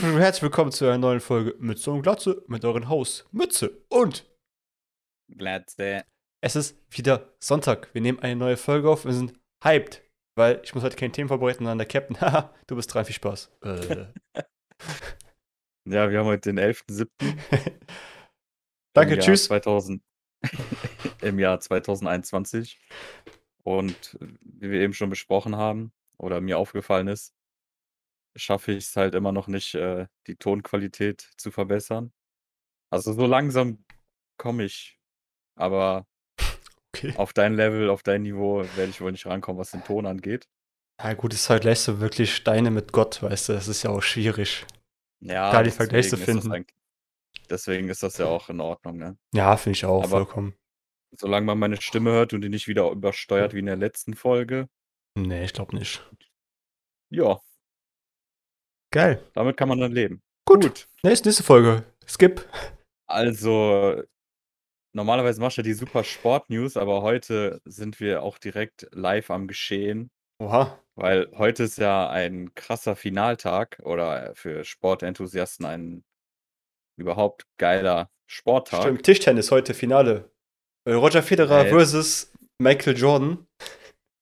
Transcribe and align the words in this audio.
Herzlich 0.00 0.42
willkommen 0.42 0.70
zu 0.70 0.84
einer 0.84 0.96
neuen 0.96 1.18
Folge 1.18 1.56
Mütze 1.58 1.90
und 1.90 2.02
Glatze 2.02 2.44
mit 2.46 2.64
euren 2.64 2.88
Haus 2.88 3.26
Mütze 3.32 3.84
und 3.88 4.30
Glatze. 5.28 6.04
es 6.40 6.54
ist 6.54 6.78
wieder 6.88 7.34
Sonntag. 7.40 7.92
Wir 7.94 8.00
nehmen 8.00 8.20
eine 8.20 8.36
neue 8.36 8.56
Folge 8.56 8.88
auf. 8.88 9.06
Wir 9.06 9.12
sind 9.12 9.34
hyped, 9.64 10.04
weil 10.36 10.60
ich 10.62 10.72
muss 10.72 10.84
heute 10.84 10.94
keine 10.94 11.10
Themen 11.10 11.26
vorbereiten, 11.26 11.64
sondern 11.64 11.78
der 11.78 11.88
Captain. 11.88 12.16
Haha, 12.20 12.54
du 12.68 12.76
bist 12.76 12.94
dran, 12.94 13.06
viel 13.06 13.16
Spaß. 13.16 13.50
Äh. 13.64 14.06
Ja, 15.84 16.08
wir 16.08 16.20
haben 16.20 16.26
heute 16.26 16.52
den 16.52 16.60
11.07. 16.60 17.08
Danke, 18.92 19.14
Jahr 19.14 19.20
tschüss. 19.20 19.46
2000, 19.46 20.00
Im 21.22 21.40
Jahr 21.40 21.58
2021. 21.58 22.78
Und 23.64 24.16
wie 24.20 24.70
wir 24.70 24.80
eben 24.80 24.94
schon 24.94 25.10
besprochen 25.10 25.56
haben, 25.56 25.92
oder 26.18 26.40
mir 26.40 26.58
aufgefallen 26.58 27.08
ist, 27.08 27.34
schaffe 28.38 28.72
ich 28.72 28.84
es 28.84 28.96
halt 28.96 29.14
immer 29.14 29.32
noch 29.32 29.46
nicht, 29.48 29.74
äh, 29.74 30.06
die 30.26 30.36
Tonqualität 30.36 31.28
zu 31.36 31.50
verbessern. 31.50 32.12
Also 32.90 33.12
so 33.12 33.26
langsam 33.26 33.84
komme 34.38 34.64
ich, 34.64 34.98
aber 35.56 36.06
Okay. 36.94 37.12
auf 37.16 37.32
dein 37.32 37.54
Level, 37.54 37.90
auf 37.90 38.02
dein 38.02 38.22
Niveau 38.22 38.64
werde 38.76 38.90
ich 38.90 39.00
wohl 39.00 39.12
nicht 39.12 39.26
rankommen, 39.26 39.58
was 39.60 39.72
den 39.72 39.84
Ton 39.84 40.06
angeht. 40.06 40.48
Ja, 41.00 41.12
gut, 41.14 41.32
ist 41.34 41.50
halt 41.50 41.62
gleich 41.62 41.80
so 41.80 42.00
wirklich 42.00 42.34
Steine 42.34 42.70
mit 42.70 42.92
Gott, 42.92 43.22
weißt 43.22 43.50
du, 43.50 43.52
das 43.52 43.68
ist 43.68 43.82
ja 43.82 43.90
auch 43.90 44.02
schwierig. 44.02 44.66
Ja, 45.20 45.52
Da 45.52 45.62
die 45.62 45.70
Vergleiche 45.70 46.10
deswegen 46.10 46.22
ist 46.22 46.26
das 46.28 46.42
finden. 46.42 46.52
eigentlich- 46.52 46.76
Deswegen 47.50 47.88
ist 47.88 48.02
das 48.02 48.18
ja 48.18 48.26
auch 48.26 48.48
in 48.50 48.60
Ordnung, 48.60 48.96
ne? 48.98 49.16
Ja, 49.32 49.56
finde 49.56 49.76
ich 49.76 49.84
auch 49.84 50.00
Aber- 50.02 50.08
vollkommen. 50.10 50.54
Solange 51.12 51.46
man 51.46 51.58
meine 51.58 51.80
Stimme 51.80 52.10
hört 52.10 52.32
und 52.34 52.42
die 52.42 52.50
nicht 52.50 52.68
wieder 52.68 52.90
übersteuert 52.90 53.54
wie 53.54 53.60
in 53.60 53.66
der 53.66 53.76
letzten 53.76 54.14
Folge. 54.14 54.68
Nee, 55.14 55.44
ich 55.44 55.54
glaube 55.54 55.74
nicht. 55.76 56.04
Ja, 57.10 57.40
Geil. 58.90 59.22
damit 59.34 59.56
kann 59.56 59.68
man 59.68 59.80
dann 59.80 59.92
leben. 59.92 60.22
Gut. 60.46 60.88
Nächste, 61.02 61.28
nächste 61.28 61.42
Folge. 61.42 61.84
Skip. 62.06 62.48
Also, 63.06 64.02
normalerweise 64.94 65.40
machst 65.40 65.58
du 65.58 65.60
ja 65.60 65.64
die 65.64 65.74
super 65.74 66.04
Sport-News, 66.04 66.76
aber 66.76 67.02
heute 67.02 67.60
sind 67.64 68.00
wir 68.00 68.22
auch 68.22 68.38
direkt 68.38 68.86
live 68.92 69.30
am 69.30 69.46
Geschehen, 69.46 70.10
Oha. 70.42 70.78
weil 70.94 71.30
heute 71.36 71.64
ist 71.64 71.78
ja 71.78 72.08
ein 72.08 72.54
krasser 72.54 72.96
Finaltag 72.96 73.78
oder 73.82 74.34
für 74.34 74.64
Sportenthusiasten 74.64 75.66
ein 75.66 76.04
überhaupt 76.98 77.44
geiler 77.58 78.10
Sporttag. 78.26 78.82
Stimmt, 78.82 79.02
Tischtennis 79.04 79.50
heute, 79.50 79.74
Finale. 79.74 80.30
Äh, 80.84 80.92
Roger 80.92 81.22
Federer 81.22 81.66
Ey. 81.66 81.70
versus 81.70 82.32
Michael 82.58 82.96
Jordan. 82.96 83.46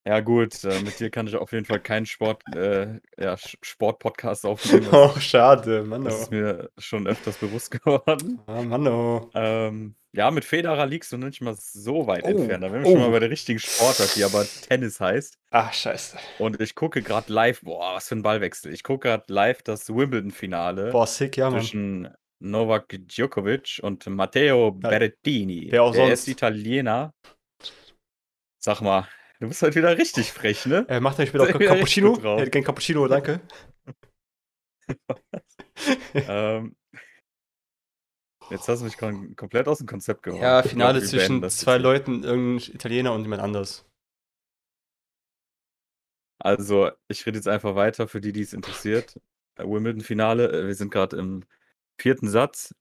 Ja, 0.06 0.20
gut, 0.20 0.62
äh, 0.62 0.80
mit 0.82 1.00
dir 1.00 1.10
kann 1.10 1.26
ich 1.26 1.34
auf 1.34 1.50
jeden 1.50 1.64
Fall 1.64 1.80
keinen 1.80 2.06
Sport, 2.06 2.40
äh, 2.54 3.00
ja, 3.18 3.36
Sport-Podcast 3.38 4.46
aufnehmen. 4.46 4.86
Oh, 4.92 5.10
schade, 5.18 5.82
Mann. 5.82 6.04
das 6.04 6.14
Oh. 6.14 6.22
ist 6.22 6.30
mir 6.30 6.70
schon 6.78 7.08
öfters 7.08 7.36
bewusst 7.38 7.72
geworden. 7.72 8.38
Ah, 8.46 8.62
Mann, 8.62 8.86
oh. 8.86 9.28
Ähm, 9.34 9.96
ja, 10.12 10.30
mit 10.30 10.44
Federer 10.44 10.86
liegst 10.86 11.10
du 11.10 11.16
nicht 11.18 11.42
mal 11.42 11.56
so 11.58 12.06
weit 12.06 12.22
Oh, 12.24 12.28
entfernt. 12.28 12.62
Da 12.62 12.72
wären 12.72 12.84
wir 12.84 12.88
oh. 12.88 12.92
schon 12.92 13.00
mal 13.00 13.10
bei 13.10 13.18
der 13.18 13.30
richtigen 13.30 13.58
Sportart, 13.58 14.14
die 14.14 14.22
aber 14.22 14.46
Tennis 14.68 15.00
heißt. 15.00 15.38
Ach, 15.50 15.72
scheiße. 15.72 16.16
Und 16.38 16.60
ich 16.60 16.76
gucke 16.76 17.02
gerade 17.02 17.32
live, 17.32 17.60
boah, 17.62 17.96
was 17.96 18.06
für 18.08 18.14
ein 18.14 18.22
Ballwechsel. 18.22 18.72
Ich 18.72 18.84
gucke 18.84 19.08
gerade 19.08 19.24
live 19.26 19.62
das 19.64 19.88
Wimbledon-Finale 19.88 20.92
Boah, 20.92 21.08
sick, 21.08 21.36
ja, 21.36 21.50
Mann. 21.50 21.60
zwischen 21.60 22.08
Novak 22.38 22.94
Djokovic 23.08 23.80
und 23.82 24.06
Matteo 24.06 24.78
Ja, 24.82 24.88
Berrettini. 24.88 25.66
wer 25.70 25.82
auch 25.82 25.92
Der 25.92 26.06
sonst. 26.06 26.20
ist 26.20 26.28
Italiener. 26.28 27.12
Sag 28.58 28.80
mal, 28.82 29.08
du 29.40 29.48
bist 29.48 29.62
heute 29.62 29.76
wieder 29.76 29.96
richtig 29.96 30.32
frech, 30.32 30.66
ne? 30.66 30.86
Äh, 30.88 31.00
macht 31.00 31.18
er 31.18 31.26
später 31.26 31.44
auch 31.44 31.58
Cappuccino? 31.58 32.18
Er 32.22 32.40
hätte 32.40 32.50
gern 32.50 32.64
Cappuccino, 32.64 33.06
danke. 33.08 33.40
ähm, 36.14 36.76
jetzt 38.50 38.68
hast 38.68 38.80
du 38.80 38.84
mich 38.84 38.96
kom 38.96 39.34
komplett 39.36 39.68
aus 39.68 39.78
dem 39.78 39.86
Konzept 39.86 40.22
gehauen. 40.22 40.40
ja, 40.40 40.62
Finale 40.62 41.02
zwischen 41.02 41.40
das 41.40 41.56
zwei. 41.58 41.78
Leuten, 41.78 42.22
irgendein 42.22 42.74
Italiener 42.74 43.12
und 43.12 43.22
jemand 43.22 43.42
anders. 43.42 43.84
Also, 46.38 46.90
ich 47.08 47.24
rede 47.26 47.38
jetzt 47.38 47.48
einfach 47.48 47.74
weiter 47.74 48.08
für 48.08 48.20
die, 48.20 48.32
die 48.32 48.42
es 48.42 48.52
interessiert. 48.52 49.18
Äh, 49.56 49.64
Wimbledon-Finale, 49.64 50.52
äh, 50.52 50.66
wir 50.66 50.74
sind 50.74 50.92
gerade 50.92 51.16
im 51.16 51.44
vierten 51.98 52.28
Satz. 52.28 52.74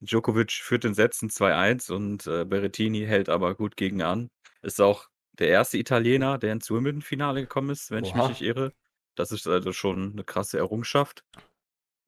Djokovic 0.00 0.52
führt 0.52 0.84
den 0.84 0.94
Sätzen 0.94 1.28
2-1 1.28 1.92
und 1.92 2.26
äh, 2.26 2.44
Berrettini 2.44 3.04
hält 3.04 3.28
aber 3.28 3.54
gut 3.54 3.76
gegen 3.76 4.02
an. 4.02 4.30
Ist 4.62 4.80
auch 4.80 5.08
der 5.42 5.50
erste 5.50 5.76
Italiener, 5.78 6.38
der 6.38 6.52
ins 6.52 6.70
Wimbledon-Finale 6.70 7.40
gekommen 7.42 7.70
ist, 7.70 7.90
wenn 7.90 8.04
ich 8.04 8.14
mich 8.14 8.22
Oha. 8.22 8.28
nicht 8.30 8.42
irre. 8.42 8.72
Das 9.16 9.32
ist 9.32 9.46
also 9.46 9.72
schon 9.72 10.12
eine 10.12 10.24
krasse 10.24 10.58
Errungenschaft. 10.58 11.24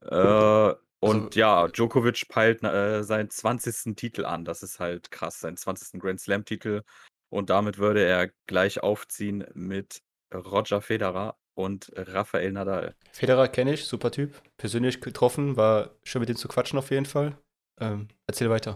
Äh, 0.03 0.75
und 1.01 1.25
Also- 1.27 1.29
ja, 1.35 1.69
Djokovic 1.69 2.29
peilt 2.29 2.63
äh, 2.63 3.03
seinen 3.03 3.31
20. 3.31 3.95
Titel 3.97 4.25
an. 4.25 4.45
Das 4.45 4.63
ist 4.63 4.81
halt 4.81 5.11
krass, 5.11 5.41
seinen 5.41 5.57
20. 5.57 6.01
Grand 6.01 6.21
Slam-Titel. 6.21 6.83
Und 7.31 7.51
damit 7.51 7.79
würde 7.79 8.03
er 8.05 8.31
gleich 8.47 8.83
aufziehen 8.83 9.45
mit 9.55 10.03
Roger 10.33 10.81
Federer 10.81 11.37
und 11.55 11.93
Rafael 11.95 12.53
Nadal. 12.53 12.95
Federer 13.13 13.49
kenne 13.49 13.75
ich, 13.75 13.85
super 13.85 14.11
Typ. 14.11 14.41
Persönlich 14.57 15.01
getroffen, 15.01 15.57
war 15.57 15.91
schön 16.05 16.21
mit 16.21 16.31
ihm 16.31 16.37
zu 16.37 16.49
quatschen 16.49 16.79
auf 16.79 16.91
jeden 16.91 17.07
Fall. 17.07 17.37
Ähm, 17.81 18.09
erzähl 18.27 18.51
weiter. 18.51 18.75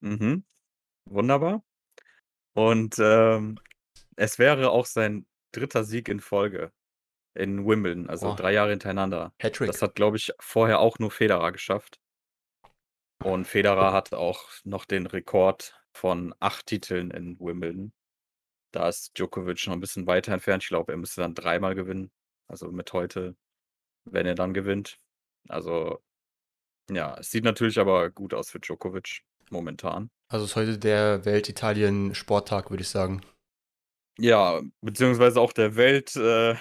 Mhm. 0.00 0.44
Wunderbar. 1.08 1.62
Und 2.56 2.98
ähm, 2.98 3.58
es 4.16 4.38
wäre 4.38 4.70
auch 4.70 4.86
sein 4.86 5.26
dritter 5.52 5.84
Sieg 5.84 6.08
in 6.08 6.20
Folge 6.20 6.72
in 7.34 7.66
Wimbledon, 7.66 8.08
also 8.08 8.28
Boah. 8.28 8.36
drei 8.36 8.52
Jahre 8.54 8.70
hintereinander. 8.70 9.34
Hattrick. 9.38 9.66
Das 9.66 9.82
hat, 9.82 9.94
glaube 9.94 10.16
ich, 10.16 10.32
vorher 10.40 10.80
auch 10.80 10.98
nur 10.98 11.10
Federer 11.10 11.52
geschafft. 11.52 12.00
Und 13.22 13.46
Federer 13.46 13.92
hat 13.92 14.14
auch 14.14 14.48
noch 14.64 14.86
den 14.86 15.06
Rekord 15.06 15.78
von 15.92 16.34
acht 16.40 16.66
Titeln 16.66 17.10
in 17.10 17.38
Wimbledon. 17.38 17.92
Da 18.72 18.88
ist 18.88 19.18
Djokovic 19.18 19.66
noch 19.66 19.74
ein 19.74 19.80
bisschen 19.80 20.06
weiter 20.06 20.32
entfernt. 20.32 20.62
Ich 20.62 20.70
glaube, 20.70 20.92
er 20.92 20.98
müsste 20.98 21.20
dann 21.20 21.34
dreimal 21.34 21.74
gewinnen. 21.74 22.10
Also 22.48 22.72
mit 22.72 22.90
heute, 22.94 23.36
wenn 24.04 24.26
er 24.26 24.34
dann 24.34 24.54
gewinnt. 24.54 24.98
Also, 25.48 26.02
ja, 26.90 27.18
es 27.18 27.30
sieht 27.30 27.44
natürlich 27.44 27.78
aber 27.78 28.10
gut 28.10 28.32
aus 28.32 28.50
für 28.50 28.60
Djokovic 28.60 29.22
momentan. 29.50 30.10
Also 30.28 30.44
ist 30.44 30.56
heute 30.56 30.78
der 30.78 31.24
Welt-Italien-Sporttag, 31.24 32.70
würde 32.70 32.82
ich 32.82 32.88
sagen. 32.88 33.22
Ja, 34.18 34.60
beziehungsweise 34.80 35.40
auch 35.40 35.52
der 35.52 35.76
Welt, 35.76 36.16
äh, 36.16 36.54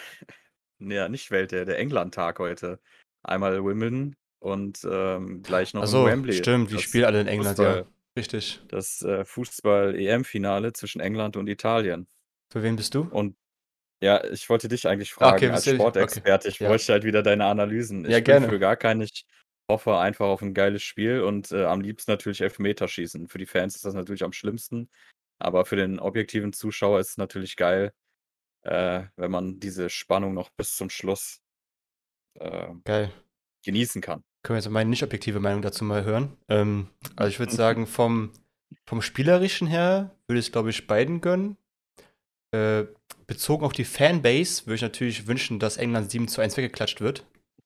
ja, 0.80 1.10
nicht 1.10 1.32
Welt, 1.32 1.52
der, 1.52 1.66
der 1.66 1.80
England-Tag 1.80 2.40
heute. 2.40 2.80
Einmal 3.24 3.64
Wimbledon 3.64 4.16
und 4.40 4.80
ähm, 4.90 5.42
gleich 5.42 5.74
noch 5.74 5.82
Also 5.82 6.06
Wembley. 6.06 6.34
stimmt, 6.34 6.70
die 6.72 6.80
spielen 6.80 7.06
alle 7.06 7.22
in 7.22 7.28
England, 7.28 7.58
Fußball, 7.58 7.78
ja. 7.78 7.86
Richtig. 8.18 8.62
Das 8.68 9.02
äh, 9.02 9.26
Fußball-EM-Finale 9.26 10.74
zwischen 10.74 11.02
England 11.02 11.38
und 11.38 11.48
Italien. 11.48 12.08
Für 12.52 12.62
wen 12.62 12.76
bist 12.76 12.94
du? 12.94 13.08
Und 13.10 13.36
ja, 14.02 14.24
ich 14.26 14.50
wollte 14.50 14.68
dich 14.68 14.88
eigentlich 14.88 15.14
Ah, 15.14 15.32
fragen, 15.32 15.38
okay, 15.38 15.50
als 15.50 15.66
Sportexperte, 15.70 16.50
ich 16.50 16.60
ja. 16.60 16.68
bräuchte 16.68 16.94
halt 16.94 17.04
wieder 17.04 17.24
deine 17.24 17.46
Analysen. 17.46 18.06
Ich 18.06 18.12
Ja, 18.12 18.18
bin 18.18 18.26
gerne. 18.26 18.50
für 18.50 18.60
gar 18.60 18.76
keinen, 18.76 19.02
ich 19.02 19.26
hoffe 19.70 19.98
einfach 19.98 20.28
auf 20.28 20.42
ein 20.42 20.54
geiles 20.54 20.84
Spiel 20.84 21.22
und 21.22 21.52
äh, 21.52 21.66
am 21.66 21.82
liebsten 21.82 22.12
natürlich 22.12 22.42
Elfmeterschießen. 22.42 23.28
Für 23.28 23.38
die 23.38 23.46
Fans 23.46 23.76
ist 23.76 23.86
das 23.86 23.94
natürlich 23.94 24.24
am 24.24 24.34
schlimmsten, 24.34 24.90
aber 25.40 25.66
für 25.66 25.76
den 25.76 26.00
objektiven 26.00 26.54
Zuschauer 26.54 27.00
ist 27.00 27.12
es 27.12 27.18
natürlich 27.18 27.56
geil, 27.56 27.94
äh, 28.64 29.04
wenn 29.16 29.32
man 29.32 29.60
diese 29.60 29.90
Spannung 29.90 30.34
noch 30.34 30.50
bis 30.52 30.76
zum 30.76 30.90
Schluss 30.90 31.42
äh, 32.40 32.68
Geil. 32.84 33.12
genießen 33.64 34.02
kann. 34.02 34.24
Können 34.44 34.56
wir 34.58 34.62
jetzt 34.64 34.70
meine 34.72 34.90
nicht 34.90 35.04
objektive 35.04 35.40
Meinung 35.40 35.62
dazu 35.62 35.84
mal 35.84 36.04
hören? 36.04 36.38
Ähm, 36.50 36.90
also 37.16 37.30
ich 37.30 37.40
würde 37.40 37.52
Mhm. 37.52 37.58
sagen, 37.58 37.88
vom, 37.88 38.32
vom 38.86 39.02
Spielerischen 39.02 39.68
her 39.68 40.16
würde 40.28 40.40
ich 40.40 40.48
es, 40.48 40.52
glaube 40.52 40.70
ich, 40.70 40.88
beiden 40.88 41.22
gönnen. 41.22 41.58
Äh, 42.52 42.86
bezogen 43.28 43.66
auf 43.66 43.74
die 43.74 43.86
Fanbase 43.86 44.66
würde 44.66 44.76
ich 44.76 44.82
natürlich 44.82 45.28
wünschen, 45.28 45.60
dass 45.60 45.78
England 45.78 46.12
7 46.12 46.28
zu 46.28 46.42
1 46.42 46.58
weggeklatscht 46.58 47.02
wird. 47.02 47.26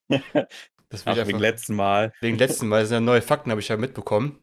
Das 0.90 1.06
Ach, 1.06 1.16
wegen 1.16 1.40
letzten 1.40 1.76
Mal. 1.76 2.12
wegen 2.20 2.38
letzten 2.38 2.68
Mal, 2.68 2.82
das 2.82 2.90
sind 2.90 2.96
ja 2.96 3.02
neue 3.02 3.22
Fakten, 3.22 3.52
habe 3.52 3.62
ich 3.62 3.68
ja 3.68 3.78
mitbekommen. 3.78 4.40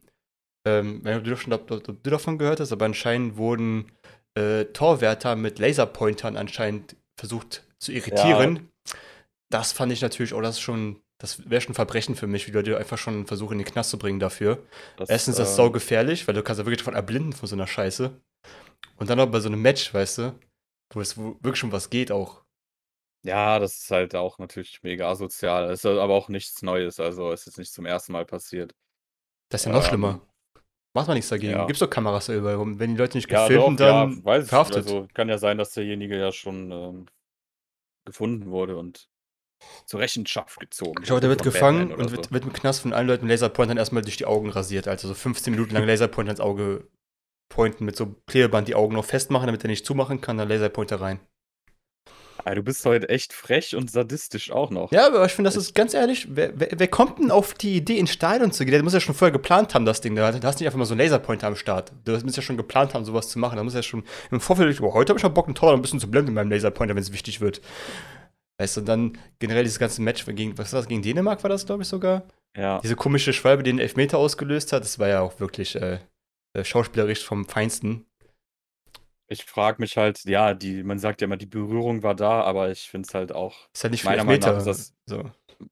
Ähm, 0.65 1.01
wenn 1.03 1.23
du, 1.23 1.35
schon, 1.35 1.53
ob, 1.53 1.69
ob 1.69 2.03
du 2.03 2.09
davon 2.09 2.37
gehört 2.37 2.59
hast, 2.59 2.71
aber 2.71 2.85
anscheinend 2.85 3.37
wurden 3.37 3.91
äh, 4.35 4.65
Torwärter 4.65 5.35
mit 5.35 5.59
Laserpointern 5.59 6.37
anscheinend 6.37 6.95
versucht 7.17 7.65
zu 7.79 7.91
irritieren. 7.91 8.69
Das 9.49 9.71
fand 9.71 9.91
ich 9.91 10.01
natürlich, 10.01 10.33
oh, 10.33 10.41
das 10.41 10.55
ist 10.55 10.61
schon, 10.61 11.01
das 11.19 11.49
wäre 11.49 11.61
schon 11.61 11.71
ein 11.71 11.75
Verbrechen 11.75 12.15
für 12.15 12.27
mich, 12.27 12.47
wie 12.47 12.51
Leute 12.51 12.77
einfach 12.77 12.97
schon 12.97 13.27
versuchen, 13.27 13.53
in 13.53 13.59
den 13.59 13.71
Knast 13.71 13.89
zu 13.89 13.97
bringen 13.97 14.19
dafür. 14.19 14.63
Das, 14.97 15.09
Erstens 15.09 15.33
ist 15.33 15.39
das 15.39 15.51
äh, 15.53 15.55
sau 15.55 15.71
gefährlich, 15.71 16.27
weil 16.27 16.35
du 16.35 16.43
kannst 16.43 16.59
ja 16.59 16.65
wirklich 16.65 16.79
davon 16.79 16.95
erblinden 16.95 17.33
von 17.33 17.47
so 17.47 17.55
einer 17.55 17.67
Scheiße. 17.67 18.19
Und 18.97 19.09
dann 19.09 19.17
noch 19.17 19.27
bei 19.27 19.39
so 19.39 19.47
einem 19.47 19.61
Match, 19.61 19.93
weißt 19.93 20.17
du, 20.19 20.39
wo 20.93 21.01
es 21.01 21.17
wirklich 21.17 21.57
schon 21.57 21.71
was 21.71 21.89
geht 21.89 22.11
auch. 22.11 22.43
Ja, 23.27 23.59
das 23.59 23.77
ist 23.79 23.91
halt 23.91 24.15
auch 24.15 24.39
natürlich 24.39 24.81
mega 24.83 25.09
asozial. 25.09 25.69
Es 25.69 25.79
ist 25.79 25.85
aber 25.85 26.13
auch 26.13 26.29
nichts 26.29 26.61
Neues, 26.61 26.99
also 26.99 27.31
es 27.31 27.45
ist 27.45 27.57
nicht 27.57 27.73
zum 27.73 27.85
ersten 27.85 28.13
Mal 28.13 28.25
passiert. 28.25 28.73
Das 29.49 29.61
ist 29.61 29.65
ja 29.65 29.71
noch 29.73 29.83
Ähm, 29.83 29.87
schlimmer. 29.89 30.21
Macht 30.95 31.07
man 31.07 31.15
nichts 31.15 31.29
dagegen. 31.29 31.51
ja. 31.53 31.65
Gibt's 31.65 31.79
doch 31.79 31.89
Kameras 31.89 32.29
überall 32.29 32.55
rum. 32.55 32.79
Wenn 32.79 32.91
die 32.91 32.97
Leute 32.97 33.17
nicht 33.17 33.29
Ja, 33.29 33.47
gefilmt, 33.47 33.79
doch, 33.79 33.85
dann 33.85 34.11
ja, 34.17 34.25
weiß 34.25 34.43
ich. 34.45 34.49
verhaftet. 34.49 34.77
Also 34.77 35.07
kann 35.13 35.29
ja 35.29 35.37
sein, 35.37 35.57
dass 35.57 35.73
derjenige 35.73 36.17
ja 36.17 36.31
schon 36.31 36.71
ähm, 36.71 37.05
gefunden 38.05 38.49
wurde 38.49 38.77
und 38.77 39.07
zur 39.85 39.99
Rechenschaft 39.99 40.59
gezogen. 40.59 41.01
Ich 41.01 41.07
glaube, 41.07 41.21
der 41.21 41.29
wird 41.29 41.43
gefangen 41.43 41.91
und 41.91 42.11
wird, 42.11 42.25
so. 42.25 42.31
wird 42.31 42.45
im 42.45 42.53
Knast 42.53 42.81
von 42.81 42.93
allen 42.93 43.07
Leuten 43.07 43.25
mit 43.25 43.31
Laserpointern 43.31 43.77
erstmal 43.77 44.03
durch 44.03 44.17
die 44.17 44.25
Augen 44.25 44.49
rasiert. 44.49 44.87
Also 44.87 45.07
so 45.07 45.13
15 45.13 45.51
Minuten 45.53 45.73
lang 45.73 45.85
Laserpointer 45.85 46.31
ins 46.31 46.39
Auge 46.39 46.87
pointen, 47.49 47.85
mit 47.85 47.95
so 47.95 48.15
Klebeband 48.27 48.67
die 48.67 48.75
Augen 48.75 48.93
noch 48.95 49.05
festmachen, 49.05 49.47
damit 49.47 49.63
er 49.63 49.69
nicht 49.69 49.85
zumachen 49.85 50.21
kann, 50.21 50.37
dann 50.37 50.49
Laserpointer 50.49 51.01
rein. 51.01 51.19
Du 52.55 52.63
bist 52.63 52.85
heute 52.85 53.09
echt 53.09 53.33
frech 53.33 53.75
und 53.75 53.91
sadistisch 53.91 54.51
auch 54.51 54.69
noch. 54.69 54.91
Ja, 54.91 55.07
aber 55.07 55.25
ich 55.25 55.33
finde, 55.33 55.47
das 55.47 55.55
ist 55.55 55.75
ganz 55.75 55.93
ehrlich, 55.93 56.27
wer, 56.29 56.51
wer, 56.59 56.69
wer, 56.75 56.87
kommt 56.87 57.19
denn 57.19 57.31
auf 57.31 57.53
die 57.53 57.75
Idee, 57.75 57.97
ins 57.97 58.11
Stadion 58.11 58.51
zu 58.51 58.65
gehen? 58.65 58.73
Der 58.73 58.83
muss 58.83 58.93
ja 58.93 58.99
schon 58.99 59.15
vorher 59.15 59.31
geplant 59.31 59.73
haben, 59.75 59.85
das 59.85 60.01
Ding. 60.01 60.15
Da 60.15 60.27
hast 60.27 60.33
du 60.33 60.63
nicht 60.63 60.67
einfach 60.67 60.77
mal 60.77 60.85
so 60.85 60.93
einen 60.93 61.01
Laserpointer 61.01 61.47
am 61.47 61.55
Start. 61.55 61.91
Du 62.05 62.11
musst 62.19 62.35
ja 62.35 62.41
schon 62.41 62.57
geplant 62.57 62.93
haben, 62.93 63.05
sowas 63.05 63.29
zu 63.29 63.39
machen. 63.39 63.57
Da 63.57 63.63
muss 63.63 63.73
ja 63.73 63.83
schon 63.83 64.03
im 64.31 64.39
Vorfeld, 64.39 64.79
oh, 64.81 64.93
heute 64.93 65.11
habe 65.11 65.19
ich 65.19 65.23
mal 65.23 65.29
Bock, 65.29 65.47
einen 65.47 65.55
Torwart 65.55 65.77
ein 65.77 65.81
bisschen 65.81 65.99
zu 65.99 66.09
blenden 66.09 66.33
mit 66.33 66.35
meinem 66.35 66.51
Laserpointer, 66.51 66.95
wenn 66.95 67.03
es 67.03 67.13
wichtig 67.13 67.41
wird. 67.41 67.61
Weißt 68.59 68.75
du, 68.77 68.81
und 68.81 68.87
dann 68.87 69.17
generell 69.39 69.63
dieses 69.63 69.79
ganze 69.79 70.01
Match 70.01 70.25
gegen, 70.25 70.57
was 70.57 70.73
war 70.73 70.79
das, 70.79 70.87
gegen 70.87 71.01
Dänemark 71.01 71.43
war 71.43 71.49
das, 71.49 71.65
glaube 71.65 71.83
ich, 71.83 71.87
sogar? 71.87 72.23
Ja. 72.57 72.79
Diese 72.81 72.95
komische 72.95 73.33
Schwalbe, 73.33 73.61
die 73.61 73.71
den 73.71 73.79
Elfmeter 73.79 74.17
ausgelöst 74.17 74.73
hat, 74.73 74.83
das 74.83 74.97
war 74.97 75.07
ja 75.07 75.21
auch 75.21 75.39
wirklich 75.39 75.75
äh, 75.75 75.99
äh 76.53 76.63
schauspielerisch 76.63 77.23
vom 77.23 77.45
Feinsten. 77.45 78.05
Ich 79.27 79.45
frage 79.45 79.81
mich 79.81 79.97
halt, 79.97 80.23
ja, 80.23 80.53
die, 80.53 80.83
man 80.83 80.99
sagt 80.99 81.21
ja 81.21 81.25
immer, 81.25 81.37
die 81.37 81.45
Berührung 81.45 82.03
war 82.03 82.15
da, 82.15 82.41
aber 82.41 82.71
ich 82.71 82.89
finde 82.89 83.07
es 83.07 83.13
halt 83.13 83.33
auch. 83.33 83.67
Ist 83.73 83.83
halt 83.83 83.91
nicht 83.91 84.05
meiner 84.05 84.23
Meinung 84.23 84.39
nach 84.39 84.57
ist 84.57 84.65
das, 84.65 84.93
so. 85.05 85.29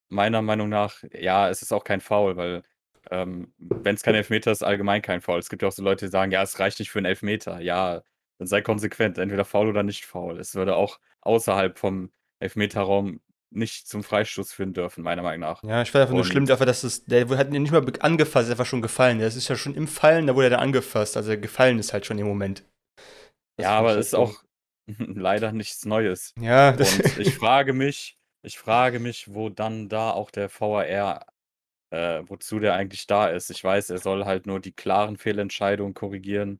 Meiner 0.09 0.41
Meinung 0.41 0.69
nach, 0.69 1.03
ja, 1.13 1.49
es 1.49 1.61
ist 1.61 1.71
auch 1.71 1.83
kein 1.83 2.01
Foul, 2.01 2.35
weil 2.35 2.63
ähm, 3.11 3.53
wenn 3.57 3.95
es 3.95 4.01
kein 4.01 4.15
Elfmeter 4.15 4.51
ist, 4.51 4.63
allgemein 4.63 5.01
kein 5.01 5.21
Foul. 5.21 5.39
Es 5.39 5.49
gibt 5.49 5.61
ja 5.61 5.67
auch 5.67 5.73
so 5.73 5.83
Leute, 5.83 6.05
die 6.05 6.11
sagen, 6.11 6.31
ja, 6.31 6.41
es 6.41 6.59
reicht 6.59 6.79
nicht 6.79 6.89
für 6.89 6.99
einen 6.99 7.05
Elfmeter. 7.05 7.61
Ja, 7.61 8.01
dann 8.37 8.47
sei 8.47 8.61
konsequent, 8.61 9.17
entweder 9.17 9.45
faul 9.45 9.69
oder 9.69 9.83
nicht 9.83 10.05
faul. 10.05 10.39
Es 10.39 10.55
würde 10.55 10.75
auch 10.75 10.99
außerhalb 11.21 11.77
vom 11.77 12.11
Elfmeterraum 12.39 13.21
nicht 13.51 13.87
zum 13.87 14.03
Freistoß 14.03 14.51
führen 14.51 14.73
dürfen, 14.73 15.03
meiner 15.03 15.21
Meinung 15.21 15.41
nach. 15.41 15.63
Ja, 15.63 15.81
ich 15.81 15.91
fand 15.91 16.03
einfach 16.03 16.13
nur 16.15 16.25
schlimm 16.25 16.45
dafür, 16.45 16.65
dass 16.65 16.83
es, 16.83 17.05
der 17.05 17.29
hat 17.29 17.53
ihn 17.53 17.61
nicht 17.61 17.71
mal 17.71 17.85
angefasst, 17.99 18.49
er 18.49 18.57
war 18.57 18.65
schon 18.65 18.81
gefallen. 18.81 19.19
Der 19.19 19.27
ist 19.27 19.47
ja 19.47 19.55
schon 19.55 19.75
im 19.75 19.87
Fallen, 19.87 20.27
da 20.27 20.35
wurde 20.35 20.47
er 20.47 20.51
dann 20.51 20.59
angefasst. 20.59 21.15
Also 21.15 21.31
er 21.31 21.37
gefallen 21.37 21.79
ist 21.79 21.93
halt 21.93 22.05
schon 22.05 22.19
im 22.19 22.27
Moment. 22.27 22.63
Das 23.57 23.65
ja, 23.65 23.77
aber 23.77 23.97
es 23.97 24.07
ist 24.07 24.15
auch 24.15 24.43
leider 24.87 25.51
nichts 25.51 25.85
Neues. 25.85 26.33
Ja, 26.39 26.71
das 26.71 26.99
Und 26.99 27.17
ich 27.19 27.35
frage 27.35 27.73
mich, 27.73 28.17
ich 28.41 28.57
frage 28.57 28.99
mich, 28.99 29.33
wo 29.33 29.49
dann 29.49 29.89
da 29.89 30.11
auch 30.11 30.31
der 30.31 30.49
VAR, 30.49 31.25
äh, 31.89 32.23
wozu 32.27 32.59
der 32.59 32.75
eigentlich 32.75 33.07
da 33.07 33.27
ist. 33.27 33.49
Ich 33.49 33.63
weiß, 33.63 33.89
er 33.89 33.97
soll 33.97 34.25
halt 34.25 34.45
nur 34.45 34.59
die 34.59 34.73
klaren 34.73 35.17
Fehlentscheidungen 35.17 35.93
korrigieren, 35.93 36.59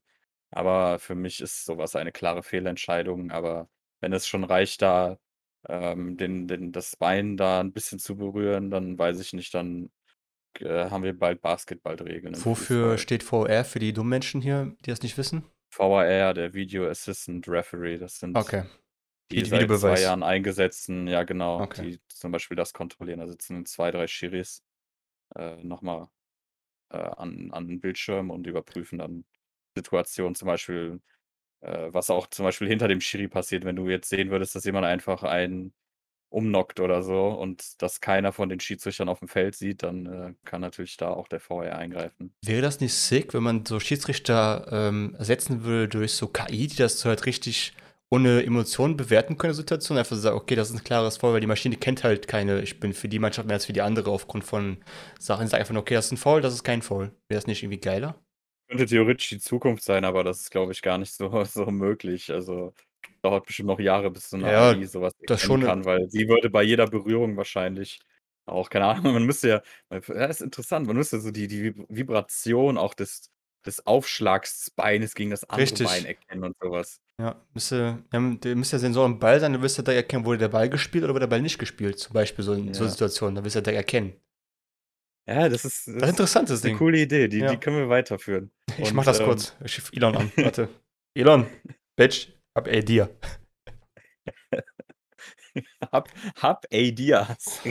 aber 0.51 0.99
für 0.99 1.15
mich 1.15 1.41
ist 1.41 1.65
sowas 1.65 1.95
eine 1.95 2.11
klare 2.11 2.43
Fehlentscheidung. 2.43 3.31
Aber 3.31 3.69
wenn 4.01 4.13
es 4.13 4.27
schon 4.27 4.43
reicht, 4.43 4.81
da 4.81 5.19
ähm, 5.67 6.17
den, 6.17 6.47
den, 6.47 6.71
das 6.71 6.95
Bein 6.95 7.37
da 7.37 7.59
ein 7.59 7.73
bisschen 7.73 7.99
zu 7.99 8.15
berühren, 8.17 8.71
dann 8.71 8.97
weiß 8.97 9.19
ich 9.19 9.33
nicht, 9.33 9.53
dann 9.53 9.91
äh, 10.59 10.89
haben 10.89 11.03
wir 11.03 11.17
bald 11.17 11.41
Basketballregeln. 11.41 12.43
Wofür 12.45 12.97
steht 12.97 13.23
VR 13.23 13.65
für 13.65 13.79
die 13.79 13.93
dummen 13.93 14.09
Menschen 14.09 14.41
hier, 14.41 14.75
die 14.85 14.89
das 14.89 15.01
nicht 15.01 15.17
wissen? 15.17 15.43
VAR, 15.77 16.33
der 16.33 16.53
Video 16.53 16.87
Assistant 16.87 17.47
Referee, 17.47 17.97
das 17.97 18.19
sind 18.19 18.37
okay. 18.37 18.63
die, 19.31 19.43
die 19.43 19.49
seit 19.49 19.69
zwei 19.69 20.01
Jahren 20.01 20.23
eingesetzten, 20.23 21.07
ja 21.07 21.23
genau, 21.23 21.61
okay. 21.61 21.91
die 21.91 21.99
zum 22.07 22.31
Beispiel 22.31 22.57
das 22.57 22.73
kontrollieren. 22.73 23.19
Da 23.19 23.27
sitzen 23.27 23.65
zwei, 23.65 23.91
drei 23.91 24.07
Schiris 24.07 24.63
äh, 25.35 25.57
nochmal 25.63 26.07
äh, 26.91 26.97
an, 26.97 27.51
an 27.51 27.67
den 27.67 27.79
Bildschirm 27.79 28.29
und 28.29 28.47
überprüfen 28.47 28.99
dann 28.99 29.25
Situationen, 29.75 30.35
zum 30.35 30.47
Beispiel, 30.47 31.01
äh, 31.61 31.87
was 31.91 32.09
auch 32.09 32.27
zum 32.27 32.45
Beispiel 32.45 32.67
hinter 32.67 32.87
dem 32.87 33.01
Schiri 33.01 33.27
passiert, 33.27 33.65
wenn 33.65 33.75
du 33.75 33.89
jetzt 33.89 34.09
sehen 34.09 34.29
würdest, 34.29 34.55
dass 34.55 34.65
jemand 34.65 34.85
einfach 34.85 35.23
einen 35.23 35.73
umnockt 36.29 36.79
oder 36.79 37.01
so 37.01 37.29
und 37.29 37.81
dass 37.81 38.01
keiner 38.01 38.33
von 38.33 38.49
den 38.49 38.59
Schiedsrichtern 38.59 39.09
auf 39.09 39.19
dem 39.19 39.27
Feld 39.27 39.55
sieht, 39.55 39.83
dann 39.83 40.05
äh, 40.05 40.33
kann 40.43 40.61
natürlich 40.61 40.97
da 40.97 41.09
auch 41.09 41.27
der 41.27 41.39
VR 41.39 41.77
eingreifen. 41.77 42.33
Wäre 42.43 42.61
das 42.61 42.79
nicht 42.79 42.93
sick, 42.93 43.33
wenn 43.33 43.43
man 43.43 43.65
so 43.65 43.79
Schiedsrichter 43.79 44.67
ähm, 44.71 45.15
ersetzen 45.17 45.63
würde 45.63 45.87
durch 45.87 46.13
so 46.13 46.27
KI, 46.27 46.67
die 46.67 46.75
das 46.75 47.03
halt 47.05 47.25
richtig 47.25 47.73
ohne 48.09 48.43
Emotionen 48.43 48.97
bewerten 48.97 49.37
können, 49.37 49.53
Situation, 49.53 49.97
einfach 49.97 50.15
sagen, 50.15 50.37
okay, 50.37 50.55
das 50.55 50.69
ist 50.69 50.75
ein 50.75 50.83
klares 50.83 51.17
Foul, 51.17 51.33
weil 51.33 51.41
die 51.41 51.47
Maschine 51.47 51.75
kennt 51.75 52.03
halt 52.03 52.27
keine, 52.27 52.61
ich 52.61 52.79
bin 52.79 52.93
für 52.93 53.09
die 53.09 53.19
Mannschaft 53.19 53.47
mehr 53.47 53.55
als 53.55 53.65
für 53.65 53.73
die 53.73 53.81
andere 53.81 54.11
aufgrund 54.11 54.43
von 54.43 54.77
Sachen. 55.19 55.47
Sagt 55.47 55.59
einfach 55.59 55.73
nur, 55.73 55.81
okay, 55.81 55.95
das 55.95 56.05
ist 56.05 56.11
ein 56.11 56.17
Foul, 56.17 56.41
das 56.41 56.53
ist 56.53 56.63
kein 56.63 56.81
Foul. 56.81 57.11
Wäre 57.27 57.39
das 57.39 57.47
nicht 57.47 57.63
irgendwie 57.63 57.79
geiler? 57.79 58.15
Könnte 58.67 58.85
theoretisch 58.85 59.29
die 59.29 59.39
Zukunft 59.39 59.83
sein, 59.83 60.05
aber 60.05 60.23
das 60.23 60.41
ist, 60.41 60.51
glaube 60.51 60.71
ich, 60.71 60.81
gar 60.81 60.97
nicht 60.97 61.13
so, 61.13 61.43
so 61.45 61.65
möglich. 61.65 62.31
Also 62.31 62.73
dauert 63.21 63.45
bestimmt 63.45 63.67
noch 63.67 63.79
Jahre, 63.79 64.11
bis 64.11 64.29
so 64.29 64.37
eine 64.37 64.51
ja, 64.51 64.69
AI 64.69 64.85
sowas 64.85 65.13
das 65.27 65.41
schon 65.41 65.63
kann, 65.63 65.85
weil 65.85 66.09
sie 66.09 66.27
würde 66.27 66.49
bei 66.49 66.63
jeder 66.63 66.87
Berührung 66.87 67.37
wahrscheinlich 67.37 67.99
auch, 68.45 68.69
keine 68.69 68.85
Ahnung, 68.85 69.13
man 69.13 69.25
müsste 69.25 69.49
ja, 69.49 69.61
das 69.89 70.37
ist 70.37 70.41
interessant, 70.41 70.87
man 70.87 70.95
müsste 70.95 71.19
so 71.19 71.31
die, 71.31 71.47
die 71.47 71.73
Vibration 71.89 72.77
auch 72.77 72.93
des, 72.93 73.31
des 73.65 73.85
Aufschlags 73.87 74.65
des 74.65 74.69
Beines 74.71 75.15
gegen 75.15 75.31
das 75.31 75.43
andere 75.43 75.63
Richtig. 75.63 75.87
Bein 75.87 76.05
erkennen 76.05 76.43
und 76.43 76.55
sowas. 76.61 76.99
Ja, 77.19 77.41
müsste, 77.53 78.03
ja, 78.11 78.19
müsste 78.19 78.75
ja 78.75 78.79
Sensor 78.79 79.05
im 79.05 79.19
Ball 79.19 79.39
sein, 79.39 79.53
dann 79.53 79.61
wirst 79.61 79.77
du 79.77 79.81
da 79.81 79.93
erkennen, 79.93 80.25
wurde 80.25 80.37
der 80.37 80.49
Ball 80.49 80.69
gespielt 80.69 81.03
oder 81.03 81.13
wurde 81.13 81.21
der 81.21 81.29
Ball 81.29 81.41
nicht 81.41 81.57
gespielt, 81.57 81.97
zum 81.99 82.13
Beispiel 82.13 82.43
so 82.43 82.53
in 82.53 82.67
ja. 82.67 82.73
so 82.73 82.87
Situationen, 82.87 83.35
dann 83.35 83.45
wirst 83.45 83.55
du 83.55 83.61
da 83.61 83.71
erkennen. 83.71 84.13
Ja, 85.27 85.49
das 85.49 85.65
ist, 85.65 85.87
das, 85.87 85.95
das 85.95 86.03
ist 86.03 86.09
interessant, 86.09 86.49
das 86.49 86.61
Ding. 86.61 86.71
Eine 86.71 86.77
coole 86.77 86.99
Idee, 86.99 87.27
die, 87.27 87.39
ja. 87.39 87.49
die 87.49 87.57
können 87.57 87.77
wir 87.77 87.89
weiterführen. 87.89 88.51
Ich 88.77 88.89
und, 88.89 88.95
mach 88.95 89.05
das 89.05 89.21
ähm, 89.21 89.27
kurz. 89.27 89.55
Ich 89.63 89.71
schiff 89.71 89.89
Elon 89.93 90.17
an. 90.17 90.31
Warte. 90.35 90.67
Elon, 91.13 91.47
Bitch, 91.95 92.27
hab 92.55 92.67
Idea. 92.67 93.09
hab, 95.91 96.09
hab 96.41 96.65
Ideas. 96.71 97.59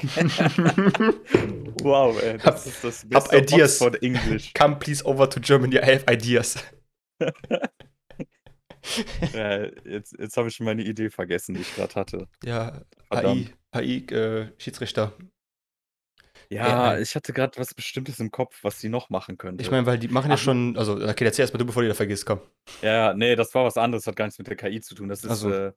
wow, 1.82 2.16
ey, 2.20 2.38
das 2.38 2.44
hab, 2.44 2.54
ist 2.66 2.84
das 2.84 3.08
beste 3.08 3.14
hab 3.14 3.32
ideas. 3.32 3.80
Oxford 3.80 4.02
English. 4.02 4.52
Come 4.58 4.76
please 4.76 5.04
over 5.04 5.28
to 5.28 5.40
Germany, 5.40 5.76
I 5.76 5.84
have 5.84 6.04
ideas. 6.10 6.62
ja, 9.32 9.64
jetzt 9.84 10.14
jetzt 10.18 10.36
habe 10.36 10.48
ich 10.48 10.60
meine 10.60 10.82
Idee 10.82 11.08
vergessen, 11.10 11.54
die 11.54 11.62
ich 11.62 11.74
gerade 11.74 11.94
hatte. 11.94 12.28
Ja, 12.44 12.82
AI, 13.08 13.46
AI 13.70 14.04
äh, 14.10 14.52
Schiedsrichter. 14.58 15.14
Ja, 16.48 16.98
ich 16.98 17.14
hatte 17.14 17.32
gerade 17.32 17.58
was 17.58 17.74
Bestimmtes 17.74 18.20
im 18.20 18.30
Kopf, 18.30 18.58
was 18.62 18.80
sie 18.80 18.88
noch 18.88 19.10
machen 19.10 19.38
könnte. 19.38 19.62
Ich 19.62 19.70
meine, 19.70 19.86
weil 19.86 19.98
die 19.98 20.08
machen 20.08 20.30
ja 20.30 20.36
schon, 20.36 20.76
also, 20.76 20.94
okay, 20.94 21.24
erzähl 21.24 21.42
erstmal 21.42 21.58
du, 21.58 21.66
bevor 21.66 21.82
du 21.82 21.88
da 21.88 21.94
vergisst, 21.94 22.26
komm. 22.26 22.40
Ja, 22.82 23.14
nee, 23.14 23.36
das 23.36 23.54
war 23.54 23.64
was 23.64 23.76
anderes, 23.76 24.06
hat 24.06 24.16
gar 24.16 24.26
nichts 24.26 24.38
mit 24.38 24.46
der 24.46 24.56
KI 24.56 24.80
zu 24.80 24.94
tun. 24.94 25.08
Das 25.08 25.24
ist, 25.24 25.40
so. 25.40 25.50
äh, 25.50 25.72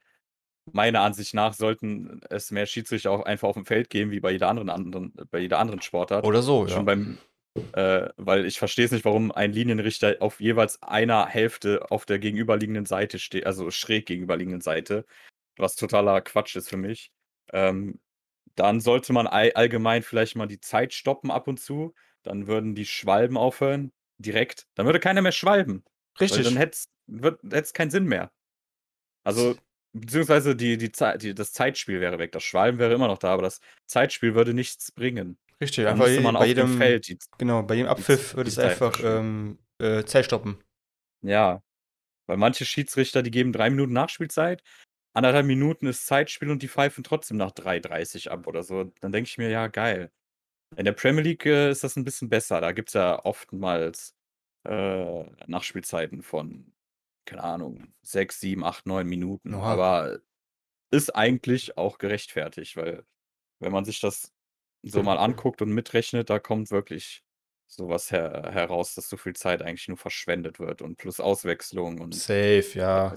meiner 0.73 1.01
Ansicht 1.01 1.33
nach 1.33 1.53
sollten 1.53 2.21
es 2.29 2.51
mehr 2.51 2.65
Schiedsrichter 2.65 3.11
auch 3.11 3.23
einfach 3.23 3.47
auf 3.47 3.55
dem 3.55 3.65
Feld 3.65 3.89
geben, 3.89 4.11
wie 4.11 4.19
bei 4.19 4.31
jeder 4.31 4.49
anderen, 4.49 4.69
anderen 4.69 5.13
bei 5.31 5.39
jeder 5.39 5.59
anderen 5.59 5.81
Sportart. 5.81 6.25
Oder 6.25 6.41
so, 6.41 6.67
Schon 6.67 6.79
ja. 6.79 6.83
beim, 6.83 7.17
äh, 7.73 8.09
weil 8.17 8.45
ich 8.45 8.59
verstehe 8.59 8.85
es 8.85 8.91
nicht, 8.91 9.05
warum 9.05 9.31
ein 9.31 9.51
Linienrichter 9.51 10.17
auf 10.19 10.39
jeweils 10.39 10.81
einer 10.81 11.25
Hälfte 11.25 11.89
auf 11.91 12.05
der 12.05 12.19
gegenüberliegenden 12.19 12.85
Seite 12.85 13.19
steht, 13.19 13.45
also 13.45 13.71
schräg 13.71 14.05
gegenüberliegenden 14.05 14.61
Seite, 14.61 15.05
was 15.57 15.75
totaler 15.75 16.21
Quatsch 16.21 16.55
ist 16.55 16.69
für 16.69 16.77
mich. 16.77 17.11
Ähm, 17.53 17.99
dann 18.57 18.79
sollte 18.81 19.13
man 19.13 19.27
allgemein 19.27 20.01
vielleicht 20.01 20.35
mal 20.35 20.47
die 20.47 20.59
Zeit 20.59 20.93
stoppen 20.93 21.31
ab 21.31 21.47
und 21.47 21.59
zu. 21.59 21.93
Dann 22.23 22.47
würden 22.47 22.75
die 22.75 22.85
Schwalben 22.85 23.37
aufhören, 23.37 23.93
direkt. 24.17 24.67
Dann 24.73 24.85
würde 24.85 24.99
keiner 24.99 25.21
mehr 25.21 25.31
schwalben. 25.31 25.83
Richtig. 26.19 26.39
Weil 26.39 26.53
dann 26.53 26.57
hätte 26.57 26.77
es 27.51 27.73
keinen 27.73 27.91
Sinn 27.91 28.05
mehr. 28.05 28.31
Also, 29.23 29.55
beziehungsweise 29.93 30.55
die, 30.55 30.77
die 30.77 30.91
Zeit, 30.91 31.21
die, 31.21 31.35
das 31.35 31.53
Zeitspiel 31.53 32.01
wäre 32.01 32.17
weg. 32.17 32.31
Das 32.31 32.43
Schwalben 32.43 32.79
wäre 32.79 32.93
immer 32.93 33.07
noch 33.07 33.19
da, 33.19 33.33
aber 33.33 33.43
das 33.43 33.59
Zeitspiel 33.85 34.33
würde 34.33 34.53
nichts 34.53 34.91
bringen. 34.91 35.37
Richtig, 35.61 35.85
dann 35.85 36.01
einfach 36.01 36.21
man 36.23 36.33
bei 36.35 36.39
auf 36.41 36.47
jedem, 36.47 36.67
dem 36.67 36.77
Feld 36.77 37.07
die, 37.07 37.17
genau, 37.37 37.63
bei 37.63 37.75
jedem 37.75 37.89
Abpfiff 37.89 38.35
würde 38.35 38.49
es 38.49 38.59
einfach 38.59 38.99
ähm, 39.03 39.59
äh, 39.79 40.03
Zeit 40.03 40.25
stoppen. 40.25 40.63
Ja, 41.21 41.61
weil 42.27 42.37
manche 42.37 42.65
Schiedsrichter, 42.65 43.23
die 43.23 43.31
geben 43.31 43.53
drei 43.53 43.69
Minuten 43.69 43.93
Nachspielzeit 43.93 44.61
anderthalb 45.17 45.45
Minuten 45.47 45.87
ist 45.87 46.05
Zeitspiel 46.05 46.51
und 46.51 46.61
die 46.61 46.67
pfeifen 46.67 47.03
trotzdem 47.03 47.37
nach 47.37 47.51
3,30 47.51 48.29
ab 48.29 48.47
oder 48.47 48.63
so. 48.63 48.85
Dann 49.01 49.11
denke 49.11 49.27
ich 49.27 49.37
mir, 49.37 49.49
ja, 49.49 49.67
geil. 49.67 50.11
In 50.75 50.85
der 50.85 50.93
Premier 50.93 51.23
League 51.23 51.45
äh, 51.45 51.71
ist 51.71 51.83
das 51.83 51.95
ein 51.95 52.03
bisschen 52.03 52.29
besser. 52.29 52.61
Da 52.61 52.71
gibt 52.71 52.89
es 52.89 52.93
ja 52.93 53.23
oftmals 53.25 54.15
äh, 54.67 55.23
Nachspielzeiten 55.47 56.21
von, 56.21 56.71
keine 57.25 57.43
Ahnung, 57.43 57.93
6, 58.03 58.39
7, 58.39 58.63
8, 58.63 58.85
9 58.85 59.07
Minuten. 59.07 59.55
Oha. 59.55 59.73
Aber 59.73 60.19
ist 60.91 61.15
eigentlich 61.15 61.77
auch 61.77 61.97
gerechtfertigt, 61.97 62.77
weil 62.77 63.03
wenn 63.59 63.71
man 63.71 63.85
sich 63.85 63.99
das 63.99 64.33
so 64.83 65.03
mal 65.03 65.17
anguckt 65.17 65.61
und 65.61 65.73
mitrechnet, 65.73 66.29
da 66.29 66.39
kommt 66.39 66.69
wirklich 66.71 67.23
sowas 67.67 68.11
her 68.11 68.49
heraus, 68.53 68.95
dass 68.95 69.09
so 69.09 69.17
viel 69.17 69.35
Zeit 69.35 69.61
eigentlich 69.61 69.87
nur 69.87 69.97
verschwendet 69.97 70.59
wird 70.59 70.81
und 70.81 70.97
plus 70.97 71.19
Auswechslung 71.19 71.99
und 71.99 72.15
Safe, 72.15 72.65
ja. 72.73 73.13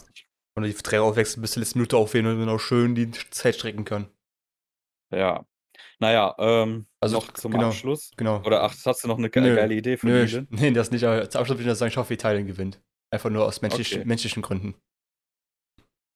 Und 0.56 0.64
die 0.64 0.72
Trainer 0.74 1.04
aufwechseln 1.04 1.42
bis 1.42 1.52
zur 1.52 1.60
letzten 1.60 1.78
Minute 1.78 1.96
aufwählen 1.96 2.26
und 2.26 2.40
dann 2.40 2.48
auch 2.48 2.58
schön 2.58 2.94
die 2.94 3.10
Zeit 3.10 3.56
strecken 3.56 3.84
können. 3.84 4.08
Ja. 5.12 5.46
Naja, 6.00 6.34
ähm, 6.38 6.86
also 7.00 7.16
noch 7.16 7.32
zum 7.32 7.52
genau, 7.52 7.68
Abschluss. 7.68 8.10
Genau. 8.16 8.42
Oder 8.44 8.62
ach, 8.62 8.74
hast 8.84 9.04
du 9.04 9.08
noch 9.08 9.18
eine 9.18 9.28
Nö. 9.28 9.54
geile 9.54 9.74
Idee 9.74 9.96
für 9.96 10.06
Nö, 10.06 10.24
ich, 10.24 10.40
Nee, 10.50 10.70
das 10.72 10.90
nicht. 10.90 11.04
Aber 11.04 11.28
zum 11.28 11.40
Abschluss 11.40 11.58
würde 11.58 11.70
ich 11.70 11.78
sagen, 11.78 11.90
ich 11.90 11.96
hoffe, 11.96 12.14
Italien 12.14 12.46
gewinnt. 12.46 12.80
Einfach 13.10 13.30
nur 13.30 13.44
aus 13.44 13.60
menschlich, 13.60 13.94
okay. 13.94 14.04
menschlichen 14.04 14.42
Gründen. 14.42 14.74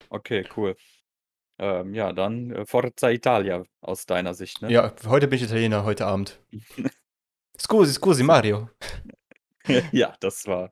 Okay, 0.09 0.45
cool. 0.57 0.77
Ähm, 1.59 1.95
ja, 1.95 2.13
dann, 2.13 2.51
äh, 2.51 2.67
Forza 2.67 3.11
Italia 3.11 3.65
aus 3.81 4.07
deiner 4.07 4.35
Sicht, 4.35 4.63
ne? 4.63 4.71
Ja, 4.71 4.95
heute 5.07 5.29
bin 5.29 5.37
ich 5.37 5.45
Italiener, 5.45 5.85
heute 5.85 6.07
Abend. 6.07 6.41
Scusi, 7.59 7.93
scusi, 7.93 8.23
Mario. 8.23 8.69
Ja, 9.93 10.15
das 10.21 10.47
war 10.47 10.71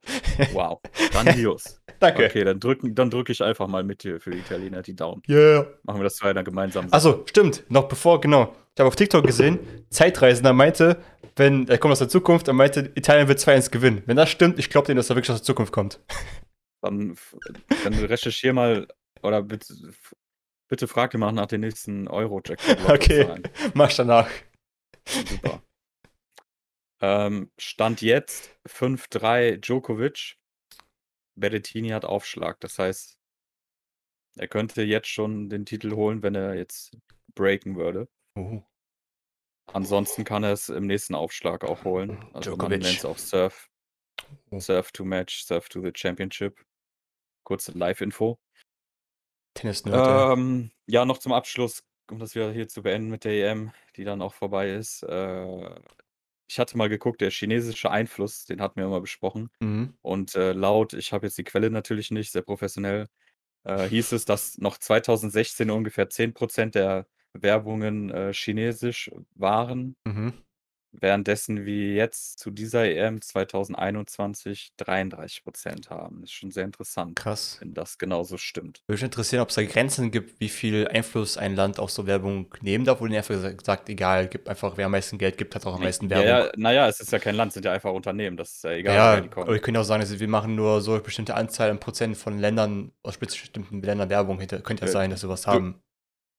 wow, 0.52 0.78
grandios. 1.12 1.81
Danke. 2.03 2.27
Okay, 2.27 2.43
dann 2.43 2.59
drücken 2.59 2.97
dann 2.97 3.11
drücke 3.11 3.31
ich 3.31 3.43
einfach 3.43 3.69
mal 3.69 3.85
mit 3.85 4.03
dir 4.03 4.21
für 4.21 4.31
die 4.31 4.39
Italiener 4.39 4.83
die 4.83 4.97
Daumen. 4.97 5.23
Yeah. 5.29 5.69
Machen 5.85 6.01
wir 6.01 6.05
das 6.05 6.17
zu 6.17 6.27
einer 6.27 6.43
gemeinsamen 6.43 6.89
Sache. 6.89 6.97
Achso, 6.97 7.23
stimmt. 7.27 7.65
Noch 7.69 7.87
bevor, 7.87 8.21
genau. 8.21 8.57
Ich 8.75 8.81
habe 8.81 8.89
auf 8.89 8.97
TikTok 8.97 9.25
gesehen, 9.25 9.61
Zeitreisender 9.89 10.53
meinte, 10.53 11.01
wenn, 11.37 11.69
er 11.69 11.79
kommt 11.79 11.93
aus 11.93 12.01
der 12.01 12.09
Zukunft, 12.09 12.49
er 12.49 12.55
meinte, 12.55 12.91
Italien 12.97 13.29
wird 13.29 13.39
2-1 13.39 13.71
gewinnen. 13.71 14.03
Wenn 14.07 14.17
das 14.17 14.31
stimmt, 14.31 14.59
ich 14.59 14.69
glaube 14.69 14.87
denen, 14.87 14.97
dass 14.97 15.11
er 15.11 15.17
wirklich 15.17 15.31
aus 15.31 15.39
der 15.39 15.45
Zukunft 15.45 15.73
kommt. 15.73 16.01
Dann 16.81 17.17
dann 17.85 17.95
recherchiere 17.95 18.53
mal 18.53 18.89
oder 19.23 19.43
bitte 19.43 19.73
bitte 20.69 20.89
frag 20.89 21.15
mal 21.15 21.31
nach 21.31 21.47
den 21.47 21.61
nächsten 21.61 22.09
Euro-Jackpot 22.09 22.79
Okay, 22.89 23.29
mach 23.75 23.93
danach. 23.95 24.29
Super. 25.07 25.63
Ähm, 27.01 27.53
Stand 27.59 28.03
jetzt 28.03 28.51
5:3 28.67 29.59
Djokovic. 29.59 30.39
Berrettini 31.35 31.91
hat 31.91 32.05
Aufschlag. 32.05 32.61
Das 32.61 32.79
heißt 32.79 33.19
er 34.37 34.49
könnte 34.49 34.83
jetzt 34.83 35.09
schon 35.09 35.51
den 35.51 35.67
Titel 35.67 35.95
holen, 35.95 36.23
wenn 36.23 36.35
er 36.35 36.55
jetzt 36.55 36.97
breaken 37.35 37.77
würde. 37.77 38.09
Oh. 38.35 38.62
Ansonsten 39.67 40.25
kann 40.25 40.43
er 40.43 40.53
es 40.53 40.69
im 40.69 40.87
nächsten 40.87 41.15
Aufschlag 41.15 41.65
auch 41.65 41.85
holen. 41.85 42.19
Also, 42.33 42.57
man 42.57 42.71
Djokovic. 42.71 42.83
nennt's 42.83 43.05
auch 43.05 43.19
Serve 43.19 43.55
Oh. 44.51 44.59
Serve 44.59 44.93
to 44.93 45.05
Match, 45.05 45.45
Serve 45.45 45.69
to 45.69 45.81
the 45.81 45.93
Championship. 45.95 46.65
Kurze 47.45 47.73
Live-Info. 47.73 48.39
Tennis-Nerd, 49.55 50.07
ey. 50.07 50.33
Ähm, 50.33 50.71
ja, 50.87 51.05
noch 51.05 51.19
zum 51.19 51.33
Abschluss, 51.33 51.83
um 52.11 52.19
das 52.19 52.35
wieder 52.35 52.53
hier 52.53 52.69
zu 52.69 52.83
beenden 52.83 53.11
mit 53.11 53.25
der 53.25 53.51
EM, 53.51 53.73
die 53.97 54.05
dann 54.05 54.23
auch 54.23 54.35
vorbei 54.35 54.71
ist. 54.71 55.03
Äh, 55.03 55.81
ich 56.53 56.59
hatte 56.59 56.77
mal 56.77 56.91
geguckt, 56.91 57.23
der 57.23 57.31
chinesische 57.31 57.91
Einfluss, 57.91 58.45
den 58.45 58.61
hatten 58.61 58.77
wir 58.77 58.85
immer 58.85 59.01
besprochen. 59.01 59.49
Mhm. 59.61 59.95
Und, 60.03 60.35
äh, 60.35 60.53
laut 60.53 60.93
ich 60.93 61.13
habe 61.15 61.27
jetzt 61.27 61.39
die 61.39 61.45
Quelle 61.45 61.71
natürlich 61.71 62.11
nicht, 62.11 62.31
sehr 62.31 62.43
professionell, 62.43 63.09
äh, 63.65 63.89
hieß 63.89 64.13
es, 64.13 64.27
dass 64.27 64.59
noch 64.59 64.77
2016 64.77 65.71
ungefähr 65.71 66.11
10% 66.11 66.75
der 66.75 67.07
Werbungen, 67.33 68.11
äh, 68.11 68.35
chinesisch 68.35 69.11
waren. 69.35 69.97
Mhm. 70.05 70.35
Währenddessen 70.95 71.65
wir 71.65 71.95
jetzt 71.95 72.39
zu 72.39 72.51
dieser 72.51 72.85
EM 72.85 73.21
2021 73.23 74.73
33% 74.79 75.89
haben. 75.91 76.23
Ist 76.23 76.33
schon 76.33 76.51
sehr 76.51 76.65
interessant, 76.65 77.17
Krass. 77.17 77.57
wenn 77.61 77.75
das 77.75 77.99
genauso 77.99 78.37
stimmt. 78.37 78.83
Würde 78.87 78.97
mich 78.97 79.03
interessieren, 79.03 79.43
ob 79.43 79.49
es 79.49 79.55
da 79.55 79.65
Grenzen 79.65 80.11
gibt, 80.11 80.39
wie 80.41 80.49
viel 80.49 80.87
Einfluss 80.89 81.37
ein 81.39 81.55
Land 81.57 81.79
auf 81.79 81.91
so 81.91 82.07
Werbung 82.07 82.55
nehmen 82.61 82.85
darf, 82.85 83.01
wo 83.01 83.07
der 83.07 83.19
einfach 83.19 83.35
gesagt- 83.35 83.65
sagt, 83.65 83.89
egal, 83.89 84.29
gib 84.29 84.49
einfach, 84.49 84.77
wer 84.77 84.87
am 84.87 84.93
meisten 84.93 85.19
Geld 85.19 85.39
gibt, 85.39 85.55
hat 85.55 85.67
auch 85.67 85.75
am 85.75 85.83
meisten 85.83 86.11
Werbung. 86.11 86.61
ja, 86.63 86.71
ja, 86.73 86.89
es 86.89 87.01
ist 87.01 87.11
ja 87.13 87.19
kein 87.19 87.35
Land, 87.37 87.53
sind 87.53 87.65
ja 87.65 87.73
einfach 87.73 87.93
Unternehmen, 87.93 88.37
das 88.37 88.53
ist 88.57 88.65
ja 88.65 88.73
egal, 88.73 88.95
Ja, 88.95 89.17
die 89.21 89.27
aber 89.29 89.45
kommen. 89.45 89.57
ich 89.57 89.63
könnte 89.63 89.81
auch 89.81 89.85
sagen, 89.85 90.01
dass 90.03 90.19
wir 90.21 90.29
machen 90.29 90.55
nur 90.55 90.81
so 90.83 90.93
eine 90.93 91.01
bestimmte 91.01 91.35
Anzahl 91.35 91.71
an 91.71 91.81
Prozent 91.81 92.17
von 92.17 92.39
Ländern, 92.39 92.93
aus 93.03 93.17
bestimmten 93.19 93.81
Ländern 93.83 94.11
Werbung 94.11 94.39
hinter. 94.39 94.61
Könnte 94.61 94.85
ja 94.85 94.89
Äh, 94.89 94.93
sein, 94.93 95.11
dass 95.11 95.23
wir 95.23 95.29
was 95.31 95.47
haben. 95.47 95.81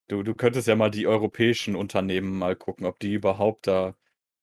Du 0.10 0.22
du 0.22 0.36
könntest 0.36 0.68
ja 0.68 0.76
mal 0.76 0.92
die 0.92 1.08
europäischen 1.08 1.76
Unternehmen 1.76 2.38
mal 2.38 2.56
gucken, 2.56 2.86
ob 2.86 3.00
die 3.00 3.14
überhaupt 3.14 3.68
da 3.68 3.96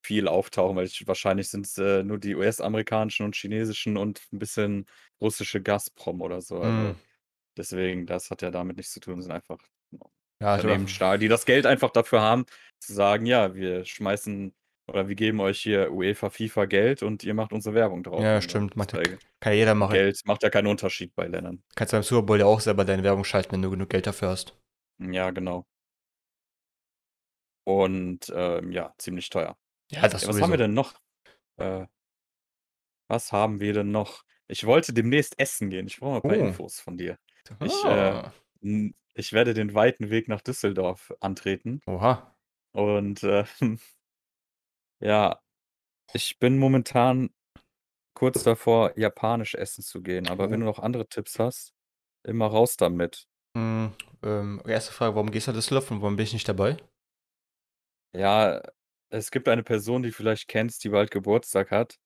viel 0.02 0.28
auftauchen, 0.28 0.76
weil 0.76 0.86
ich 0.86 1.06
wahrscheinlich 1.06 1.48
sind's, 1.50 1.76
äh, 1.78 2.02
nur 2.04 2.18
die 2.18 2.34
US-amerikanischen 2.36 3.26
und 3.26 3.36
chinesischen 3.36 3.96
und 3.96 4.20
'n 4.32 4.38
bisschen 4.38 4.86
russische 5.20 5.62
Gazprom 5.62 6.22
oder 6.22 6.40
so. 6.42 6.60
Also, 6.62 6.92
Mhm. 6.92 7.00
deswegen, 7.58 8.06
das 8.06 8.30
hat 8.30 8.42
ja 8.42 8.50
damit 8.52 8.76
nichts 8.78 8.92
zu 8.94 9.00
tun. 9.00 9.16
Das 9.16 9.26
sind 9.26 9.34
einfach 9.34 9.58
Ja, 10.40 10.56
Unternehmen 10.56 10.86
glaub- 10.86 10.88
sta 10.88 11.18
die 11.18 11.28
das 11.28 11.46
Geld 11.46 11.66
einfach 11.66 11.90
dafür 11.92 12.22
haben, 12.22 12.46
zu 12.80 12.94
sagen: 12.94 13.26
„Ja, 13.26 13.54
wir 13.54 13.84
schmeißen 13.86 14.54
oder 14.88 15.08
wir 15.08 15.16
geben 15.16 15.40
euch 15.40 15.60
hier 15.62 15.92
UEFA, 15.92 16.30
FIFA 16.30 16.66
Geld 16.66 17.02
und 17.04 17.24
ihr 17.24 17.34
macht 17.34 17.52
unsere 17.52 17.74
Werbung 17.76 18.02
drauf.“ 18.04 18.28
Ja, 18.28 18.40
stimmt. 18.42 18.76
Macht 18.76 18.92
ja, 18.94 19.18
kann 19.40 19.54
jeder 19.54 19.74
machen. 19.74 20.00
Geld 20.00 20.20
macht 20.26 20.42
ja 20.44 20.50
keinen 20.50 20.68
Unterschied 20.68 21.14
bei 21.16 21.26
Ländern. 21.28 21.62
Kannst 21.74 21.90
beim 21.90 22.04
Super 22.04 22.22
Bowl 22.22 22.38
ja 22.38 22.46
auch 22.46 22.60
selber 22.60 22.84
deine 22.84 23.02
Werbung 23.02 23.24
schalten, 23.24 23.50
wenn 23.50 23.62
du 23.62 23.70
genug 23.70 23.88
Geld 23.90 24.06
dafür 24.06 24.28
hast. 24.28 24.54
Ja, 24.98 25.30
genau. 25.32 25.66
Und, 27.66 28.32
ähm, 28.34 28.72
ja, 28.72 28.94
ziemlich 28.98 29.28
teuer. 29.30 29.56
Ja, 29.90 30.08
das 30.08 30.22
Ja, 30.22 30.28
was 30.28 30.40
haben 30.40 30.50
wir 30.52 30.56
denn 30.58 30.74
noch? 30.74 30.94
Äh, 31.58 31.86
was 33.08 33.32
haben 33.32 33.60
wir 33.60 33.72
denn 33.72 33.90
noch? 33.90 34.22
Ich 34.48 34.64
wollte 34.66 34.92
demnächst 34.92 35.38
essen 35.38 35.70
gehen. 35.70 35.86
Ich 35.86 35.98
brauche 35.98 36.12
mal 36.12 36.18
'n 36.18 36.22
paar 36.22 36.36
Oh. 36.36 36.36
Infos 36.36 36.80
von 36.80 36.96
dir. 36.98 37.18
Ich, 37.60 37.84
äh, 37.84 38.16
Ah. 38.18 38.32
ich 39.14 39.32
werde 39.32 39.54
den 39.54 39.74
weiten 39.74 40.10
Weg 40.10 40.28
nach 40.28 40.40
Düsseldorf 40.40 41.12
antreten. 41.20 41.82
Oha. 41.86 42.34
Und, 42.72 43.22
äh, 43.24 43.44
ja, 45.00 45.40
ich 46.14 46.38
bin 46.40 46.58
momentan 46.58 47.30
kurz 48.14 48.44
davor, 48.44 48.98
japanisch 48.98 49.54
essen 49.54 49.82
zu 49.84 50.02
gehen. 50.02 50.28
Aber 50.28 50.50
wenn 50.50 50.60
Oh. 50.60 50.62
du 50.62 50.66
noch 50.66 50.78
andere 50.80 51.08
Tipps 51.08 51.38
hast, 51.40 51.74
immer 52.24 52.46
raus 52.48 52.76
damit. 52.78 53.26
Hm, 53.56 53.92
ähm, 54.24 54.60
erste 54.66 54.92
Frage, 54.92 55.14
warum 55.14 55.30
gehst 55.30 55.46
du 55.46 55.52
nach 55.52 55.58
Düsseldorf 55.58 55.90
und 55.90 56.00
warum 56.02 56.16
bin 56.16 56.24
ich 56.24 56.32
nicht 56.32 56.48
dabei? 56.48 56.76
Ja, 58.14 58.60
es 59.10 59.30
gibt 59.30 59.48
eine 59.48 59.62
Person, 59.62 60.02
die 60.02 60.10
du 60.10 60.14
vielleicht 60.14 60.48
kennst, 60.48 60.82
die 60.84 60.88
bald 60.88 61.10
Geburtstag 61.10 61.70
hat, 61.70 61.98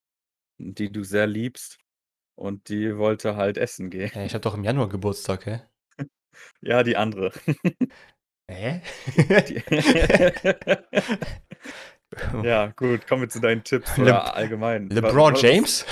die 0.59 0.91
du 0.91 1.05
sehr 1.05 1.27
liebst 1.27 1.79
und 2.35 2.69
die 2.69 2.97
wollte 2.97 3.37
halt 3.37 3.59
essen 3.59 3.91
gehen. 3.91 4.11
Hä, 4.11 4.27
ich 4.27 4.35
habe 4.35 4.43
doch 4.43 4.55
im 4.55 4.65
Januar 4.65 4.89
Geburtstag, 4.89 5.47
hä? 5.47 5.61
Ja, 6.61 6.83
die 6.83 6.97
andere. 6.97 7.31
Hä? 8.51 8.83
Ja, 12.43 12.69
gut, 12.77 13.07
kommen 13.07 13.23
wir 13.23 13.29
zu 13.29 13.41
deinen 13.41 13.65
Tipps 13.65 13.97
Le 13.97 14.05
oder 14.05 14.37
allgemein. 14.37 14.89
LeBron 14.89 15.35
was 15.35 15.43
James? 15.43 15.87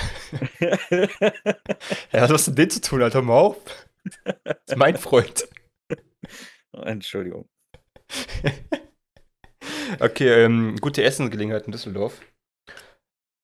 Ja, 2.13 2.31
was 2.31 2.47
hat 2.47 2.47
denn 2.49 2.55
den 2.57 2.71
zu 2.71 2.81
tun, 2.81 3.03
Alter? 3.03 3.23
Mal 3.23 3.35
auf. 3.39 3.57
Das 4.25 4.57
ist 4.67 4.77
mein 4.77 4.97
Freund. 4.97 5.49
Entschuldigung. 6.73 7.49
Okay, 10.01 10.45
ähm, 10.45 10.77
gute 10.81 11.03
Essensgelegenheit 11.03 11.67
in 11.67 11.73
Düsseldorf. 11.73 12.21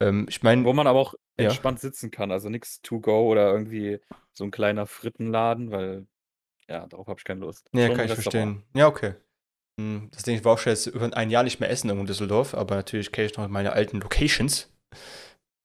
Ähm, 0.00 0.26
ich 0.28 0.43
meine, 0.43 0.64
Wo 0.64 0.73
man 0.73 0.87
aber 0.87 0.99
auch 1.00 1.14
Ja. 1.38 1.47
entspannt 1.47 1.81
sitzen 1.81 2.11
kann, 2.11 2.31
also 2.31 2.49
nix 2.49 2.81
to 2.83 3.00
go 3.00 3.28
oder 3.28 3.52
irgendwie 3.52 4.00
so 4.33 4.45
'n 4.45 4.50
kleiner 4.50 4.87
Frittenladen, 4.87 5.71
weil 5.71 6.07
ja, 6.69 6.87
darauf 6.87 7.07
habe 7.07 7.19
ich 7.19 7.25
keine 7.25 7.40
Lust. 7.40 7.69
Ja, 7.75 7.87
Schon 7.87 7.97
kann 7.97 8.07
ich 8.07 8.14
verstehen. 8.14 8.62
Ja, 8.75 8.87
okay. 8.88 9.14
Hm, 9.81 10.09
das 10.12 10.25
Ding, 10.25 10.37
ich 10.37 10.45
war 10.45 10.55
auch 10.55 10.59
schon 10.59 10.73
jetzt 10.73 10.87
über 10.87 11.17
ein 11.17 11.31
Jahr 11.31 11.45
nicht 11.45 11.61
mehr 11.61 11.71
essen 11.71 11.88
irgendwo 11.88 12.02
in 12.02 12.07
Düsseldorf, 12.09 12.55
aber 12.55 12.75
natürlich 12.76 13.12
kenne 13.12 13.26
ich 13.26 13.37
noch 13.37 13.47
meine 13.49 13.73
alten 13.73 14.00
Locations. 14.00 14.73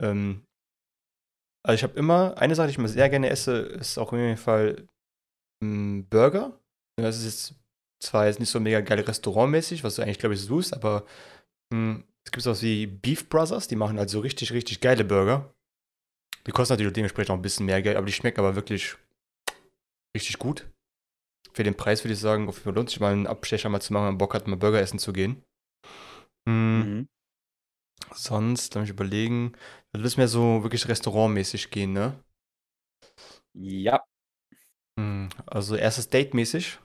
Ähm, 0.01 0.45
also 1.65 1.75
ich 1.75 1.83
habe 1.83 1.97
immer, 1.97 2.37
eine 2.37 2.55
Sache, 2.55 2.67
die 2.67 2.71
ich 2.71 2.77
immer 2.77 2.87
sehr 2.87 3.09
gerne 3.09 3.29
esse, 3.29 3.57
ist 3.57 3.97
auch 3.97 4.13
in 4.13 4.19
jedem 4.19 4.37
Fall 4.37 4.87
hm, 5.63 6.07
Burger. 6.09 6.59
Das 6.97 7.17
ist 7.17 7.25
jetzt 7.25 7.62
zwar 8.03 8.27
jetzt 8.27 8.39
nicht 8.39 8.49
so 8.49 8.59
mega 8.59 8.81
geil 8.81 8.99
restaurantmäßig, 9.01 9.83
was 9.83 9.95
du 9.95 10.01
eigentlich, 10.03 10.19
glaube 10.19 10.35
ich, 10.35 10.41
suchst, 10.41 10.73
aber 10.73 11.05
hm, 11.73 12.05
es 12.25 12.31
gibt 12.31 12.43
sowas 12.43 12.61
wie 12.63 12.87
Beef 12.87 13.29
Brothers, 13.29 13.67
die 13.67 13.77
machen 13.77 13.99
halt 13.99 14.09
so 14.11 14.21
richtig, 14.21 14.53
richtig 14.53 14.81
geile 14.81 15.05
Burger. 15.05 15.53
Die 16.47 16.51
kosten 16.51 16.73
natürlich 16.73 16.93
dementsprechend 16.93 17.31
auch 17.31 17.35
ein 17.37 17.41
bisschen 17.41 17.65
mehr 17.65 17.81
Geld, 17.81 17.97
aber 17.97 18.05
die 18.07 18.13
schmecken 18.13 18.39
aber 18.39 18.55
wirklich 18.55 18.95
richtig 20.15 20.39
gut. 20.39 20.67
Für 21.53 21.63
den 21.63 21.75
Preis 21.75 22.03
würde 22.03 22.13
ich 22.13 22.19
sagen, 22.19 22.49
auf 22.49 22.55
jeden 22.57 22.65
Fall 22.65 22.75
lohnt 22.75 22.89
sich 22.89 22.99
mal 22.99 23.13
einen 23.13 23.27
Abstecher 23.27 23.69
mal 23.69 23.81
zu 23.81 23.93
machen, 23.93 24.03
wenn 24.05 24.13
man 24.13 24.19
Bock 24.19 24.33
hat, 24.35 24.47
mal 24.47 24.57
Burger 24.57 24.81
essen 24.81 24.99
zu 24.99 25.13
gehen. 25.13 25.43
Hm, 26.47 26.81
Mhm. 26.81 27.07
Sonst, 28.15 28.73
lass 28.73 28.81
mich 28.83 28.89
überlegen. 28.91 29.53
Du 29.91 30.01
willst 30.01 30.17
mehr 30.17 30.27
so 30.27 30.63
wirklich 30.63 30.87
restaurantmäßig 30.87 31.69
gehen, 31.69 31.93
ne? 31.93 32.17
Ja. 33.53 34.03
Hm, 34.97 35.29
also 35.45 35.75
erstes 35.75 36.09
Date 36.09 36.33
mäßig. 36.33 36.79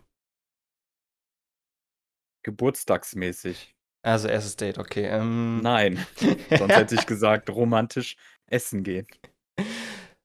Geburtstagsmäßig. 2.43 3.75
Also 4.03 4.29
erstes 4.29 4.57
Date, 4.57 4.79
okay. 4.79 5.05
Ähm, 5.07 5.61
Nein, 5.63 6.07
sonst 6.55 6.77
hätte 6.77 6.95
ich 6.95 7.07
gesagt, 7.07 7.51
romantisch 7.51 8.17
essen 8.47 8.83
gehen. 8.83 9.07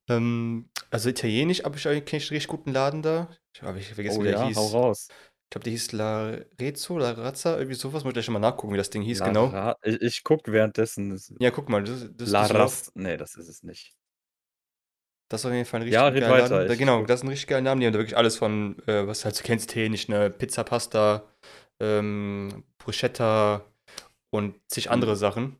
ähm, 0.09 0.69
also 0.91 1.09
italienisch 1.09 1.63
habe 1.63 1.77
ich 1.77 1.87
eigentlich 1.87 2.05
kenne 2.05 2.17
ich 2.23 2.29
einen 2.29 2.35
richtig 2.35 2.47
guten 2.49 2.71
Laden 2.71 3.01
da. 3.01 3.29
Ich 3.55 3.61
habe 3.61 3.79
ich 3.79 3.93
vergessen, 3.93 4.19
Oh 4.19 4.23
wie 4.23 4.27
der 4.27 4.33
ja, 4.33 4.47
hieß. 4.47 4.55
hau 4.55 4.67
raus. 4.67 5.07
Ich 5.45 5.49
glaube, 5.51 5.63
der 5.65 5.71
hieß 5.71 5.91
La 5.93 6.37
Rezzo, 6.59 6.97
La 6.97 7.11
Razza, 7.11 7.57
irgendwie 7.57 7.75
sowas. 7.75 8.03
Muss 8.03 8.11
ich 8.11 8.13
gleich 8.15 8.25
schon 8.25 8.33
mal 8.33 8.39
nachgucken, 8.39 8.73
wie 8.73 8.77
das 8.77 8.89
Ding 8.89 9.03
hieß, 9.03 9.19
La 9.19 9.25
genau. 9.27 9.45
Ra 9.47 9.77
ich 9.83 10.01
ich 10.01 10.23
gucke 10.23 10.51
währenddessen. 10.51 11.19
Ja, 11.39 11.51
guck 11.51 11.69
mal, 11.69 11.83
das, 11.83 12.07
das, 12.15 12.31
La 12.31 12.45
das, 12.47 12.53
Ras 12.53 12.91
ne, 12.95 13.17
das 13.17 13.35
ist 13.35 13.47
es 13.47 13.63
nicht. 13.63 13.95
das 15.29 15.41
ist 15.41 15.45
auf 15.45 15.53
jeden 15.53 15.65
Fall 15.65 15.79
ein 15.81 15.83
richtig 15.83 15.93
Ja, 15.93 16.09
geiler 16.09 16.29
weiter, 16.29 16.49
Laden. 16.49 16.67
Da, 16.67 16.73
ich 16.73 16.79
genau, 16.79 17.05
das 17.05 17.19
ist 17.21 17.23
ein 17.23 17.29
richtig 17.29 17.47
geiler 17.47 17.61
Name. 17.61 17.79
Die 17.81 17.85
haben 17.87 17.93
da 17.93 17.99
wirklich 17.99 18.17
alles 18.17 18.37
von, 18.37 18.77
äh, 18.87 19.07
was 19.07 19.25
halt 19.25 19.37
du 19.39 19.43
kennst, 19.43 19.69
italienisch, 19.71 20.07
ne? 20.07 20.29
Pizza, 20.29 20.63
Pasta, 20.63 21.23
ähm, 21.81 22.63
Bruschetta 22.77 23.65
und 24.33 24.59
zig 24.69 24.85
Hm. 24.85 24.93
andere 24.93 25.15
Sachen. 25.15 25.59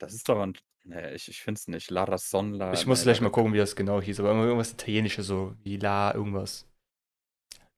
Das 0.00 0.12
ist 0.14 0.28
doch 0.28 0.40
ein 0.40 0.56
ne, 0.84 1.14
ich 1.14 1.28
ich 1.28 1.42
finde 1.42 1.58
es 1.58 1.68
nicht. 1.68 1.90
La 1.90 2.04
Rasson, 2.04 2.54
La 2.54 2.72
Ich 2.72 2.86
muss 2.86 3.00
ne, 3.00 3.04
gleich 3.04 3.18
La 3.18 3.24
mal 3.24 3.30
gucken, 3.30 3.52
wie 3.52 3.58
das 3.58 3.76
genau 3.76 4.00
hieß, 4.00 4.20
aber 4.20 4.30
irgendwas 4.34 4.72
Italienisches 4.72 5.26
so, 5.26 5.54
wie 5.62 5.76
La 5.76 6.14
irgendwas. 6.14 6.66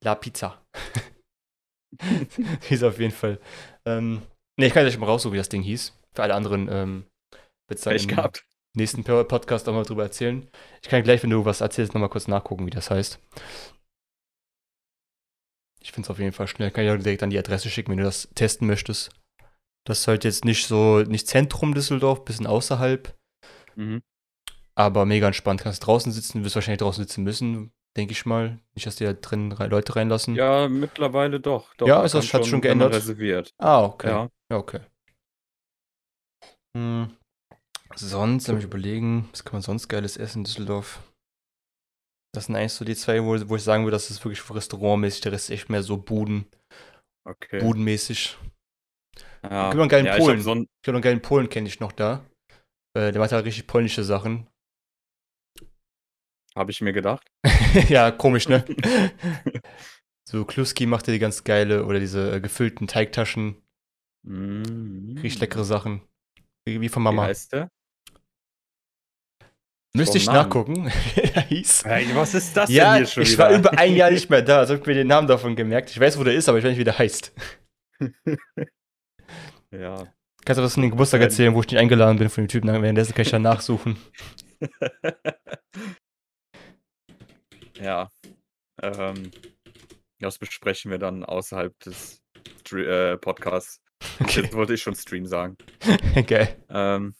La 0.04 0.14
Pizza. 0.14 0.62
hieß 2.68 2.82
auf 2.82 2.98
jeden 2.98 3.12
Fall. 3.12 3.40
Ähm, 3.86 4.22
ne, 4.58 4.66
ich 4.66 4.72
kann 4.72 4.84
gleich 4.84 4.98
mal 4.98 5.06
raussuchen, 5.06 5.32
wie 5.34 5.38
das 5.38 5.48
Ding 5.48 5.62
hieß. 5.62 5.98
Für 6.14 6.22
alle 6.22 6.34
anderen 6.34 6.68
ähm, 6.70 7.06
wird 7.68 7.78
es 7.78 7.82
dann 7.82 7.92
Pech 7.94 8.02
im 8.04 8.08
gehabt. 8.08 8.44
nächsten 8.74 9.04
Podcast 9.04 9.68
auch 9.68 9.72
mal 9.72 9.84
drüber 9.84 10.02
erzählen. 10.04 10.48
Ich 10.82 10.88
kann 10.88 11.02
gleich, 11.02 11.22
wenn 11.22 11.30
du 11.30 11.44
was 11.44 11.60
erzählst, 11.60 11.94
nochmal 11.94 12.10
kurz 12.10 12.28
nachgucken, 12.28 12.66
wie 12.66 12.70
das 12.70 12.90
heißt. 12.90 13.20
Ich 15.86 15.92
finde 15.92 16.06
es 16.06 16.10
auf 16.10 16.18
jeden 16.18 16.32
Fall 16.32 16.48
schnell. 16.48 16.72
Kann 16.72 16.84
ich 16.84 16.90
auch 16.90 16.96
direkt 16.96 17.22
an 17.22 17.30
die 17.30 17.38
Adresse 17.38 17.70
schicken, 17.70 17.92
wenn 17.92 17.98
du 17.98 18.02
das 18.04 18.28
testen 18.34 18.66
möchtest. 18.66 19.10
Das 19.86 20.00
ist 20.00 20.08
halt 20.08 20.24
jetzt 20.24 20.44
nicht 20.44 20.66
so, 20.66 20.98
nicht 21.02 21.28
Zentrum 21.28 21.74
Düsseldorf, 21.74 22.24
bisschen 22.24 22.48
außerhalb, 22.48 23.16
Mhm. 23.76 24.02
aber 24.74 25.06
mega 25.06 25.28
entspannt. 25.28 25.60
Kannst 25.62 25.86
draußen 25.86 26.10
sitzen, 26.10 26.42
wirst 26.42 26.56
wahrscheinlich 26.56 26.80
draußen 26.80 27.04
sitzen 27.04 27.22
müssen, 27.22 27.70
denke 27.96 28.10
ich 28.10 28.26
mal. 28.26 28.58
Nicht, 28.74 28.84
dass 28.84 28.96
die 28.96 29.04
da 29.04 29.12
drin 29.12 29.50
Leute 29.52 29.94
reinlassen. 29.94 30.34
Ja, 30.34 30.66
mittlerweile 30.68 31.38
doch. 31.38 31.72
doch 31.76 31.86
Ja, 31.86 32.02
ist 32.02 32.16
das- 32.16 32.26
schon 32.26 32.40
man 32.50 32.60
geändert? 32.62 32.92
reserviert. 32.92 33.50
Ah, 33.58 33.84
okay. 33.84 34.08
Ja. 34.08 34.28
Ja, 34.50 34.56
okay. 34.58 34.80
Hm. 36.76 37.16
Sonst, 37.94 38.48
lass 38.48 38.56
mich 38.56 38.64
überlegen, 38.64 39.28
was 39.30 39.44
kann 39.44 39.52
man 39.52 39.62
sonst 39.62 39.86
geiles 39.86 40.16
essen 40.16 40.38
in 40.38 40.44
Düsseldorf? 40.44 41.00
Das 42.36 42.46
sind 42.46 42.56
eigentlich 42.56 42.72
so 42.74 42.84
die 42.84 42.94
zwei, 42.94 43.22
wo, 43.24 43.36
wo 43.48 43.56
ich 43.56 43.62
sagen 43.62 43.84
würde, 43.84 43.94
das 43.94 44.10
ist 44.10 44.24
wirklich 44.24 44.48
restaurantmäßig, 44.50 45.22
der 45.22 45.32
Rest 45.32 45.50
ist 45.50 45.54
echt 45.54 45.70
mehr 45.70 45.82
so 45.82 45.96
Buden, 45.96 46.46
Okay. 47.26 47.60
budenmäßig. 47.60 48.36
Ja. 49.42 49.72
Noch 49.74 49.80
einen 49.80 49.88
geilen 49.88 50.06
ja, 50.06 50.16
ich 50.16 50.22
Polen. 50.22 50.40
so 50.40 50.54
ein, 50.54 50.62
Ich 50.62 50.82
glaube, 50.82 50.96
einen 50.96 51.02
geilen 51.02 51.22
Polen 51.22 51.48
kenne 51.48 51.68
ich 51.68 51.80
noch 51.80 51.92
da. 51.92 52.24
Äh, 52.96 53.12
der 53.12 53.18
macht 53.20 53.32
halt 53.32 53.44
richtig 53.46 53.66
polnische 53.66 54.04
Sachen. 54.04 54.46
habe 56.54 56.70
ich 56.70 56.80
mir 56.80 56.92
gedacht. 56.92 57.26
ja, 57.88 58.10
komisch, 58.10 58.48
ne? 58.48 58.64
so, 60.28 60.44
Kluski 60.44 60.86
macht 60.86 61.06
ja 61.06 61.12
die 61.12 61.18
ganz 61.18 61.44
geile, 61.44 61.84
oder 61.84 62.00
diese 62.00 62.32
äh, 62.36 62.40
gefüllten 62.40 62.86
Teigtaschen, 62.86 63.62
Mm. 64.28 65.18
richtig 65.22 65.38
leckere 65.40 65.64
Sachen. 65.64 66.02
Wie, 66.66 66.80
wie 66.80 66.88
von 66.88 67.02
Wie 67.02 67.04
Mama. 67.04 67.22
heißt 67.26 67.52
der? 67.52 67.68
Müsste 69.96 70.18
ich 70.18 70.26
nachgucken, 70.26 70.86
wie 71.14 71.20
er 71.20 71.42
hieß. 71.42 71.84
Hey, 71.84 72.06
was 72.14 72.34
ist 72.34 72.56
das 72.56 72.70
Ja, 72.70 72.90
denn 72.94 72.98
hier 72.98 73.06
schon 73.06 73.22
ich 73.22 73.32
wieder? 73.32 73.44
war 73.44 73.50
über 73.58 73.78
ein 73.78 73.94
Jahr 73.96 74.10
nicht 74.10 74.30
mehr 74.30 74.42
da, 74.42 74.58
also 74.58 74.74
hab 74.74 74.80
ich 74.82 74.86
mir 74.86 74.94
den 74.94 75.06
Namen 75.08 75.26
davon 75.28 75.56
gemerkt. 75.56 75.90
Ich 75.90 75.98
weiß, 76.00 76.18
wo 76.18 76.24
der 76.24 76.34
ist, 76.34 76.48
aber 76.48 76.58
ich 76.58 76.64
weiß 76.64 76.70
nicht, 76.70 76.78
wie 76.80 76.84
der 76.84 76.98
heißt. 76.98 77.32
ja. 79.70 80.06
Kannst 80.44 80.58
du 80.58 80.62
das 80.62 80.76
in 80.76 80.82
den 80.82 80.90
Geburtstag 80.92 81.20
Ähm. 81.20 81.24
erzählen, 81.24 81.54
wo 81.54 81.60
ich 81.60 81.66
nicht 81.70 81.78
eingeladen 81.80 82.18
bin 82.18 82.28
von 82.28 82.44
dem 82.44 82.48
Typen? 82.48 82.68
Währenddessen 82.70 83.14
kann 83.14 83.22
ich 83.22 83.30
dann 83.30 83.42
nachsuchen. 83.42 83.96
ja. 87.80 88.08
Ähm, 88.82 89.30
das 90.20 90.38
besprechen 90.38 90.90
wir 90.90 90.98
dann 90.98 91.24
außerhalb 91.24 91.78
des 91.80 92.22
äh, 92.72 93.16
Podcasts. 93.16 93.80
Okay, 94.20 94.42
Jetzt 94.42 94.54
wollte 94.54 94.74
ich 94.74 94.82
schon 94.82 94.94
Stream 94.94 95.26
sagen. 95.26 95.56
geil. 96.26 96.56
Ähm, 96.68 97.14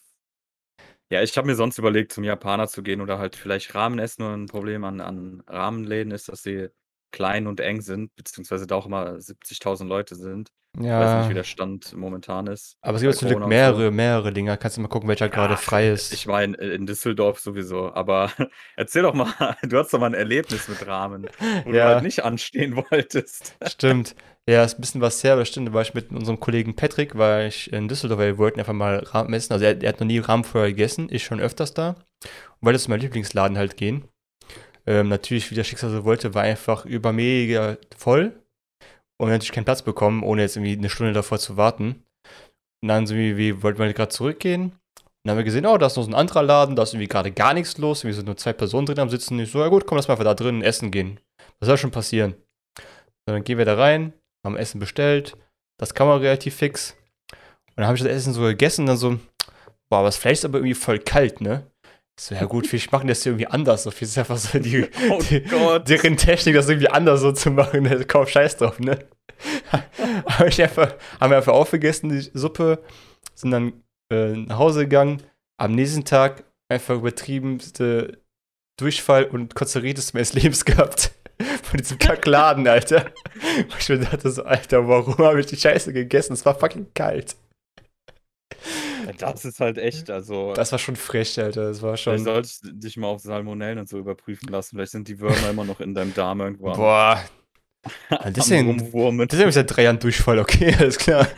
ja, 1.09 1.21
ich 1.23 1.37
habe 1.37 1.47
mir 1.47 1.55
sonst 1.55 1.77
überlegt, 1.77 2.11
zum 2.13 2.23
Japaner 2.23 2.67
zu 2.67 2.83
gehen 2.83 3.01
oder 3.01 3.19
halt 3.19 3.35
vielleicht 3.35 3.73
Ramen 3.75 3.99
essen. 3.99 4.23
Nur 4.23 4.33
ein 4.33 4.47
Problem 4.47 4.83
an, 4.83 5.01
an 5.01 5.43
Rahmenläden 5.47 6.11
ist, 6.11 6.29
dass 6.29 6.43
sie 6.43 6.67
klein 7.11 7.47
und 7.47 7.59
eng 7.61 7.81
sind, 7.81 8.13
beziehungsweise 8.15 8.67
da 8.67 8.75
auch 8.75 8.85
immer 8.85 9.19
70.000 9.19 9.87
Leute 9.87 10.15
sind. 10.15 10.49
Ich 10.73 10.81
weiß 10.83 11.13
nicht, 11.15 11.23
Ja, 11.23 11.29
wie 11.29 11.33
der 11.33 11.43
Stand 11.45 11.93
momentan 11.95 12.45
ist. 12.47 12.77
aber 12.81 12.97
es 12.97 13.01
gibt 13.01 13.15
zum 13.15 13.29
Glück 13.29 13.39
Corona 13.39 13.45
und 13.45 13.49
mehrere, 13.49 13.91
mehrere 13.91 14.31
Dinger. 14.33 14.57
Kannst 14.57 14.77
du 14.77 14.81
mal 14.81 14.89
gucken, 14.89 15.07
welcher 15.09 15.29
gerade 15.29 15.55
Ach, 15.55 15.59
frei 15.59 15.89
ist. 15.91 16.13
Ich 16.13 16.27
meine, 16.27 16.55
in 16.57 16.85
Düsseldorf 16.85 17.39
sowieso. 17.39 17.93
Aber 17.93 18.31
erzähl 18.75 19.01
doch 19.03 19.13
mal, 19.13 19.33
du 19.63 19.77
hast 19.77 19.93
doch 19.93 19.99
mal 19.99 20.07
ein 20.07 20.13
Erlebnis 20.13 20.67
mit 20.67 20.85
Rahmen, 20.85 21.27
wo 21.63 21.71
du 21.71 21.77
Ja. 21.77 21.85
halt 21.85 22.03
nicht 22.03 22.23
anstehen 22.25 22.75
wolltest. 22.75 23.55
Stimmt. 23.65 24.13
Ja, 24.49 24.63
ist 24.63 24.77
ein 24.77 24.81
bisschen 24.81 25.01
was 25.01 25.21
her, 25.23 25.33
aber 25.33 25.43
stimmt. 25.43 25.67
Da 25.67 25.73
war 25.73 25.81
ich 25.81 25.93
mit 25.93 26.11
unserem 26.11 26.39
Kollegen 26.39 26.75
Patrick, 26.75 27.17
war 27.17 27.43
ich 27.43 27.71
in 27.73 27.89
Düsseldorf, 27.89 28.19
weil 28.19 28.33
wir 28.33 28.37
wollten 28.37 28.59
einfach 28.59 28.73
mal 28.73 28.99
Rahmen 28.99 29.33
essen. 29.33 29.51
Also 29.51 29.65
er, 29.65 29.81
er 29.81 29.89
hat 29.89 29.99
noch 29.99 30.07
nie 30.07 30.19
Rahmen 30.19 30.45
vorher 30.45 30.69
gegessen, 30.69 31.09
ich 31.11 31.25
schon 31.25 31.41
öfters 31.41 31.73
da. 31.73 31.89
Und 32.59 32.67
wollte 32.67 32.79
zu 32.79 32.89
meinem 32.89 33.01
Lieblingsladen 33.01 33.57
halt 33.57 33.75
gehen. 33.75 34.05
Ähm, 34.85 35.09
natürlich, 35.09 35.51
wie 35.51 35.55
das 35.55 35.67
Schicksal 35.67 35.89
so 35.89 36.05
wollte, 36.05 36.33
war 36.33 36.43
einfach 36.43 36.85
über 36.85 37.11
mega 37.11 37.77
voll. 37.97 38.41
Und 39.19 39.27
wir 39.27 39.33
natürlich 39.33 39.51
keinen 39.51 39.65
Platz 39.65 39.81
bekommen, 39.81 40.23
ohne 40.23 40.43
jetzt 40.43 40.55
irgendwie 40.55 40.77
eine 40.77 40.89
Stunde 40.89 41.11
davor 41.11 41.39
zu 41.39 41.57
warten. 41.57 42.03
Und 42.81 42.87
dann 42.87 43.05
sind 43.05 43.17
wir, 43.17 43.35
wie 43.35 43.63
wollten 43.63 43.79
wir 43.79 43.91
gerade 43.93 44.09
zurückgehen. 44.11 44.63
Und 44.63 44.73
dann 45.25 45.31
haben 45.31 45.37
wir 45.39 45.43
gesehen, 45.43 45.65
oh, 45.65 45.77
da 45.77 45.87
ist 45.87 45.97
noch 45.97 46.03
so 46.03 46.09
ein 46.09 46.15
anderer 46.15 46.43
Laden, 46.43 46.77
da 46.77 46.83
ist 46.83 46.93
irgendwie 46.93 47.09
gerade 47.09 47.31
gar 47.31 47.53
nichts 47.53 47.77
los. 47.79 48.05
Wir 48.05 48.13
sind 48.13 48.27
nur 48.27 48.37
zwei 48.37 48.53
Personen 48.53 48.85
drin 48.85 48.99
am 48.99 49.09
Sitzen. 49.09 49.39
Ich 49.39 49.51
so, 49.51 49.59
ja 49.59 49.67
gut, 49.67 49.85
komm, 49.85 49.97
lass 49.97 50.07
mal 50.07 50.13
einfach 50.13 50.23
da 50.23 50.35
drin 50.35 50.61
essen 50.61 50.91
gehen. 50.91 51.19
Was 51.59 51.67
soll 51.67 51.77
schon 51.77 51.91
passieren? 51.91 52.35
So, 53.25 53.33
dann 53.33 53.43
gehen 53.43 53.57
wir 53.57 53.65
da 53.65 53.75
rein, 53.75 54.13
haben 54.47 54.57
Essen 54.57 54.79
bestellt. 54.79 55.37
Das 55.79 55.93
kann 55.93 56.07
man 56.07 56.19
relativ 56.19 56.55
fix. 56.55 56.95
Und 57.31 57.77
dann 57.77 57.85
habe 57.87 57.97
ich 57.97 58.03
das 58.03 58.11
Essen 58.11 58.33
so 58.33 58.41
gegessen 58.41 58.81
und 58.81 58.87
dann 58.87 58.97
so, 58.97 59.19
boah, 59.89 60.03
das 60.03 60.17
Fleisch 60.17 60.39
ist 60.39 60.45
aber 60.45 60.57
irgendwie 60.57 60.73
voll 60.73 60.99
kalt, 60.99 61.41
ne? 61.41 61.69
Ich 62.19 62.25
so, 62.25 62.35
ja 62.35 62.45
gut, 62.45 62.65
vielleicht 62.65 62.91
machen 62.91 63.07
das 63.07 63.21
hier 63.21 63.33
irgendwie 63.33 63.47
anders. 63.47 63.83
So, 63.83 63.91
viel 63.91 64.07
ist 64.07 64.17
einfach 64.17 64.37
so 64.37 64.57
die, 64.57 64.87
Oh 65.11 65.19
die, 65.29 65.43
deren 65.85 66.17
Technik, 66.17 66.55
das 66.55 66.67
irgendwie 66.67 66.89
anders 66.89 67.21
so 67.21 67.31
zu 67.31 67.51
machen. 67.51 67.83
Ne? 67.83 68.03
Kaum 68.05 68.25
Scheiß 68.25 68.57
drauf, 68.57 68.79
ne? 68.79 69.05
Hab 70.25 70.47
ich 70.47 70.61
einfach, 70.61 70.95
haben 71.19 71.29
wir 71.29 71.37
einfach 71.37 71.53
aufgegessen, 71.53 72.09
die 72.09 72.21
Suppe, 72.33 72.83
sind 73.35 73.51
dann 73.51 73.83
äh, 74.11 74.31
nach 74.31 74.57
Hause 74.57 74.81
gegangen. 74.81 75.21
Am 75.59 75.73
nächsten 75.73 76.05
Tag 76.05 76.43
einfach 76.69 76.95
übertriebenste 76.95 78.19
Durchfall 78.79 79.25
und 79.25 79.53
Konzeritis 79.53 80.13
meines 80.13 80.33
Lebens 80.33 80.65
gehabt. 80.65 81.11
Von 81.63 81.77
diesem 81.77 81.99
Kackladen, 81.99 82.67
Alter. 82.67 83.11
Wo 83.69 83.75
ich 83.79 83.89
mir 83.89 83.99
dachte 83.99 84.31
so, 84.31 84.43
Alter, 84.43 84.87
warum 84.87 85.17
habe 85.19 85.39
ich 85.39 85.45
die 85.45 85.57
Scheiße 85.57 85.93
gegessen? 85.93 86.33
Es 86.33 86.45
war 86.45 86.57
fucking 86.57 86.87
kalt. 86.93 87.35
Das 89.19 89.45
ist 89.45 89.59
halt 89.59 89.77
echt, 89.77 90.09
also. 90.09 90.53
Das 90.53 90.71
war 90.71 90.79
schon 90.79 90.95
frech, 90.95 91.39
Alter. 91.39 91.69
Das 91.69 91.81
war 91.81 91.95
Vielleicht 91.95 92.19
schon. 92.19 92.25
solltest 92.25 92.65
du 92.65 92.71
dich 92.73 92.97
mal 92.97 93.07
auf 93.07 93.21
Salmonellen 93.21 93.79
und 93.79 93.87
so 93.87 93.97
überprüfen 93.97 94.49
lassen. 94.49 94.75
Vielleicht 94.75 94.91
sind 94.91 95.07
die 95.07 95.19
Würmer 95.19 95.49
immer 95.49 95.63
noch 95.63 95.79
in 95.79 95.93
deinem 95.93 96.13
Darm 96.13 96.41
irgendwo. 96.41 96.71
Boah. 96.73 97.23
deswegen-. 98.25 98.77
Das 99.27 99.39
ist 99.39 99.45
ja 99.45 99.51
seit 99.51 99.75
drei 99.75 99.83
Jahren 99.83 99.99
Durchfall, 99.99 100.39
okay, 100.39 100.75
alles 100.79 100.97
klar. 100.97 101.27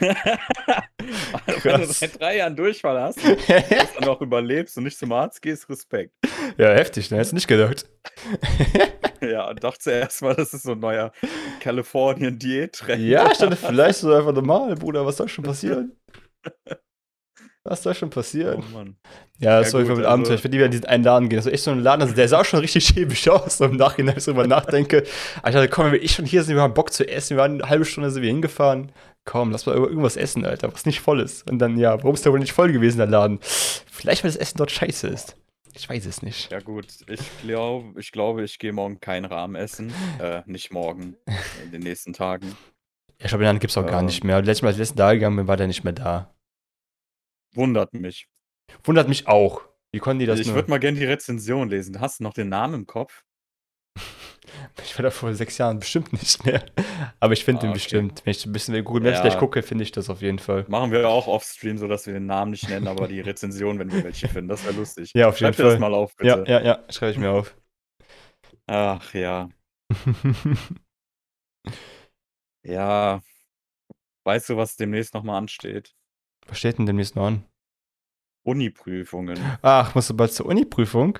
Wenn 1.63 1.81
du 1.81 1.87
seit 1.87 2.19
drei 2.19 2.37
Jahren 2.37 2.55
Durchfall 2.55 2.99
hast, 2.99 3.19
dass 3.23 3.93
du 3.93 4.05
noch 4.05 4.21
überlebst 4.21 4.77
und 4.77 4.85
nicht 4.85 4.97
zum 4.97 5.11
Arzt 5.11 5.41
gehst, 5.41 5.69
Respekt. 5.69 6.13
Ja, 6.59 6.69
heftig, 6.73 7.09
ne? 7.09 7.17
Hättest 7.17 7.31
du 7.31 7.35
nicht 7.35 7.47
gedacht. 7.47 7.85
Ja, 9.21 9.49
und 9.49 9.61
dachte 9.61 9.79
zuerst 9.79 10.21
mal, 10.21 10.33
das 10.33 10.53
ist 10.53 10.63
so 10.63 10.71
ein 10.71 10.79
neuer 10.79 11.11
Kalifornien-Diät-Trend. 11.59 13.01
Ja, 13.03 13.29
ich 13.29 13.37
dachte, 13.37 13.55
vielleicht 13.57 13.99
so 13.99 14.13
einfach 14.13 14.31
normal, 14.31 14.75
Bruder. 14.75 15.05
Was 15.05 15.17
soll 15.17 15.27
schon 15.27 15.43
passieren? 15.43 15.91
Was 17.65 17.83
soll 17.83 17.93
schon 17.95 18.07
Oh 18.07 18.11
passieren? 18.15 18.63
Mann. 18.73 18.95
Ja, 19.39 19.57
das 19.59 19.67
Ja, 19.67 19.71
soll 19.71 19.81
ich 19.81 19.87
gut, 19.89 19.97
mit 19.97 20.05
also- 20.05 20.13
Abenteuer. 20.13 20.35
Ich 20.35 20.43
will 20.45 20.51
lieber 20.51 20.63
in 20.65 20.71
diesen 20.71 20.85
einen 20.85 21.03
Laden 21.03 21.27
gehen. 21.27 21.35
Das 21.37 21.45
ist 21.47 21.51
echt 21.51 21.63
so 21.63 21.71
ein 21.71 21.81
Laden, 21.81 22.01
also 22.01 22.15
der 22.15 22.29
sah 22.29 22.39
auch 22.39 22.45
schon 22.45 22.61
richtig 22.61 22.85
schäbig 22.85 23.29
aus, 23.29 23.57
so 23.57 23.65
im 23.65 23.75
Nachhinein, 23.75 24.13
wenn 24.15 24.19
ich 24.19 24.23
drüber 24.25 24.47
nachdenke. 24.47 25.03
Aber 25.39 25.49
ich 25.49 25.55
dachte, 25.55 25.67
komm, 25.69 25.85
wenn 25.87 25.91
wir 25.93 26.01
eh 26.03 26.07
schon 26.07 26.23
hier 26.25 26.43
sind, 26.43 26.55
wir 26.55 26.61
haben 26.61 26.73
Bock 26.73 26.93
zu 26.93 27.05
essen. 27.05 27.31
Wir 27.35 27.41
waren 27.41 27.61
eine 27.61 27.69
halbe 27.69 27.83
Stunde 27.83 28.11
sind 28.11 28.21
wir 28.23 28.29
hingefahren. 28.29 28.93
Komm, 29.25 29.51
lass 29.51 29.65
mal 29.65 29.75
irgendwas 29.75 30.15
essen, 30.15 30.45
Alter, 30.45 30.71
was 30.73 30.85
nicht 30.85 31.01
voll 31.01 31.19
ist. 31.19 31.49
Und 31.51 31.59
dann, 31.59 31.77
ja, 31.77 31.97
warum 31.97 32.13
ist 32.15 32.23
der 32.23 32.31
wohl 32.31 32.39
nicht 32.39 32.53
voll 32.53 32.71
gewesen, 32.71 32.99
der 32.99 33.07
Laden? 33.07 33.39
Vielleicht, 33.41 34.23
weil 34.23 34.31
das 34.31 34.37
Essen 34.39 34.57
dort 34.57 34.71
scheiße 34.71 35.07
ist. 35.09 35.35
Ich 35.79 35.87
weiß 35.89 36.05
es 36.07 36.21
nicht. 36.21 36.51
Ja 36.51 36.59
gut, 36.59 36.87
ich 37.07 37.21
glaube, 37.41 37.97
ich, 37.99 38.11
glaube, 38.11 38.43
ich 38.43 38.59
gehe 38.59 38.73
morgen 38.73 38.99
keinen 38.99 39.25
Rahmen 39.25 39.55
essen. 39.55 39.93
Äh, 40.19 40.43
nicht 40.45 40.73
morgen, 40.73 41.15
in 41.63 41.71
den 41.71 41.81
nächsten 41.81 42.11
Tagen. 42.11 42.47
Ja, 42.47 43.25
ich 43.25 43.27
glaube, 43.29 43.43
den 43.43 43.45
Laden 43.45 43.59
gibt 43.59 43.71
es 43.71 43.77
auch 43.77 43.85
gar 43.85 44.01
Ähm. 44.01 44.07
nicht 44.07 44.25
mehr. 44.25 44.41
Letztes 44.41 44.61
Mal, 44.63 44.67
als 44.69 44.75
ich 44.75 44.79
letzten 44.79 44.97
da 44.97 45.13
gegangen 45.13 45.37
bin, 45.37 45.47
war 45.47 45.55
der 45.55 45.67
nicht 45.67 45.85
mehr 45.85 45.93
da. 45.93 46.35
Wundert 47.53 47.93
mich. 47.93 48.27
Wundert 48.83 49.07
mich 49.07 49.27
auch. 49.27 49.61
Wie 49.93 49.99
konnten 49.99 50.19
die 50.19 50.25
das 50.25 50.41
ich 50.41 50.53
würde 50.53 50.69
mal 50.69 50.79
gerne 50.79 50.99
die 50.99 51.05
Rezension 51.05 51.69
lesen. 51.69 52.01
Hast 52.01 52.19
du 52.19 52.23
noch 52.25 52.33
den 52.33 52.49
Namen 52.49 52.73
im 52.73 52.85
Kopf? 52.85 53.23
Ich 54.83 54.97
war 54.97 55.03
da 55.03 55.11
vor 55.11 55.33
sechs 55.33 55.57
Jahren 55.57 55.79
bestimmt 55.79 56.11
nicht 56.13 56.45
mehr. 56.45 56.63
Aber 57.19 57.33
ich 57.33 57.43
finde 57.45 57.59
Ah, 57.59 57.61
den 57.63 57.69
okay. 57.71 57.77
bestimmt. 57.79 58.21
Wenn 58.25 58.31
ich 58.31 58.45
ein 58.45 58.51
bisschen 58.51 58.73
bei 58.73 58.81
Google 58.81 59.03
Maps 59.03 59.17
Ja. 59.17 59.21
gleich 59.23 59.37
gucke, 59.37 59.61
finde 59.63 59.83
ich 59.83 59.91
das 59.91 60.09
auf 60.09 60.21
jeden 60.21 60.39
Fall. 60.39 60.65
Machen 60.67 60.91
wir 60.91 61.07
auch 61.09 61.27
off-stream, 61.27 61.77
sodass 61.77 62.05
wir 62.05 62.13
den 62.13 62.25
Namen 62.25 62.51
nicht 62.51 62.67
nennen, 62.69 62.87
aber 62.87 63.07
die 63.07 63.19
Rezension, 63.21 63.77
wenn 63.79 63.91
wir 63.91 64.03
welche 64.03 64.27
finden. 64.27 64.49
Das 64.49 64.63
wäre 64.65 64.75
lustig. 64.75 65.11
Ja, 65.13 65.29
auf 65.29 65.39
jeden 65.39 65.53
Schreib 65.53 65.57
dir 65.57 65.63
das 65.63 65.73
Fall. 65.73 65.79
mal 65.79 65.93
auf, 65.93 66.13
Ja, 66.21 66.35
bitte. 66.37 66.51
ja, 66.51 66.61
ja, 66.61 66.83
schreibe 66.89 67.11
ich 67.11 67.17
mir 67.17 67.31
auf. 67.31 67.55
Ach 68.67 69.13
ja. 69.13 69.49
Ja. 72.65 73.21
Weißt 74.25 74.49
du, 74.49 74.57
was 74.57 74.75
demnächst 74.75 75.13
nochmal 75.13 75.37
ansteht? 75.37 75.95
Was 76.47 76.59
steht 76.59 76.77
denn 76.77 76.85
demnächst 76.85 77.15
noch 77.15 77.25
an? 77.27 77.45
Uni-Prüfungen. 78.45 79.39
Ach, 79.61 79.95
musst 79.95 80.09
du 80.09 80.15
bald 80.17 80.33
zur 80.33 80.45
Uni-Prüfung? 80.47 81.17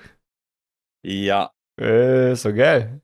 Ja. 1.02 1.50
Äh, 1.80 2.34
so 2.34 2.52
geil. 2.52 3.00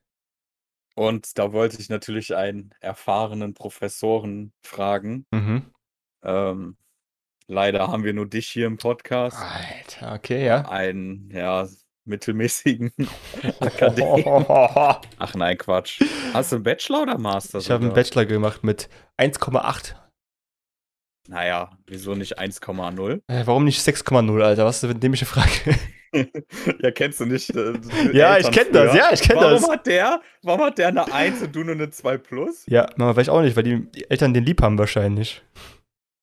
Und 0.96 1.38
da 1.38 1.52
wollte 1.52 1.78
ich 1.78 1.90
natürlich 1.90 2.34
einen 2.34 2.74
erfahrenen 2.80 3.52
Professoren 3.52 4.52
fragen. 4.62 5.26
Mhm. 5.30 5.70
Ähm, 6.24 6.76
leider 7.46 7.88
haben 7.88 8.02
wir 8.02 8.14
nur 8.14 8.26
dich 8.26 8.48
hier 8.48 8.66
im 8.66 8.78
Podcast. 8.78 9.36
Alter, 9.36 10.14
okay, 10.14 10.46
ja. 10.46 10.66
Ein, 10.68 11.28
ja, 11.32 11.68
mittelmäßigen 12.06 12.92
Akademie. 13.60 14.24
Ach 14.26 15.34
nein, 15.34 15.58
Quatsch. 15.58 16.00
Hast 16.32 16.52
du 16.52 16.56
einen 16.56 16.64
Bachelor 16.64 17.02
oder 17.02 17.18
Master? 17.18 17.58
Ich 17.58 17.70
habe 17.70 17.84
einen 17.84 17.94
Bachelor 17.94 18.24
gemacht 18.24 18.64
mit 18.64 18.88
1,8. 19.18 19.94
Naja, 21.28 21.76
wieso 21.86 22.14
nicht 22.14 22.38
1,0? 22.38 23.20
Äh, 23.26 23.46
warum 23.46 23.64
nicht 23.64 23.86
6,0, 23.86 24.42
Alter? 24.42 24.64
Was 24.64 24.78
ist 24.78 24.84
eine 24.84 24.94
dämliche 24.98 25.26
Frage? 25.26 25.76
ja, 26.82 26.90
kennst 26.90 27.20
du 27.20 27.26
nicht? 27.26 27.54
Äh, 27.54 27.74
ja, 28.12 28.38
ich 28.38 28.50
kenne 28.50 28.70
das, 28.72 28.94
ja, 28.94 29.12
ich 29.12 29.22
kenne 29.22 29.40
das. 29.40 29.62
Warum 29.62 29.72
hat, 29.72 29.86
der, 29.86 30.20
warum 30.42 30.60
hat 30.62 30.78
der 30.78 30.88
eine 30.88 31.12
1 31.12 31.42
und 31.42 31.54
du 31.54 31.64
nur 31.64 31.74
eine 31.74 31.90
2 31.90 32.18
plus? 32.18 32.64
Ja, 32.66 32.88
man 32.96 33.14
weiß 33.14 33.28
auch 33.28 33.42
nicht, 33.42 33.56
weil 33.56 33.64
die 33.64 34.04
Eltern 34.08 34.34
den 34.34 34.44
lieb 34.44 34.62
haben 34.62 34.78
wahrscheinlich. 34.78 35.42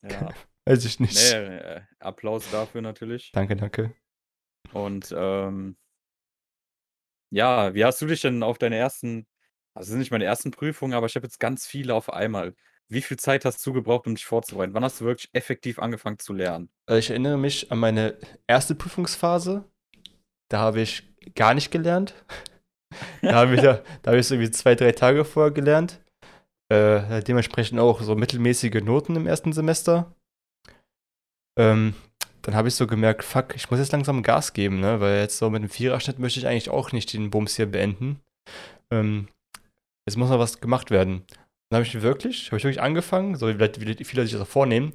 Ja. 0.08 0.30
weiß 0.66 0.86
ich 0.86 1.00
nicht. 1.00 1.34
Nee, 1.34 1.38
äh, 1.38 1.82
Applaus 2.00 2.50
dafür 2.52 2.82
natürlich. 2.82 3.32
Danke, 3.34 3.56
danke. 3.56 3.94
Und 4.72 5.14
ähm, 5.16 5.76
ja, 7.32 7.74
wie 7.74 7.84
hast 7.84 8.02
du 8.02 8.06
dich 8.06 8.22
denn 8.22 8.44
auf 8.44 8.58
deine 8.58 8.78
ersten, 8.78 9.26
also 9.74 9.90
sind 9.90 10.00
nicht 10.00 10.12
meine 10.12 10.26
ersten 10.26 10.52
Prüfungen, 10.52 10.94
aber 10.94 11.08
ich 11.08 11.16
habe 11.16 11.26
jetzt 11.26 11.40
ganz 11.40 11.66
viele 11.66 11.94
auf 11.94 12.12
einmal. 12.12 12.56
Wie 12.90 13.02
viel 13.02 13.18
Zeit 13.18 13.44
hast 13.46 13.66
du 13.66 13.74
gebraucht, 13.74 14.06
um 14.06 14.14
dich 14.14 14.26
vorzubereiten? 14.26 14.74
Wann 14.74 14.84
hast 14.84 15.02
du 15.02 15.06
wirklich 15.06 15.30
effektiv 15.34 15.80
angefangen 15.80 16.20
zu 16.20 16.34
lernen? 16.34 16.70
Also 16.86 17.00
ich 17.00 17.10
erinnere 17.10 17.38
mich 17.38 17.72
an 17.72 17.80
meine 17.80 18.20
erste 18.46 18.76
Prüfungsphase. 18.76 19.66
Da 20.54 20.60
habe 20.60 20.82
ich 20.82 21.02
gar 21.34 21.56
nicht 21.56 21.72
gelernt. 21.72 22.14
da 23.24 23.34
habe 23.34 23.56
ich, 23.56 23.62
da, 23.62 23.82
hab 24.06 24.14
ich 24.14 24.28
so 24.28 24.36
irgendwie 24.36 24.52
zwei, 24.52 24.76
drei 24.76 24.92
Tage 24.92 25.26
vorher 25.26 25.52
gelernt. 25.52 26.00
Äh, 26.72 27.24
dementsprechend 27.24 27.80
auch 27.80 28.04
so 28.04 28.14
mittelmäßige 28.16 28.84
Noten 28.84 29.16
im 29.16 29.26
ersten 29.26 29.52
Semester. 29.52 30.14
Ähm, 31.60 31.96
dann 32.44 32.54
habe 32.54 32.68
ich 32.68 32.76
so 32.76 32.86
gemerkt, 32.86 33.24
fuck, 33.24 33.56
ich 33.56 33.72
muss 33.72 33.80
jetzt 33.80 33.94
langsam 33.94 34.22
Gas 34.22 34.54
geben, 34.54 34.80
ne? 34.80 35.00
Weil 35.00 35.22
jetzt 35.22 35.40
so 35.40 35.50
mit 35.50 35.64
dem 35.64 35.70
Viererschnitt 35.70 36.20
möchte 36.20 36.40
ich 36.40 36.46
eigentlich 36.46 36.70
auch 36.70 36.92
nicht 36.92 37.12
den 37.14 37.32
Bums 37.32 37.56
hier 37.56 37.66
beenden. 37.66 38.20
Ähm, 38.92 39.30
jetzt 40.08 40.18
muss 40.18 40.30
noch 40.30 40.38
was 40.38 40.62
gemacht 40.62 40.92
werden. 40.92 41.26
Dann 41.72 41.78
habe 41.78 41.84
ich 41.88 42.00
wirklich, 42.00 42.52
habe 42.52 42.58
ich 42.58 42.64
wirklich 42.64 42.82
angefangen, 42.82 43.38
so 43.38 43.48
wie, 43.48 43.60
wie 43.60 44.04
viele 44.04 44.22
sich 44.22 44.34
das 44.34 44.42
auch 44.42 44.48
vornehmen. 44.48 44.94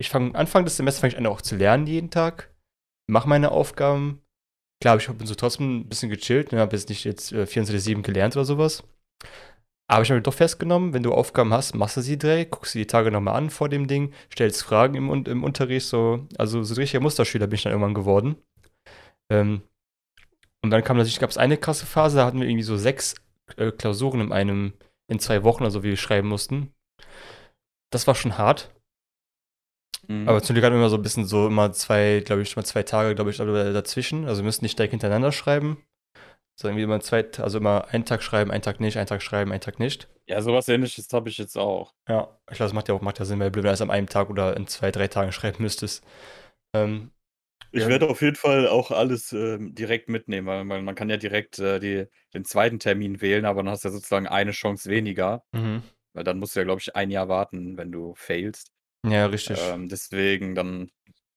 Ich 0.00 0.10
fange 0.10 0.36
Anfang 0.36 0.64
des 0.64 0.76
Semesters 0.76 1.00
fange 1.00 1.14
ich 1.14 1.18
an 1.18 1.26
auch 1.26 1.42
zu 1.42 1.56
lernen 1.56 1.88
jeden 1.88 2.10
Tag, 2.10 2.54
mache 3.10 3.28
meine 3.28 3.50
Aufgaben. 3.50 4.21
Klar, 4.82 4.96
ich 4.96 5.06
bin 5.06 5.28
so 5.28 5.36
trotzdem 5.36 5.76
ein 5.76 5.88
bisschen 5.88 6.10
gechillt, 6.10 6.50
ne, 6.50 6.58
habe 6.58 6.74
jetzt 6.74 6.88
nicht 6.88 7.04
jetzt 7.04 7.30
äh, 7.30 7.44
24/7 7.46 8.02
gelernt 8.02 8.34
oder 8.34 8.44
sowas. 8.44 8.82
Aber 9.88 10.02
ich 10.02 10.10
habe 10.10 10.18
mir 10.18 10.22
doch 10.22 10.34
festgenommen, 10.34 10.92
wenn 10.92 11.04
du 11.04 11.12
Aufgaben 11.12 11.52
hast, 11.52 11.76
machst 11.76 11.96
du 11.96 12.00
sie 12.00 12.18
direkt, 12.18 12.50
guckst 12.50 12.74
du 12.74 12.80
die 12.80 12.88
Tage 12.88 13.12
nochmal 13.12 13.36
an 13.36 13.50
vor 13.50 13.68
dem 13.68 13.86
Ding, 13.86 14.12
stellst 14.32 14.64
Fragen 14.64 14.96
im, 14.96 15.24
im 15.26 15.44
Unterricht, 15.44 15.86
so, 15.86 16.26
also 16.36 16.64
so 16.64 16.74
ein 16.74 16.78
richtiger 16.78 17.00
Musterschüler 17.00 17.46
bin 17.46 17.54
ich 17.54 17.62
dann 17.62 17.70
irgendwann 17.70 17.94
geworden. 17.94 18.34
Ähm, 19.30 19.62
und 20.64 20.70
dann 20.70 20.82
kam 20.82 20.96
natürlich, 20.96 21.20
gab 21.20 21.30
es 21.30 21.38
eine 21.38 21.58
krasse 21.58 21.86
Phase, 21.86 22.16
da 22.16 22.26
hatten 22.26 22.40
wir 22.40 22.48
irgendwie 22.48 22.64
so 22.64 22.76
sechs 22.76 23.14
äh, 23.58 23.70
Klausuren 23.70 24.20
in 24.20 24.32
einem, 24.32 24.72
in 25.06 25.20
zwei 25.20 25.44
Wochen, 25.44 25.62
also 25.62 25.84
wie 25.84 25.90
wir 25.90 25.96
schreiben 25.96 26.26
mussten. 26.26 26.74
Das 27.92 28.08
war 28.08 28.16
schon 28.16 28.36
hart. 28.36 28.74
Mhm. 30.08 30.28
Aber 30.28 30.42
zum 30.42 30.54
Glück 30.54 30.64
hatten 30.64 30.74
wir 30.74 30.80
immer 30.80 30.90
so 30.90 30.96
ein 30.96 31.02
bisschen 31.02 31.24
so 31.24 31.46
immer 31.46 31.72
zwei, 31.72 32.22
glaube 32.24 32.42
ich, 32.42 32.56
mal 32.56 32.64
zwei 32.64 32.82
Tage, 32.82 33.14
glaube 33.14 33.30
ich, 33.30 33.36
dazwischen. 33.36 34.26
Also 34.26 34.42
wir 34.42 34.46
müssen 34.46 34.64
nicht 34.64 34.78
direkt 34.78 34.92
hintereinander 34.92 35.32
schreiben. 35.32 35.82
So 36.54 36.68
irgendwie 36.68 36.84
immer 36.84 37.00
zwei, 37.00 37.24
also 37.38 37.58
immer 37.58 37.88
einen 37.90 38.04
Tag 38.04 38.22
schreiben, 38.22 38.50
einen 38.50 38.62
Tag 38.62 38.78
nicht, 38.78 38.98
einen 38.98 39.06
Tag 39.06 39.22
schreiben, 39.22 39.52
einen 39.52 39.60
Tag 39.60 39.78
nicht. 39.78 40.08
Ja, 40.26 40.42
sowas 40.42 40.68
ähnliches 40.68 41.08
habe 41.12 41.28
ich 41.28 41.38
jetzt 41.38 41.56
auch. 41.56 41.94
Ja, 42.08 42.38
ich 42.50 42.56
glaube, 42.56 42.68
das 42.68 42.72
macht 42.72 42.88
ja 42.88 42.94
auch 42.94 43.00
macht 43.00 43.18
ja 43.18 43.24
Sinn, 43.24 43.40
weil 43.40 43.50
du 43.50 43.62
erst 43.62 43.82
an 43.82 43.90
einem 43.90 44.08
Tag 44.08 44.30
oder 44.30 44.56
in 44.56 44.66
zwei, 44.66 44.90
drei 44.90 45.08
Tagen 45.08 45.32
schreiben 45.32 45.62
müsstest. 45.62 46.04
Ähm, 46.74 47.10
ich 47.72 47.82
ja. 47.82 47.88
werde 47.88 48.08
auf 48.08 48.20
jeden 48.20 48.36
Fall 48.36 48.68
auch 48.68 48.90
alles 48.90 49.32
ähm, 49.32 49.74
direkt 49.74 50.10
mitnehmen, 50.10 50.46
weil 50.46 50.64
man, 50.64 50.84
man 50.84 50.94
kann 50.94 51.08
ja 51.08 51.16
direkt 51.16 51.58
äh, 51.58 51.80
die, 51.80 52.06
den 52.34 52.44
zweiten 52.44 52.78
Termin 52.78 53.22
wählen, 53.22 53.46
aber 53.46 53.62
dann 53.62 53.72
hast 53.72 53.84
du 53.84 53.88
ja 53.88 53.92
sozusagen 53.92 54.26
eine 54.26 54.50
Chance 54.50 54.90
weniger. 54.90 55.42
Mhm. 55.52 55.82
Weil 56.12 56.24
dann 56.24 56.38
musst 56.38 56.54
du 56.54 56.60
ja, 56.60 56.64
glaube 56.64 56.80
ich, 56.80 56.94
ein 56.94 57.10
Jahr 57.10 57.28
warten, 57.28 57.78
wenn 57.78 57.90
du 57.90 58.14
failst. 58.14 58.71
Ja, 59.04 59.26
richtig. 59.26 59.58
Ähm, 59.58 59.88
deswegen 59.88 60.54
dann 60.54 60.90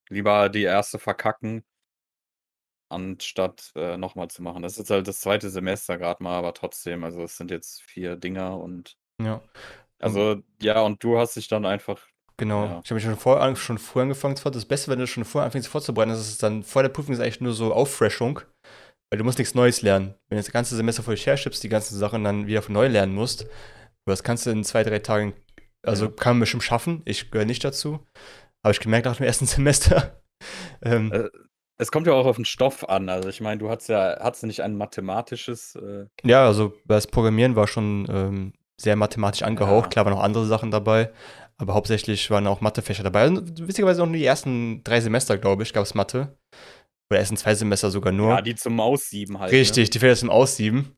lieber 0.08 0.48
die 0.48 0.62
erste 0.62 0.98
verkacken 0.98 1.64
anstatt, 2.88 3.72
äh, 3.74 3.96
noch 3.96 4.14
zu 4.28 4.42
machen. 4.42 4.62
Das 4.62 4.78
ist 4.78 4.90
halt 4.90 5.08
das 5.08 5.20
zweite 5.20 5.50
Semester 5.50 5.98
gerade 5.98 6.22
mal, 6.22 6.36
aber 6.36 6.54
trotzdem, 6.54 7.04
also 7.04 7.22
es 7.22 7.36
sind 7.36 7.50
jetzt 7.50 7.82
vier 7.82 8.16
Dinger 8.16 8.58
und 8.58 8.96
Ja. 9.20 9.42
also, 9.98 10.36
ja, 10.62 10.80
und 10.82 11.02
du 11.02 11.18
hast 11.18 11.36
dich 11.36 11.48
dann 11.48 11.66
einfach 11.66 12.06
Genau. 12.38 12.64
ja. 12.64 12.80
Ich 12.84 12.90
habe 12.90 12.94
mich 12.96 13.04
schon 13.04 13.16
vor 13.16 13.56
schon 13.56 13.78
früher 13.78 14.02
angefangen 14.02 14.36
zu 14.36 14.50
Das 14.50 14.66
Beste, 14.66 14.90
wenn 14.90 14.98
du 14.98 15.06
schon 15.06 15.24
vorher 15.24 15.46
anfängst 15.46 15.68
vorzubereiten, 15.68 16.10
ist 16.10 16.18
es 16.20 16.38
dann 16.38 16.62
vor 16.62 16.82
der 16.82 16.90
Prüfung 16.90 17.14
ist 17.14 17.20
eigentlich 17.20 17.40
nur 17.40 17.54
so 17.54 17.72
Auffrischung, 17.72 18.40
weil 19.10 19.18
du 19.18 19.24
musst 19.24 19.38
nichts 19.38 19.54
Neues 19.54 19.82
lernen. 19.82 20.14
Wenn 20.28 20.36
du 20.36 20.42
das 20.42 20.52
ganze 20.52 20.76
Semester 20.76 21.02
vor 21.02 21.14
dich 21.14 21.26
herschiebst, 21.26 21.62
die 21.64 21.70
ganzen 21.70 21.96
Sachen 21.98 22.24
dann 22.24 22.46
wieder 22.46 22.62
von 22.62 22.74
neu 22.74 22.88
lernen 22.88 23.14
musst, 23.14 23.46
das 24.04 24.22
kannst 24.22 24.46
du 24.46 24.50
in 24.50 24.64
zwei, 24.64 24.82
drei 24.84 24.98
Tagen 24.98 25.34
also, 25.86 26.06
Ja. 26.06 26.12
kann 26.12 26.36
man 26.36 26.40
bestimmt 26.40 26.62
schaffen. 26.64 27.02
Ich 27.04 27.30
gehöre 27.30 27.46
nicht 27.46 27.64
dazu. 27.64 28.00
Habe 28.64 28.72
ich 28.72 28.80
gemerkt 28.80 29.06
nach 29.06 29.16
dem 29.16 29.26
ersten 29.26 29.46
Semester. 29.46 30.20
Ähm 30.82 31.12
Äh 31.12 31.28
es 31.78 31.92
kommt 31.92 32.06
ja 32.06 32.14
auch 32.14 32.24
auf 32.24 32.36
den 32.36 32.46
Stoff 32.46 32.88
an. 32.88 33.10
Also 33.10 33.28
ich 33.28 33.42
meine, 33.42 33.58
du 33.58 33.68
hattest 33.68 33.90
ja 33.90 34.16
hattest 34.20 34.42
du 34.42 34.46
nicht 34.46 34.62
ein 34.62 34.76
mathematisches, 34.78 35.74
äh 35.76 36.06
Ja, 36.24 36.46
also 36.46 36.72
das 36.86 37.06
Programmieren 37.06 37.54
war 37.54 37.66
schon, 37.66 38.06
ähm, 38.10 38.52
sehr 38.80 38.96
mathematisch 38.96 39.42
angehaucht. 39.42 39.84
Ja. 39.86 39.88
Klar 39.90 40.04
waren 40.06 40.14
noch 40.14 40.22
andere 40.22 40.46
Sachen 40.46 40.70
dabei, 40.70 41.10
aber 41.58 41.74
hauptsächlich 41.74 42.30
waren 42.30 42.46
auch 42.46 42.62
Mathefächer 42.62 43.02
dabei. 43.02 43.26
Und 43.28 43.68
witzigerweise 43.68 44.02
auch 44.02 44.06
nur 44.06 44.16
die 44.16 44.24
ersten 44.24 44.82
drei 44.84 45.00
Semester, 45.00 45.36
glaube 45.36 45.64
ich, 45.64 45.72
gab 45.74 45.84
es 45.84 45.94
Mathe. 45.94 46.36
Oder 47.10 47.20
ersten 47.20 47.36
zwei 47.36 47.54
Semester 47.54 47.90
sogar 47.90 48.12
nur. 48.12 48.30
Ja, 48.30 48.40
die 48.42 48.54
zum 48.54 48.80
Aussieben 48.80 49.38
halt, 49.38 49.52
ne? 49.52 49.58
Richtig, 49.58 49.88
ne? 49.88 49.90
die 49.90 49.98
Fächer 49.98 50.16
zum 50.16 50.30
Aussieben. 50.30 50.96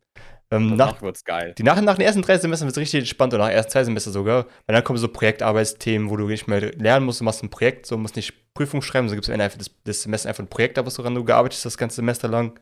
Ähm, 0.51 0.71
Danach 0.71 0.95
nach, 0.95 1.03
wird's 1.03 1.25
geil. 1.25 1.55
Die 1.59 1.63
nach, 1.63 1.81
nach 1.81 1.97
den 1.97 2.07
ersten 2.07 2.23
drei 2.23 2.39
Semestern 2.39 2.67
wird 2.67 2.77
es 2.77 2.81
richtig 2.81 3.01
entspannt 3.01 3.35
oder 3.35 3.45
nach 3.45 3.51
den 3.51 3.57
ersten 3.57 3.73
zwei 3.73 3.85
Semestern 3.85 4.13
sogar. 4.13 4.47
Weil 4.67 4.75
dann 4.75 4.85
kommen 4.85 4.99
so 4.99 5.09
Projektarbeitsthemen, 5.09 6.09
wo 6.09 6.17
du 6.17 6.27
nicht 6.27 6.49
mehr 6.49 6.73
lernen 6.75 7.05
musst, 7.05 7.21
du 7.21 7.25
machst 7.25 7.43
ein 7.43 7.51
Projekt, 7.51 7.87
so 7.87 7.99
musst 7.99 8.17
nicht 8.17 8.33
Prüfung 8.55 8.81
schreiben, 8.81 9.09
so 9.09 9.15
gibt 9.15 9.25
es 9.25 9.29
am 9.29 9.35
Ende 9.35 9.45
einfach 9.45 9.59
das, 9.59 9.71
das 9.85 10.03
Semester 10.03 10.29
einfach 10.29 10.43
ein 10.43 10.49
Projekt, 10.49 10.79
was 10.79 10.99
woran 10.99 11.15
du 11.15 11.25
gearbeitet 11.25 11.57
hast, 11.57 11.67
das 11.67 11.79
ganze 11.79 11.97
Semester 11.97 12.29
lang. 12.29 12.59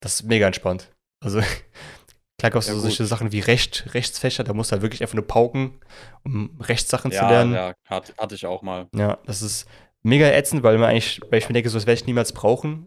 Das 0.00 0.14
ist 0.14 0.22
mega 0.24 0.46
entspannt. 0.46 0.92
Also, 1.22 1.40
klar 2.38 2.50
gab 2.50 2.62
es 2.62 2.68
ja, 2.68 2.74
so 2.74 2.80
solche 2.80 3.04
Sachen 3.04 3.32
wie 3.32 3.40
Recht, 3.40 3.92
Rechtsfächer, 3.92 4.44
da 4.44 4.54
musst 4.54 4.70
du 4.70 4.72
halt 4.74 4.82
wirklich 4.82 5.02
einfach 5.02 5.16
nur 5.16 5.26
pauken, 5.26 5.80
um 6.24 6.56
Rechtssachen 6.60 7.10
ja, 7.10 7.18
zu 7.20 7.26
lernen. 7.26 7.54
Ja, 7.54 7.74
hatte, 7.84 8.14
hatte 8.16 8.36
ich 8.36 8.46
auch 8.46 8.62
mal. 8.62 8.86
Ja, 8.94 9.18
das 9.26 9.42
ist 9.42 9.68
mega 10.02 10.28
ätzend, 10.28 10.62
weil 10.62 10.78
man 10.78 10.90
eigentlich, 10.90 11.20
weil 11.30 11.40
ich 11.40 11.48
mir 11.48 11.54
denke, 11.54 11.68
so 11.68 11.78
das 11.78 11.86
werde 11.86 12.00
ich 12.00 12.06
niemals 12.06 12.32
brauchen 12.32 12.86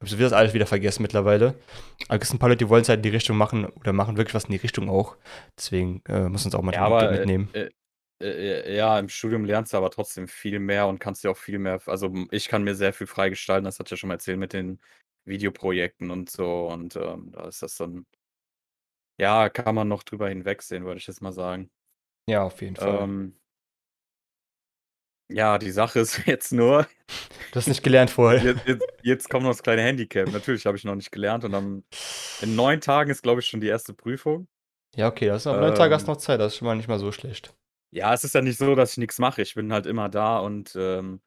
habe 0.00 0.22
das 0.22 0.32
alles 0.32 0.54
wieder 0.54 0.66
vergessen 0.66 1.02
mittlerweile. 1.02 1.54
Aber 2.08 2.22
es 2.22 2.28
gibt 2.28 2.34
ein 2.34 2.38
paar 2.38 2.48
Leute, 2.48 2.64
die 2.64 2.68
wollen 2.68 2.82
es 2.82 2.88
halt 2.88 2.98
in 2.98 3.02
die 3.02 3.10
Richtung 3.10 3.36
machen 3.36 3.66
oder 3.66 3.92
machen 3.92 4.16
wirklich 4.16 4.34
was 4.34 4.44
in 4.44 4.52
die 4.52 4.56
Richtung 4.58 4.88
auch. 4.88 5.16
Deswegen 5.56 6.02
äh, 6.08 6.28
muss 6.28 6.44
uns 6.44 6.54
auch 6.54 6.62
mal 6.62 6.74
ja, 6.74 6.82
aber, 6.82 7.10
mitnehmen. 7.10 7.50
Äh, 7.52 7.68
äh, 8.22 8.62
äh, 8.62 8.76
ja, 8.76 8.98
im 8.98 9.08
Studium 9.08 9.44
lernst 9.44 9.72
du 9.72 9.78
aber 9.78 9.90
trotzdem 9.90 10.28
viel 10.28 10.58
mehr 10.58 10.86
und 10.86 10.98
kannst 10.98 11.24
dir 11.24 11.30
auch 11.30 11.36
viel 11.36 11.58
mehr, 11.58 11.80
also 11.86 12.12
ich 12.30 12.48
kann 12.48 12.64
mir 12.64 12.74
sehr 12.74 12.92
viel 12.92 13.06
freigestalten, 13.06 13.64
das 13.64 13.78
hat 13.78 13.90
ja 13.90 13.96
schon 13.96 14.08
mal 14.08 14.14
erzählt 14.14 14.38
mit 14.38 14.52
den 14.52 14.78
Videoprojekten 15.24 16.10
und 16.10 16.30
so 16.30 16.68
und 16.68 16.96
ähm, 16.96 17.30
da 17.32 17.48
ist 17.48 17.62
das 17.62 17.76
dann, 17.76 18.06
ja, 19.18 19.48
kann 19.48 19.74
man 19.74 19.88
noch 19.88 20.02
drüber 20.02 20.28
hinwegsehen, 20.28 20.84
würde 20.84 20.98
ich 20.98 21.06
jetzt 21.06 21.22
mal 21.22 21.32
sagen. 21.32 21.70
Ja, 22.28 22.42
auf 22.42 22.60
jeden 22.60 22.76
Fall. 22.76 23.02
Ähm, 23.02 23.39
ja, 25.30 25.58
die 25.58 25.70
Sache 25.70 26.00
ist 26.00 26.20
jetzt 26.26 26.52
nur. 26.52 26.86
Du 27.52 27.56
hast 27.56 27.68
nicht 27.68 27.82
gelernt 27.82 28.10
vorher. 28.10 28.42
Jetzt, 28.42 28.66
jetzt, 28.66 28.86
jetzt 29.02 29.30
kommt 29.30 29.44
noch 29.44 29.50
das 29.50 29.62
kleine 29.62 29.82
Handicap. 29.82 30.30
Natürlich 30.32 30.66
habe 30.66 30.76
ich 30.76 30.84
noch 30.84 30.94
nicht 30.94 31.12
gelernt 31.12 31.44
und 31.44 31.52
dann 31.52 31.84
in 32.40 32.54
neun 32.54 32.80
Tagen 32.80 33.10
ist, 33.10 33.22
glaube 33.22 33.40
ich, 33.40 33.46
schon 33.46 33.60
die 33.60 33.68
erste 33.68 33.94
Prüfung. 33.94 34.46
Ja, 34.96 35.08
okay, 35.08 35.26
das 35.26 35.42
ist 35.42 35.46
aber 35.46 35.60
neun 35.60 35.74
Tage 35.74 35.94
hast 35.94 36.06
du 36.06 36.12
ähm. 36.12 36.14
noch 36.14 36.20
Zeit, 36.20 36.40
das 36.40 36.52
ist 36.52 36.58
schon 36.58 36.66
mal 36.66 36.74
nicht 36.74 36.88
mal 36.88 36.98
so 36.98 37.12
schlecht. 37.12 37.54
Ja, 37.92 38.14
es 38.14 38.24
ist 38.24 38.34
ja 38.34 38.42
nicht 38.42 38.58
so, 38.58 38.74
dass 38.74 38.92
ich 38.92 38.98
nichts 38.98 39.18
mache. 39.18 39.42
Ich 39.42 39.54
bin 39.54 39.72
halt 39.72 39.86
immer 39.86 40.08
da 40.08 40.38
und 40.38 40.76
ähm, 40.76 41.20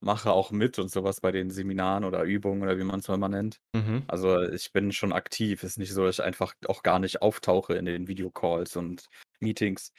mache 0.00 0.32
auch 0.32 0.50
mit 0.50 0.78
und 0.78 0.90
sowas 0.90 1.20
bei 1.20 1.30
den 1.30 1.50
Seminaren 1.50 2.04
oder 2.04 2.22
Übungen 2.22 2.62
oder 2.62 2.78
wie 2.78 2.84
man 2.84 3.00
es 3.00 3.08
mal 3.08 3.28
nennt. 3.28 3.60
Mhm. 3.74 4.04
Also 4.06 4.40
ich 4.42 4.72
bin 4.72 4.92
schon 4.92 5.12
aktiv. 5.12 5.62
Es 5.62 5.72
ist 5.72 5.78
nicht 5.78 5.92
so, 5.92 6.04
dass 6.04 6.18
ich 6.18 6.24
einfach 6.24 6.54
auch 6.66 6.82
gar 6.82 6.98
nicht 6.98 7.22
auftauche 7.22 7.74
in 7.74 7.84
den 7.84 8.08
Videocalls 8.08 8.76
und 8.76 9.08
Meetings. 9.40 9.92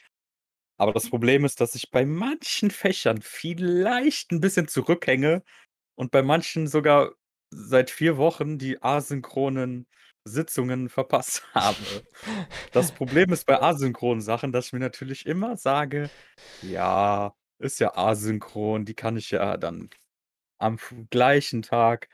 Aber 0.78 0.92
das 0.92 1.08
Problem 1.10 1.44
ist, 1.44 1.60
dass 1.60 1.74
ich 1.74 1.90
bei 1.90 2.06
manchen 2.06 2.70
Fächern 2.70 3.20
vielleicht 3.22 4.32
ein 4.32 4.40
bisschen 4.40 4.68
zurückhänge 4.68 5.42
und 5.96 6.10
bei 6.12 6.22
manchen 6.22 6.66
sogar 6.68 7.12
seit 7.50 7.90
vier 7.90 8.16
Wochen 8.18 8.58
die 8.58 8.82
asynchronen 8.82 9.88
Sitzungen 10.24 10.88
verpasst 10.90 11.44
habe. 11.54 12.04
Das 12.72 12.92
Problem 12.92 13.32
ist 13.32 13.46
bei 13.46 13.60
asynchronen 13.62 14.22
Sachen, 14.22 14.52
dass 14.52 14.66
ich 14.68 14.72
mir 14.74 14.80
natürlich 14.80 15.26
immer 15.26 15.56
sage: 15.56 16.10
„Ja, 16.60 17.34
ist 17.60 17.80
ja 17.80 17.96
asynchron, 17.96 18.84
die 18.84 18.94
kann 18.94 19.16
ich 19.16 19.30
ja 19.30 19.56
dann 19.56 19.90
am 20.58 20.78
gleichen 21.10 21.62
Tag 21.62 22.08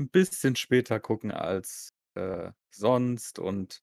ein 0.00 0.08
bisschen 0.10 0.56
später 0.56 1.00
gucken 1.00 1.30
als, 1.32 1.90
äh, 2.14 2.52
sonst 2.70 3.38
und 3.38 3.82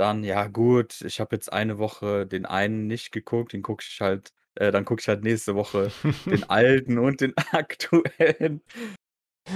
dann, 0.00 0.24
ja 0.24 0.46
gut, 0.48 1.00
ich 1.02 1.20
habe 1.20 1.36
jetzt 1.36 1.52
eine 1.52 1.78
Woche 1.78 2.26
den 2.26 2.44
einen 2.46 2.86
nicht 2.88 3.12
geguckt, 3.12 3.52
den 3.52 3.62
gucke 3.62 3.84
ich 3.88 4.00
halt 4.00 4.32
äh, 4.56 4.72
dann 4.72 4.84
gucke 4.84 5.00
ich 5.00 5.06
halt 5.08 5.22
nächste 5.22 5.54
Woche 5.54 5.92
den 6.26 6.42
alten 6.50 6.98
und 6.98 7.20
den 7.20 7.34
aktuellen. 7.52 8.62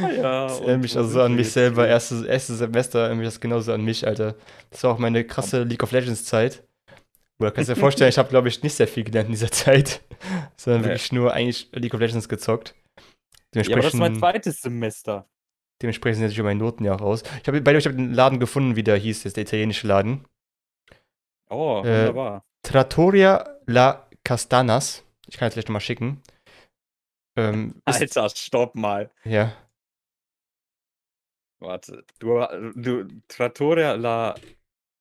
Ah 0.01 0.11
ja, 0.11 0.47
Das 0.47 0.61
erinnert 0.61 0.83
mich 0.83 0.97
also 0.97 1.21
an 1.21 1.33
mich 1.35 1.47
jetzt 1.47 1.55
selber. 1.55 1.87
Erstes, 1.89 2.23
erstes 2.23 2.59
Semester 2.59 3.01
erinnert 3.01 3.19
mich 3.19 3.27
das 3.29 3.41
genauso 3.41 3.73
an 3.73 3.85
mich, 3.85 4.07
Alter. 4.07 4.37
Das 4.71 4.85
war 4.85 4.93
auch 4.93 4.99
meine 4.99 5.25
krasse 5.25 5.65
League 5.65 5.83
of 5.83 5.91
Legends 5.93 6.25
Zeit. 6.25 6.63
Oder 7.41 7.51
kannst 7.51 7.69
du 7.71 7.75
dir 7.75 7.81
vorstellen, 7.87 8.09
ich 8.09 8.19
habe, 8.19 8.29
glaube 8.31 8.47
ich, 8.49 8.63
nicht 8.63 8.75
sehr 8.75 8.87
viel 8.89 9.03
gelernt 9.05 9.27
in 9.29 9.33
dieser 9.35 9.51
Zeit, 9.51 10.01
sondern 10.57 10.83
Nee. 10.83 10.89
wirklich 10.89 11.13
nur 11.13 11.33
eigentlich 11.33 11.69
League 11.73 11.95
of 11.95 12.01
Legends 12.01 12.29
gezockt. 12.29 12.75
Ja, 13.55 13.63
aber 13.73 13.83
das 13.83 13.95
ist 13.95 14.01
mein 14.01 14.17
zweites 14.19 14.61
Semester. 14.63 15.29
dementsprechend 15.83 16.17
sind 16.19 16.25
natürlich 16.27 16.45
meine 16.45 16.59
Noten 16.61 16.85
ja 16.85 16.95
auch 16.95 17.01
raus. 17.01 17.23
Ich 17.43 17.49
habe 17.49 17.61
bei 17.61 17.75
ich 17.75 17.87
habe 17.87 17.97
den 17.97 18.13
Laden 18.15 18.39
gefunden, 18.41 18.75
wie 18.77 18.83
der 18.85 18.97
hieß, 18.97 19.25
ist 19.27 19.37
der 19.37 19.43
italienische 19.43 19.87
Laden. 19.87 20.25
Oh, 21.51 21.81
Äh, 21.85 21.87
wunderbar. 22.09 22.45
Trattoria 22.63 23.59
La 23.67 24.09
Castanas. 24.25 25.05
Ich 25.29 25.37
kann 25.37 25.49
es 25.49 25.55
gleich 25.55 25.67
nochmal 25.67 25.81
schicken. 25.81 26.23
Ähm, 27.37 27.81
ist, 27.87 28.01
Alter, 28.17 28.29
stopp 28.35 28.75
mal. 28.75 29.11
ja. 29.25 29.53
Warte. 31.61 32.05
Du, 32.19 32.45
du 32.75 33.09
Trattoria 33.29 33.93
la 33.95 34.35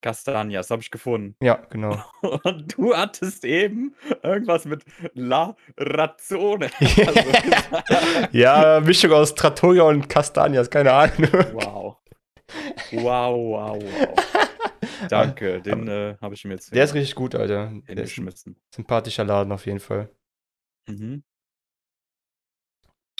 Castagna, 0.01 0.57
das 0.59 0.69
habe 0.69 0.81
ich 0.81 0.91
gefunden. 0.91 1.35
Ja, 1.41 1.55
genau. 1.69 2.01
Und 2.43 2.77
du 2.77 2.95
hattest 2.95 3.43
eben 3.45 3.95
irgendwas 4.21 4.65
mit 4.65 4.83
La 5.13 5.55
Razzone. 5.77 6.69
Also, 6.79 8.27
ja, 8.31 8.79
Mischung 8.81 9.11
aus 9.13 9.33
Trattoria 9.35 9.83
und 9.83 10.09
Castagnas, 10.09 10.69
keine 10.69 10.91
Ahnung. 10.93 11.29
wow. 11.53 11.97
Wow, 12.91 13.35
wow, 13.35 13.81
wow. 13.81 14.15
Danke, 15.09 15.61
den 15.61 15.87
äh, 15.87 16.15
habe 16.21 16.33
ich 16.33 16.45
mir 16.45 16.53
jetzt 16.53 16.73
Der 16.73 16.83
ist 16.83 16.93
richtig 16.93 17.15
gut, 17.15 17.35
Alter. 17.35 17.71
Der 17.87 18.03
ist 18.03 18.17
ein 18.17 18.55
sympathischer 18.73 19.23
Laden 19.23 19.51
auf 19.51 19.65
jeden 19.65 19.79
Fall. 19.79 20.09
Mhm. 20.87 21.23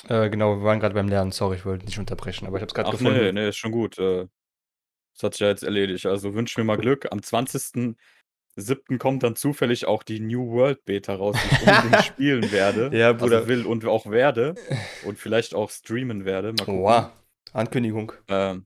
Äh, 0.08 0.30
genau, 0.30 0.58
wir 0.58 0.64
waren 0.64 0.80
gerade 0.80 0.96
beim 0.96 1.08
Lernen. 1.08 1.32
Sorry, 1.32 1.56
ich 1.58 1.66
wollte 1.66 1.86
nicht 1.86 2.00
unterbrechen, 2.00 2.46
aber 2.46 2.58
ich 2.58 2.62
habe 2.62 2.70
es 2.70 2.74
gerade 2.74 2.92
gefunden. 2.92 3.20
nee, 3.20 3.32
nee, 3.32 3.50
ist 3.50 3.58
schon 3.58 3.72
gut. 3.72 3.98
Äh, 3.98 4.28
das 5.14 5.24
hat 5.24 5.34
sich 5.34 5.42
ja 5.42 5.48
jetzt 5.48 5.64
erledigt. 5.64 6.06
Also 6.06 6.34
wünsch 6.34 6.58
mir 6.58 6.64
mal 6.64 6.78
Glück. 6.78 7.12
Am 7.12 7.20
20.07. 7.20 8.98
kommt 8.98 9.24
dann 9.24 9.36
zufällig 9.36 9.86
auch 9.86 10.04
die 10.04 10.20
New 10.20 10.52
World 10.52 10.84
Beta 10.86 11.16
raus, 11.16 11.38
die 11.42 11.56
ich 11.56 11.68
unbedingt 11.68 12.04
spielen 12.04 12.52
werde. 12.52 12.98
Ja, 12.98 13.14
Bruder. 13.14 13.38
Also 13.38 13.48
will 13.48 13.66
und 13.66 13.86
auch 13.86 14.08
werde. 14.08 14.56
Und 15.06 15.20
vielleicht 15.20 15.54
auch 15.54 15.70
streamen 15.70 16.26
werde. 16.26 16.54
Mal 16.54 16.66
gucken. 16.66 16.82
Wow. 16.82 17.10
Ankündigung. 17.54 18.14
Ähm, 18.28 18.66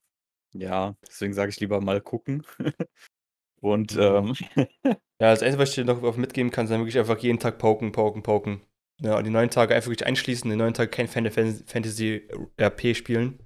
ja, 0.54 0.96
deswegen 1.08 1.34
sage 1.34 1.50
ich 1.50 1.60
lieber 1.60 1.82
mal 1.82 2.02
gucken. 2.02 2.46
und 3.62 3.96
Mhm. 3.96 4.02
ähm, 4.02 4.36
Ja, 5.20 5.32
das 5.32 5.42
Einzige, 5.42 5.64
was 5.64 5.70
ich 5.70 5.76
dir 5.76 5.86
noch 5.86 6.16
mitgeben 6.18 6.52
kann, 6.52 6.68
sind 6.68 6.80
wirklich 6.80 7.00
einfach 7.00 7.18
jeden 7.18 7.40
Tag 7.40 7.58
poken, 7.58 7.92
poken, 7.92 8.22
poken. 8.22 8.62
Ja, 9.02 9.18
und 9.18 9.24
die 9.24 9.32
neun 9.32 9.50
Tage 9.50 9.74
einfach 9.76 9.90
wirklich 9.90 10.06
einschließen, 10.08 10.50
die 10.50 10.56
neun 10.56 10.76
Tage 10.76 10.92
kein 10.92 11.08
Final 11.08 11.32
Fan- 11.32 11.64
Fantasy 11.66 12.28
RP 12.60 12.96
spielen. 12.96 13.40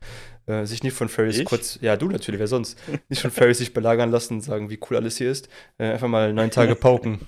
Äh, 0.47 0.65
sich 0.65 0.83
nicht 0.83 0.93
von 0.93 1.07
Ferris 1.07 1.39
Ich? 1.39 1.45
kurz, 1.45 1.77
ja, 1.81 1.95
du 1.95 2.07
natürlich, 2.09 2.39
wer 2.39 2.47
sonst? 2.47 2.77
Nicht 3.09 3.21
von 3.21 3.31
Ferris 3.31 3.59
sich 3.59 3.73
belagern 3.73 4.11
lassen 4.11 4.35
und 4.35 4.41
sagen, 4.41 4.69
wie 4.69 4.79
cool 4.89 4.97
alles 4.97 5.17
hier 5.17 5.31
ist. 5.31 5.47
Äh, 5.77 5.91
einfach 5.91 6.07
mal 6.09 6.33
neun 6.33 6.51
Tage 6.51 6.75
poken. 6.75 7.27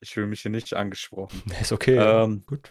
ich 0.00 0.10
fühle 0.12 0.26
mich 0.26 0.42
hier 0.42 0.50
nicht 0.50 0.74
angesprochen. 0.74 1.42
Ist 1.60 1.72
okay. 1.72 1.96
Ähm, 1.96 2.42
Gut. 2.46 2.70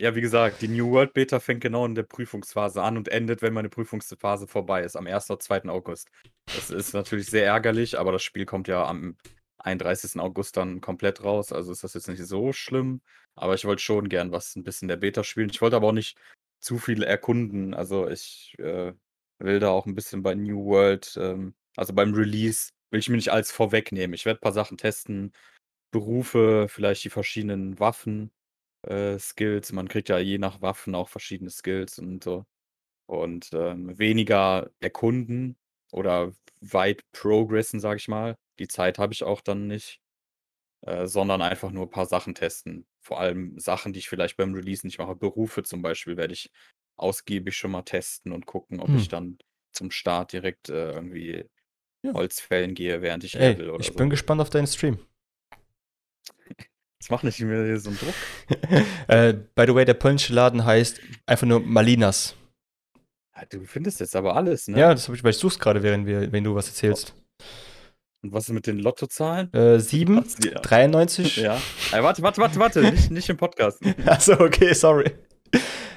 Ja, 0.00 0.14
wie 0.14 0.20
gesagt, 0.20 0.62
die 0.62 0.68
New 0.68 0.92
World 0.92 1.12
Beta 1.12 1.40
fängt 1.40 1.60
genau 1.60 1.84
in 1.84 1.96
der 1.96 2.04
Prüfungsphase 2.04 2.80
an 2.80 2.96
und 2.96 3.08
endet, 3.08 3.42
wenn 3.42 3.52
meine 3.52 3.68
Prüfungsphase 3.68 4.46
vorbei 4.46 4.84
ist, 4.84 4.94
am 4.94 5.08
1. 5.08 5.28
oder 5.28 5.40
2. 5.40 5.64
August. 5.64 6.08
Das 6.46 6.70
ist 6.70 6.92
natürlich 6.94 7.26
sehr 7.26 7.46
ärgerlich, 7.46 7.98
aber 7.98 8.12
das 8.12 8.22
Spiel 8.22 8.46
kommt 8.46 8.68
ja 8.68 8.86
am 8.86 9.16
31. 9.58 10.20
August 10.20 10.56
dann 10.56 10.80
komplett 10.80 11.24
raus, 11.24 11.52
also 11.52 11.72
ist 11.72 11.82
das 11.82 11.94
jetzt 11.94 12.06
nicht 12.08 12.24
so 12.24 12.52
schlimm. 12.52 13.00
Aber 13.34 13.54
ich 13.54 13.64
wollte 13.64 13.82
schon 13.82 14.08
gern 14.08 14.30
was 14.30 14.54
ein 14.54 14.62
bisschen 14.62 14.86
der 14.86 14.96
Beta 14.98 15.24
spielen. 15.24 15.50
Ich 15.50 15.60
wollte 15.60 15.74
aber 15.74 15.88
auch 15.88 15.92
nicht 15.92 16.16
zu 16.60 16.78
viel 16.78 17.02
erkunden. 17.02 17.74
Also 17.74 18.08
ich 18.08 18.54
äh, 18.58 18.92
will 19.40 19.58
da 19.58 19.70
auch 19.70 19.86
ein 19.86 19.96
bisschen 19.96 20.22
bei 20.22 20.36
New 20.36 20.64
World, 20.64 21.16
ähm, 21.20 21.54
also 21.76 21.92
beim 21.92 22.14
Release, 22.14 22.70
will 22.90 23.00
ich 23.00 23.08
mir 23.08 23.16
nicht 23.16 23.32
alles 23.32 23.50
vorwegnehmen. 23.50 24.14
Ich 24.14 24.26
werde 24.26 24.38
ein 24.38 24.42
paar 24.42 24.52
Sachen 24.52 24.78
testen, 24.78 25.32
Berufe, 25.90 26.66
vielleicht 26.68 27.02
die 27.04 27.10
verschiedenen 27.10 27.80
Waffen 27.80 28.30
äh, 28.82 29.18
Skills. 29.18 29.72
Man 29.72 29.88
kriegt 29.88 30.08
ja 30.08 30.18
je 30.18 30.38
nach 30.38 30.62
Waffen 30.62 30.94
auch 30.94 31.08
verschiedene 31.08 31.50
Skills 31.50 31.98
und 31.98 32.24
so. 32.24 32.44
Und 33.06 33.50
ähm, 33.54 33.98
weniger 33.98 34.70
erkunden 34.80 35.58
oder 35.92 36.32
weit 36.60 37.02
progressen, 37.12 37.80
sage 37.80 37.98
ich 37.98 38.08
mal. 38.08 38.36
Die 38.58 38.68
Zeit 38.68 38.98
habe 38.98 39.12
ich 39.14 39.24
auch 39.24 39.40
dann 39.42 39.66
nicht. 39.68 40.00
Äh, 40.82 41.06
sondern 41.08 41.42
einfach 41.42 41.70
nur 41.72 41.86
ein 41.86 41.90
paar 41.90 42.06
Sachen 42.06 42.34
testen. 42.34 42.86
Vor 43.00 43.18
allem 43.20 43.58
Sachen, 43.58 43.92
die 43.92 43.98
ich 44.00 44.08
vielleicht 44.08 44.36
beim 44.36 44.54
Release 44.54 44.86
nicht 44.86 44.98
mache. 44.98 45.16
Berufe 45.16 45.62
zum 45.64 45.82
Beispiel 45.82 46.16
werde 46.16 46.34
ich 46.34 46.50
ausgiebig 46.96 47.56
schon 47.56 47.72
mal 47.72 47.82
testen 47.82 48.32
und 48.32 48.46
gucken, 48.46 48.80
ob 48.80 48.88
Hm. 48.88 48.94
ich 48.94 49.08
dann 49.08 49.38
zum 49.72 49.90
Start 49.90 50.32
direkt 50.32 50.68
äh, 50.68 50.92
irgendwie 50.92 51.44
Ja. 52.02 52.12
Holzfällen 52.14 52.74
gehe, 52.74 53.02
während 53.02 53.24
ich 53.24 53.38
Ey, 53.38 53.38
level 53.38 53.70
oder 53.70 53.90
ich 53.90 53.92
so. 53.92 53.96
bin 53.96 54.10
gespannt 54.10 54.40
auf 54.42 54.50
deinen 54.50 54.66
Stream. 54.66 54.98
Jetzt 57.00 57.10
mach 57.10 57.22
nicht 57.22 57.40
mir 57.40 57.64
hier 57.64 57.78
so 57.78 57.90
einen 57.90 57.98
Druck. 57.98 58.14
äh, 59.08 59.32
by 59.54 59.64
the 59.66 59.74
way, 59.74 59.84
der 59.84 59.94
polnische 59.94 60.32
Laden 60.32 60.64
heißt 60.64 61.00
einfach 61.26 61.46
nur 61.46 61.60
Malinas. 61.60 62.34
Ja, 63.36 63.44
du 63.46 63.64
findest 63.66 64.00
jetzt 64.00 64.16
aber 64.16 64.34
alles, 64.34 64.66
ne? 64.66 64.78
Ja, 64.80 64.92
das 64.92 65.06
habe 65.06 65.16
ich, 65.16 65.22
weil 65.22 65.30
ich 65.30 65.36
such's 65.38 65.58
gerade, 65.60 65.82
während, 65.84 66.06
wir, 66.06 66.32
wenn 66.32 66.42
du 66.42 66.54
was 66.56 66.66
erzählst. 66.68 67.14
Und 68.24 68.32
was 68.32 68.48
ist 68.48 68.52
mit 68.52 68.66
den 68.66 68.80
Lottozahlen? 68.80 69.52
Äh, 69.52 69.78
7, 69.78 70.16
Hast 70.18 70.42
du 70.44 70.48
die- 70.48 70.54
93. 70.56 71.36
Ja. 71.36 71.56
Äh, 71.92 72.02
warte, 72.02 72.20
warte, 72.22 72.40
warte, 72.40 72.58
warte. 72.58 72.80
Nicht, 72.82 73.12
nicht 73.12 73.28
im 73.28 73.36
Podcast. 73.36 73.80
Achso, 74.06 74.32
okay, 74.32 74.72
sorry. 74.74 75.12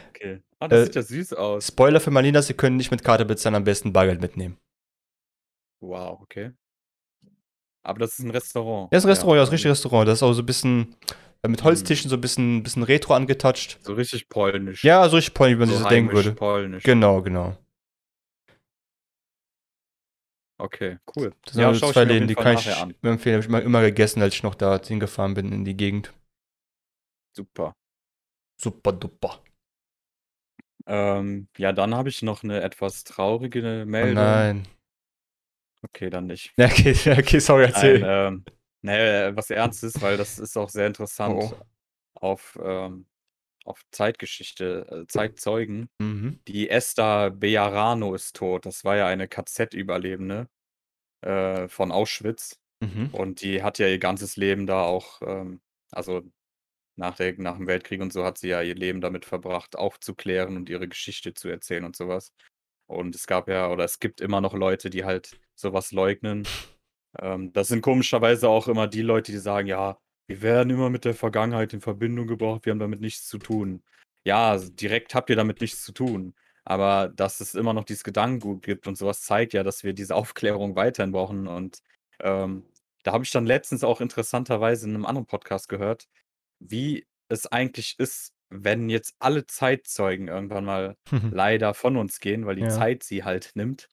Okay. 0.10 0.40
Ah, 0.60 0.68
das 0.68 0.82
Äh, 0.82 0.86
sieht 0.86 0.96
ja 0.96 1.02
süß 1.02 1.34
aus. 1.34 1.68
Spoiler 1.70 2.00
für 2.00 2.12
Malinas, 2.12 2.46
Sie 2.46 2.54
können 2.54 2.78
nicht 2.78 2.92
mit 2.92 3.04
Karte 3.04 3.26
bezahlen, 3.26 3.56
am 3.56 3.64
besten 3.64 3.92
Bargeld 3.92 4.22
mitnehmen. 4.22 4.60
Wow, 5.80 6.20
okay. 6.22 6.52
Aber 7.84 8.00
das 8.00 8.12
ist 8.18 8.20
ein 8.26 8.32
Restaurant. 8.32 8.92
Ja, 8.92 8.98
ist 8.98 9.06
ein 9.06 9.10
Restaurant, 9.10 9.38
ja, 9.38 9.44
ist 9.44 9.50
ein 9.50 9.54
richtiges 9.54 9.78
Restaurant. 9.78 10.08
Das 10.08 10.20
ist 10.20 10.24
auch 10.24 10.34
so 10.34 10.42
ein 10.44 10.46
bisschen 10.46 10.96
äh, 11.44 11.48
mit 11.48 11.64
Holztischen, 11.64 12.10
so 12.10 12.16
ein 12.18 12.22
bisschen, 12.22 12.62
bisschen 12.64 12.84
retro 12.84 13.14
angetoucht. 13.16 13.80
So 13.82 13.94
richtig 13.94 14.30
polnisch. 14.30 14.84
Ja, 14.84 15.08
so 15.10 15.16
richtig 15.16 15.34
polnisch, 15.34 15.56
wie 15.56 15.60
man 15.60 15.68
sich 15.70 15.78
so 15.78 15.84
das 15.84 15.90
denken 15.90 16.14
würde. 16.14 16.34
polnisch. 16.34 16.84
Genau, 16.84 17.22
genau. 17.22 17.58
Okay, 20.60 21.00
cool. 21.16 21.34
Das 21.44 21.54
sind 21.54 21.62
ja, 21.64 21.70
also 21.70 21.92
zwei 21.92 22.06
mir 22.06 22.14
Läden, 22.14 22.28
die 22.28 22.36
kann 22.36 22.54
ich 22.56 22.72
an. 22.76 22.94
empfehlen. 23.02 23.38
Habe 23.38 23.44
ich 23.44 23.50
mal 23.50 23.64
immer 23.64 23.82
gegessen, 23.82 24.22
als 24.22 24.36
ich 24.36 24.44
noch 24.44 24.54
da 24.54 24.80
hingefahren 24.80 25.34
bin 25.34 25.52
in 25.52 25.66
die 25.66 25.76
Gegend. 25.76 26.14
Super. 27.36 27.74
Super 28.62 28.92
duper. 28.94 29.42
Ähm, 30.86 31.48
ja, 31.58 31.72
dann 31.74 31.96
habe 31.96 32.10
ich 32.10 32.22
noch 32.22 32.44
eine 32.44 32.62
etwas 32.62 33.04
traurige 33.04 33.82
Oh 33.86 33.90
Meldung. 33.90 34.14
nein. 34.16 34.68
Okay, 35.84 36.10
dann 36.10 36.28
nicht. 36.28 36.54
Ja, 36.58 36.68
okay, 36.68 36.94
okay, 37.20 37.40
sorry, 37.40 37.66
erzähl. 37.66 38.00
Nein, 38.00 38.34
ähm, 38.34 38.46
nee, 38.82 39.36
was 39.36 39.50
Ernstes, 39.50 40.02
weil 40.02 40.18
das 40.18 40.40
ist 40.40 40.58
auch 40.58 40.70
sehr 40.70 40.88
interessant 40.88 41.36
Oh. 41.44 41.54
auf, 42.16 42.58
ähm, 42.64 43.08
auf 43.66 43.82
Zeitgeschichte, 43.92 44.88
äh, 45.04 45.08
Zeitzeugen. 45.08 45.90
Mhm. 46.00 46.40
Die 46.48 46.70
Esther 46.70 47.32
Bejarano 47.32 48.14
ist 48.16 48.36
tot. 48.36 48.66
Das 48.66 48.84
war 48.84 48.96
ja 48.98 49.08
eine 49.08 49.28
KZ-Überlebende 49.28 50.48
äh, 51.22 51.68
von 51.68 51.92
Auschwitz. 51.92 52.60
Mhm. 52.82 53.10
Und 53.14 53.42
die 53.42 53.64
hat 53.64 53.80
ja 53.80 53.88
ihr 53.88 54.00
ganzes 54.00 54.38
Leben 54.38 54.68
da 54.68 54.84
auch, 54.84 55.22
ähm, 55.24 55.62
also 55.92 56.24
nach, 56.98 57.16
der, 57.16 57.34
nach 57.40 57.58
dem 57.58 57.68
Weltkrieg 57.68 58.02
und 58.02 58.14
so 58.14 58.26
hat 58.26 58.38
sie 58.38 58.50
ja 58.50 58.62
ihr 58.62 58.76
Leben 58.76 59.02
damit 59.02 59.26
verbracht, 59.26 59.76
aufzuklären 59.76 60.58
und 60.58 60.70
ihre 60.70 60.88
Geschichte 60.88 61.34
zu 61.34 61.50
erzählen 61.50 61.86
und 61.86 61.96
sowas. 61.96 62.34
Und 62.92 63.16
es 63.16 63.26
gab 63.26 63.48
ja, 63.48 63.70
oder 63.70 63.86
es 63.86 64.00
gibt 64.00 64.22
immer 64.22 64.42
noch 64.42 64.54
Leute, 64.54 64.90
die 64.90 65.06
halt 65.06 65.40
sowas 65.56 65.92
leugnen. 65.92 66.48
Ähm, 67.20 67.54
das 67.54 67.70
sind 67.70 67.82
komischerweise 67.82 68.50
auch 68.50 68.68
immer 68.68 68.88
die 68.88 69.02
Leute, 69.02 69.32
die 69.32 69.38
sagen, 69.38 69.68
ja, 69.68 69.98
wir 70.28 70.42
werden 70.42 70.70
immer 70.70 70.90
mit 70.90 71.06
der 71.06 71.16
Vergangenheit 71.16 71.74
in 71.74 71.82
Verbindung 71.82 72.28
gebracht, 72.28 72.66
wir 72.66 72.72
haben 72.72 72.80
damit 72.80 73.02
nichts 73.02 73.28
zu 73.28 73.38
tun. 73.38 73.84
Ja, 74.26 74.52
also 74.52 74.70
direkt 74.70 75.16
habt 75.16 75.30
ihr 75.30 75.36
damit 75.36 75.62
nichts 75.62 75.84
zu 75.84 75.94
tun. 75.94 76.36
Aber 76.64 77.10
dass 77.10 77.40
es 77.42 77.56
immer 77.56 77.74
noch 77.74 77.86
dieses 77.86 78.04
Gedankengut 78.04 78.62
gibt 78.64 78.88
und 78.88 78.98
sowas 78.98 79.22
zeigt 79.22 79.54
ja, 79.54 79.64
dass 79.64 79.84
wir 79.84 79.94
diese 79.94 80.16
Aufklärung 80.18 80.76
weiterhin 80.76 81.12
brauchen. 81.12 81.48
Und 81.48 81.82
ähm, 82.20 82.66
da 83.04 83.14
habe 83.14 83.24
ich 83.24 83.32
dann 83.32 83.46
letztens 83.46 83.84
auch 83.84 84.02
interessanterweise 84.02 84.88
in 84.88 84.96
einem 84.96 85.06
anderen 85.06 85.28
Podcast 85.28 85.70
gehört, 85.70 86.08
wie 86.60 87.08
es 87.30 87.48
eigentlich 87.48 87.98
ist, 88.00 88.34
wenn 88.52 88.90
jetzt 88.90 89.16
alle 89.20 89.46
Zeitzeugen 89.48 90.28
irgendwann 90.28 90.66
mal 90.66 90.98
leider 91.36 91.74
von 91.74 91.98
uns 91.98 92.20
gehen, 92.20 92.46
weil 92.46 92.56
die 92.56 92.64
Ja. 92.64 92.70
Zeit 92.70 93.04
sie 93.04 93.24
halt 93.24 93.52
nimmt. 93.56 93.88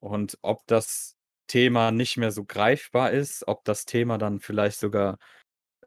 Und 0.00 0.38
ob 0.42 0.66
das 0.66 1.16
Thema 1.46 1.90
nicht 1.92 2.16
mehr 2.16 2.32
so 2.32 2.44
greifbar 2.44 3.12
ist, 3.12 3.46
ob 3.46 3.64
das 3.64 3.84
Thema 3.84 4.18
dann 4.18 4.40
vielleicht 4.40 4.80
sogar 4.80 5.18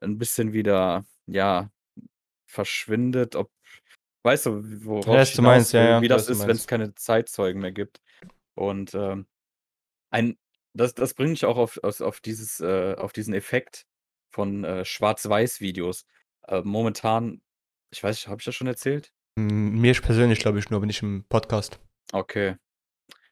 ein 0.01 0.17
bisschen 0.17 0.53
wieder, 0.53 1.05
ja, 1.25 1.71
verschwindet, 2.45 3.35
ob, 3.35 3.51
weißt 4.23 4.45
du, 4.47 4.85
worauf 4.85 5.07
Ja, 5.07 5.23
ich 5.23 5.35
du 5.35 5.41
meinst, 5.41 5.73
will, 5.73 5.81
ja, 5.81 6.01
wie 6.01 6.07
das 6.07 6.29
ist, 6.29 6.41
wenn 6.41 6.55
es 6.55 6.67
keine 6.67 6.95
Zeitzeugen 6.95 7.61
mehr 7.61 7.71
gibt. 7.71 8.01
Und 8.55 8.93
ähm, 8.95 9.27
ein, 10.09 10.37
das, 10.73 10.93
das 10.93 11.13
bringt 11.13 11.31
mich 11.31 11.45
auch 11.45 11.57
auf, 11.57 11.79
auf, 11.83 12.01
auf, 12.01 12.19
dieses, 12.19 12.59
äh, 12.59 12.95
auf 12.97 13.13
diesen 13.13 13.33
Effekt 13.33 13.85
von 14.29 14.63
äh, 14.63 14.85
Schwarz-Weiß-Videos. 14.85 16.05
Äh, 16.47 16.61
momentan, 16.63 17.41
ich 17.91 18.03
weiß 18.03 18.15
nicht, 18.15 18.27
habe 18.27 18.41
ich 18.41 18.45
das 18.45 18.55
schon 18.55 18.67
erzählt? 18.67 19.11
Mir 19.35 19.93
persönlich 20.01 20.39
glaube 20.39 20.59
ich 20.59 20.69
nur, 20.69 20.77
aber 20.77 20.85
nicht 20.85 21.03
im 21.03 21.25
Podcast. 21.29 21.79
Okay. 22.11 22.55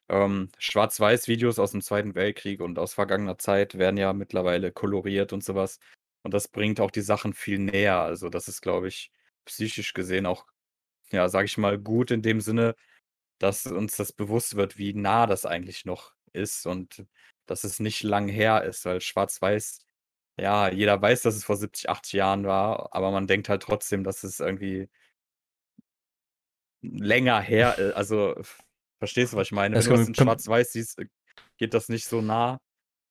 Ähm, 0.07 0.49
Schwarz-Weiß-Videos 0.59 1.57
aus 1.57 1.71
dem 1.71 1.81
Zweiten 1.81 2.13
Weltkrieg 2.13 2.61
und 2.61 2.77
aus 2.77 2.93
vergangener 2.93 3.37
Zeit 3.39 3.77
werden 3.77 3.97
ja 3.97 4.13
mittlerweile 4.13 4.71
koloriert 4.71 5.33
und 5.33 5.43
sowas. 5.43 5.79
Und 6.23 6.33
das 6.33 6.47
bringt 6.47 6.79
auch 6.79 6.91
die 6.91 7.01
Sachen 7.01 7.33
viel 7.33 7.59
näher. 7.59 7.99
Also 7.99 8.29
das 8.29 8.47
ist, 8.47 8.61
glaube 8.61 8.87
ich, 8.87 9.11
psychisch 9.45 9.93
gesehen 9.93 10.25
auch, 10.25 10.45
ja, 11.11 11.29
sage 11.29 11.45
ich 11.45 11.57
mal, 11.57 11.77
gut 11.79 12.11
in 12.11 12.21
dem 12.21 12.41
Sinne, 12.41 12.75
dass 13.39 13.65
uns 13.65 13.95
das 13.95 14.13
bewusst 14.13 14.55
wird, 14.55 14.77
wie 14.77 14.93
nah 14.93 15.27
das 15.27 15.45
eigentlich 15.45 15.85
noch 15.85 16.13
ist 16.33 16.67
und 16.67 17.05
dass 17.45 17.63
es 17.63 17.79
nicht 17.79 18.03
lang 18.03 18.27
her 18.27 18.63
ist, 18.63 18.85
weil 18.85 19.01
Schwarz-Weiß, 19.01 19.84
ja, 20.37 20.69
jeder 20.71 21.01
weiß, 21.01 21.21
dass 21.23 21.35
es 21.35 21.43
vor 21.45 21.55
70, 21.57 21.89
80 21.89 22.13
Jahren 22.13 22.45
war, 22.45 22.89
aber 22.93 23.11
man 23.11 23.27
denkt 23.27 23.49
halt 23.49 23.63
trotzdem, 23.63 24.03
dass 24.03 24.23
es 24.23 24.39
irgendwie 24.39 24.89
länger 26.81 27.41
her 27.41 27.77
ist. 27.77 27.93
Also, 27.95 28.35
verstehst 28.99 29.33
du, 29.33 29.37
was 29.37 29.47
ich 29.47 29.51
meine? 29.51 29.75
Das 29.75 29.85
Wenn 29.85 29.93
du 29.93 29.99
kann- 29.99 30.07
in 30.07 30.15
Schwarz-Weiß 30.15 30.71
siehst, 30.73 30.99
äh, 30.99 31.05
geht 31.57 31.73
das 31.73 31.89
nicht 31.89 32.05
so 32.07 32.21
nah, 32.21 32.59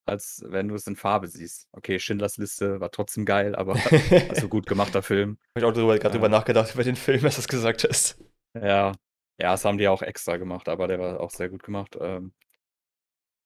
als 0.07 0.43
wenn 0.47 0.69
du 0.69 0.75
es 0.75 0.87
in 0.87 0.97
Farbe 0.97 1.29
siehst. 1.29 1.69
Okay, 1.73 1.99
Schindlers 1.99 2.37
Liste 2.37 2.81
war 2.81 2.91
trotzdem 2.91 3.25
geil, 3.25 3.55
aber 3.57 3.75
also 4.31 4.49
gut 4.49 4.67
gemachter 4.67 5.03
Film. 5.03 5.39
Habe 5.55 5.61
ich 5.61 5.65
auch 5.65 5.73
drüber, 5.73 5.95
gerade 5.99 6.09
Ja. 6.09 6.13
drüber 6.13 6.29
nachgedacht, 6.29 6.75
über 6.75 6.85
den 6.85 6.97
Film, 6.97 7.25
als 7.25 7.37
du 7.37 7.41
das 7.41 7.49
gesagt 7.49 7.85
hast. 7.89 8.19
Ja, 8.55 8.93
ja, 9.41 9.53
das 9.53 9.65
haben 9.65 9.79
die 9.79 9.89
auch 9.89 10.03
extra 10.03 10.37
gemacht, 10.37 10.69
aber 10.69 10.87
der 10.89 10.99
war 11.01 11.21
auch 11.21 11.31
sehr 11.31 11.49
gut 11.49 11.63
gemacht. 11.63 11.97
Ähm, 12.01 12.33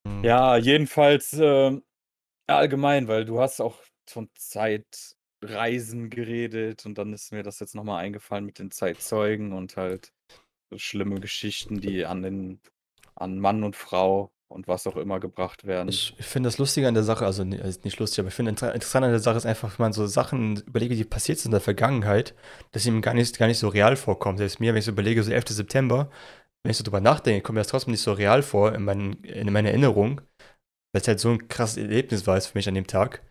Hm. 0.07 0.23
ja, 0.23 0.55
jedenfalls 0.57 1.33
ähm, 2.49 2.57
allgemein, 2.57 3.07
weil 3.07 3.25
du 3.25 3.39
hast 3.39 3.61
auch 3.61 3.77
von 4.07 4.29
Zeitreisen 4.35 6.09
geredet 6.09 6.85
und 6.85 6.97
dann 6.97 7.13
ist 7.13 7.31
mir 7.31 7.43
das 7.43 7.59
jetzt 7.59 7.75
nochmal 7.75 8.03
eingefallen 8.03 8.45
mit 8.45 8.59
den 8.59 8.71
Zeitzeugen 8.71 9.53
und 9.53 9.77
halt 9.77 10.11
so 10.71 10.77
schlimme 10.77 11.19
Geschichten, 11.19 11.79
die 11.79 12.05
an 12.05 12.21
den 12.21 12.61
an 13.15 13.39
Mann 13.39 13.63
und 13.63 13.75
Frau 13.75 14.31
und 14.47 14.67
was 14.67 14.87
auch 14.87 14.97
immer 14.97 15.19
gebracht 15.19 15.65
werden. 15.65 15.89
Ich, 15.89 16.15
finde 16.19 16.47
das 16.47 16.57
Lustige 16.57 16.87
an 16.87 16.95
der 16.95 17.03
Sache, 17.03 17.25
also 17.25 17.43
also 17.43 17.79
nicht 17.83 17.99
lustig, 17.99 18.19
aber 18.19 18.29
ich 18.29 18.33
finde 18.33 18.49
inter 18.49 18.73
interessant 18.73 19.05
an 19.05 19.11
der 19.11 19.19
Sache 19.19 19.37
ist 19.37 19.45
einfach, 19.45 19.77
wenn 19.77 19.85
man 19.85 19.93
so 19.93 20.07
Sachen 20.07 20.57
überlege, 20.61 20.95
die 20.95 21.03
passiert 21.03 21.37
sind 21.37 21.49
in 21.49 21.53
der 21.53 21.61
Vergangenheit, 21.61 22.33
dass 22.71 22.83
sie 22.83 22.89
ihm 22.89 23.01
gar 23.01 23.13
nicht, 23.13 23.37
gar 23.37 23.47
nicht 23.47 23.59
so 23.59 23.67
real 23.67 23.95
vorkommen. 23.95 24.37
Selbst 24.37 24.59
mir, 24.59 24.73
wenn 24.73 24.79
ich 24.79 24.85
so 24.85 24.91
überlege, 24.91 25.21
so 25.21 25.31
11. 25.31 25.49
September, 25.49 26.09
wenn 26.63 26.71
ich 26.71 26.77
so 26.77 26.83
drüber 26.83 26.99
nachdenke, 27.01 27.41
kommt 27.41 27.55
mir 27.55 27.61
das 27.61 27.67
trotzdem 27.67 27.91
nicht 27.91 28.01
so 28.01 28.13
real 28.13 28.41
vor 28.41 28.73
in, 28.73 28.83
meinen, 28.83 29.23
in 29.23 29.51
meiner 29.53 29.69
Erinnerung, 29.69 30.21
weil 30.99 31.01
es 31.01 31.07
halt 31.07 31.19
so 31.21 31.29
ein 31.29 31.47
krasses 31.47 31.77
Erlebnis 31.77 32.27
war 32.27 32.39
für 32.41 32.57
mich 32.57 32.67
an 32.67 32.75
dem 32.75 32.87
Tag. 32.87 33.21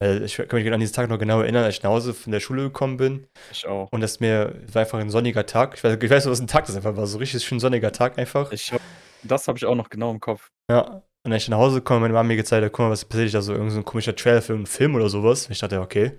Weil 0.00 0.24
ich 0.24 0.36
kann 0.36 0.60
mich 0.60 0.72
an 0.72 0.80
diesen 0.80 0.94
Tag 0.94 1.08
noch 1.08 1.18
genau 1.18 1.40
erinnern, 1.40 1.62
als 1.62 1.76
ich 1.76 1.82
nach 1.84 1.90
Hause 1.90 2.12
von 2.14 2.32
der 2.32 2.40
Schule 2.40 2.64
gekommen 2.64 2.96
bin 2.96 3.28
Ich 3.52 3.64
auch. 3.66 3.88
und 3.92 4.00
das 4.00 4.18
mir, 4.18 4.56
es 4.66 4.74
war 4.74 4.82
einfach 4.82 4.98
ein 4.98 5.10
sonniger 5.10 5.46
Tag. 5.46 5.74
Ich 5.76 5.84
weiß, 5.84 5.96
ich 6.00 6.10
weiß 6.10 6.24
nicht, 6.24 6.32
was 6.32 6.40
ein 6.40 6.48
Tag 6.48 6.66
das 6.66 6.74
einfach 6.74 6.96
war, 6.96 7.06
so 7.06 7.18
richtig 7.18 7.44
schön 7.44 7.60
sonniger 7.60 7.92
Tag 7.92 8.18
einfach. 8.18 8.50
Ich 8.50 8.72
hab, 8.72 8.80
das 9.22 9.46
habe 9.46 9.58
ich 9.58 9.64
auch 9.66 9.76
noch 9.76 9.88
genau 9.88 10.10
im 10.10 10.18
Kopf. 10.18 10.48
Ja, 10.68 11.02
und 11.24 11.32
als 11.32 11.44
ich 11.44 11.48
nach 11.48 11.58
Hause 11.58 11.80
komme, 11.82 12.00
meine 12.00 12.14
Mama 12.14 12.26
mir 12.26 12.36
gezeigt 12.36 12.64
hat, 12.64 12.72
guck 12.72 12.86
mal, 12.86 12.90
was 12.90 13.04
passiert, 13.04 13.32
da 13.34 13.42
so 13.42 13.52
irgend 13.52 13.70
so 13.70 13.78
ein 13.78 13.84
komischer 13.84 14.16
Trailer 14.16 14.42
für 14.42 14.54
einen 14.54 14.66
Film 14.66 14.96
oder 14.96 15.08
sowas. 15.08 15.48
Ich 15.50 15.60
dachte, 15.60 15.80
okay. 15.80 16.18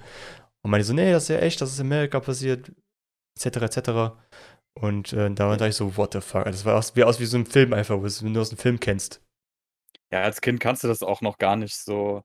Und 0.63 0.71
meine 0.71 0.85
so, 0.85 0.93
nee, 0.93 1.11
das 1.11 1.23
ist 1.23 1.29
ja 1.29 1.39
echt, 1.39 1.59
das 1.59 1.73
ist 1.73 1.79
in 1.79 1.87
Amerika 1.87 2.21
passiert, 2.21 2.71
etc., 3.37 3.57
etc. 3.63 3.89
Und 4.79 5.11
äh, 5.11 5.29
da 5.29 5.49
war 5.49 5.61
ich 5.67 5.75
so, 5.75 5.97
what 5.97 6.13
the 6.13 6.21
fuck? 6.21 6.45
Das 6.45 6.63
war 6.63 6.77
aus, 6.77 6.95
wie 6.95 7.03
aus 7.03 7.19
wie 7.19 7.25
so 7.25 7.37
ein 7.37 7.45
Film 7.45 7.73
einfach, 7.73 8.01
wenn 8.01 8.33
du 8.33 8.39
aus 8.39 8.51
einem 8.51 8.59
Film 8.59 8.79
kennst. 8.79 9.19
Ja, 10.13 10.21
als 10.21 10.41
Kind 10.41 10.59
kannst 10.59 10.83
du 10.83 10.87
das 10.87 11.01
auch 11.01 11.21
noch 11.21 11.39
gar 11.39 11.55
nicht 11.55 11.75
so 11.75 12.21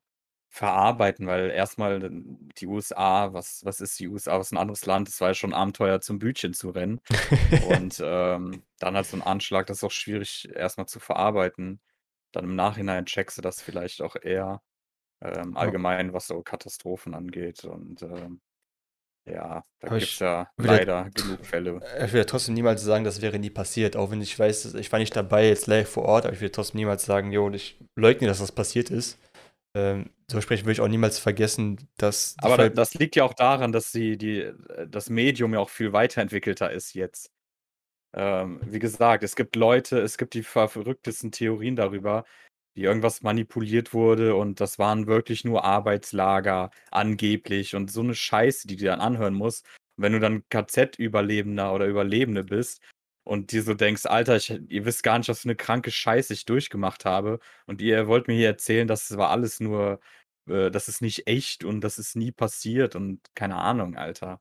verarbeiten, 0.51 1.27
weil 1.27 1.48
erstmal 1.48 2.11
die 2.59 2.66
USA, 2.66 3.33
was, 3.33 3.64
was 3.64 3.81
ist 3.81 3.98
die 3.98 4.09
USA, 4.09 4.38
was 4.38 4.48
ist 4.48 4.53
ein 4.53 4.59
anderes 4.59 4.85
Land? 4.85 5.09
Es 5.09 5.22
war 5.22 5.29
ja 5.29 5.35
schon 5.35 5.55
ein 5.55 5.59
Abenteuer 5.59 6.03
zum 6.03 6.18
Bütchen 6.18 6.53
zu 6.53 6.68
rennen. 6.68 7.01
Und 7.70 7.98
ähm, 8.05 8.62
dann 8.79 8.94
hat 8.94 9.07
so 9.07 9.16
ein 9.16 9.22
Anschlag, 9.22 9.68
das 9.68 9.79
ist 9.79 9.85
auch 9.85 9.90
schwierig 9.90 10.51
erstmal 10.55 10.87
zu 10.87 11.01
verarbeiten. 11.01 11.81
Dann 12.33 12.44
im 12.44 12.57
Nachhinein 12.57 13.07
checkst 13.07 13.38
du 13.38 13.42
das 13.42 13.62
vielleicht 13.62 14.03
auch 14.03 14.16
eher 14.16 14.61
ähm, 15.22 15.57
allgemein, 15.57 16.12
was 16.12 16.27
so 16.27 16.42
Katastrophen 16.42 17.14
angeht. 17.14 17.64
Und 17.64 18.03
ähm, 18.03 18.42
ja, 19.31 19.62
da 19.81 19.88
gibt 19.88 20.03
es 20.03 20.19
ja 20.19 20.51
leider 20.57 21.11
genug 21.11 21.45
Fälle. 21.45 21.81
Ich 22.05 22.12
will 22.12 22.21
ja 22.21 22.25
trotzdem 22.25 22.55
niemals 22.55 22.83
sagen, 22.83 23.05
das 23.05 23.23
wäre 23.23 23.38
nie 23.38 23.51
passiert, 23.51 23.97
auch 23.97 24.11
wenn 24.11 24.23
ich 24.23 24.38
weiß, 24.38 24.75
ich 24.75 24.93
war 24.93 24.99
nicht 24.99 25.14
dabei 25.14 25.49
jetzt 25.49 25.67
live 25.67 25.88
vor 25.88 26.05
Ort, 26.05 26.27
aber 26.27 26.35
ich 26.35 26.41
will 26.41 26.51
trotzdem 26.51 26.79
niemals 26.79 27.05
sagen, 27.05 27.33
jo, 27.33 27.51
ich 27.51 27.79
leugne, 27.97 28.27
dass 28.27 28.38
das 28.38 28.53
passiert 28.53 28.91
ist. 28.91 29.19
Ähm, 29.77 30.11
so 30.31 30.41
sprechen 30.41 30.64
würde 30.64 30.73
ich 30.73 30.81
auch 30.81 30.88
niemals 30.88 31.19
vergessen, 31.19 31.88
dass 31.99 32.37
Aber 32.38 32.57
Ver- 32.57 32.71
das 32.71 32.95
liegt 32.95 33.17
ja 33.17 33.25
auch 33.25 33.35
daran, 33.35 33.73
dass 33.73 33.93
die, 33.93 34.17
die, 34.17 34.53
das 34.88 35.11
Medium 35.11 35.53
ja 35.55 35.61
auch 35.61 35.71
viel 35.71 35.93
weiterentwickelter 35.93 36.71
ist 36.71 36.95
jetzt. 36.95 37.31
Ähm, 38.17 38.61
wie 38.64 38.79
gesagt, 38.79 39.23
es 39.23 39.37
gibt 39.37 39.55
Leute, 39.55 40.01
es 40.01 40.17
gibt 40.17 40.35
die 40.35 40.43
ver- 40.43 40.69
verrücktesten 40.69 41.31
Theorien 41.31 41.77
darüber, 41.77 42.25
wie 42.79 42.85
irgendwas 42.85 43.23
manipuliert 43.23 43.93
wurde 43.93 44.37
und 44.37 44.61
das 44.61 44.79
waren 44.79 45.09
wirklich 45.09 45.45
nur 45.45 45.64
Arbeitslager, 45.64 46.71
angeblich 46.93 47.75
und 47.75 47.91
so 47.91 48.01
eine 48.03 48.14
Scheiße, 48.14 48.69
die 48.69 48.77
du 48.77 48.85
dann 48.85 49.01
anhören 49.01 49.35
musst. 49.35 49.67
Und 49.97 50.05
wenn 50.05 50.12
du 50.12 50.21
dann 50.21 50.45
KZ-Überlebender 50.49 51.75
oder 51.75 51.87
Überlebende 51.87 52.45
bist 52.45 52.81
und 53.25 53.51
dir 53.53 53.62
so 53.64 53.75
denkst, 53.75 54.07
Alter, 54.07 54.37
ich, 54.37 54.51
ihr 54.51 54.85
wisst 54.85 55.03
gar 55.03 55.19
nicht, 55.19 55.29
was 55.29 55.41
für 55.41 55.49
eine 55.49 55.57
kranke 55.57 55.91
Scheiße 55.91 56.33
ich 56.33 56.45
durchgemacht 56.45 57.05
habe 57.05 57.41
und 57.67 57.81
ihr 57.83 58.07
wollt 58.07 58.29
mir 58.29 58.35
hier 58.35 58.49
erzählen, 58.49 58.87
das 58.87 59.17
war 59.17 59.31
alles 59.31 59.59
nur 59.61 60.01
äh, 60.49 60.71
das 60.71 60.88
ist 60.88 61.03
nicht 61.03 61.27
echt 61.27 61.64
und 61.64 61.81
das 61.83 61.99
ist 61.99 62.17
nie 62.17 62.33
passiert 62.33 62.97
und 62.97 63.21
keine 63.35 63.57
Ahnung, 63.57 63.97
Alter. 63.97 64.41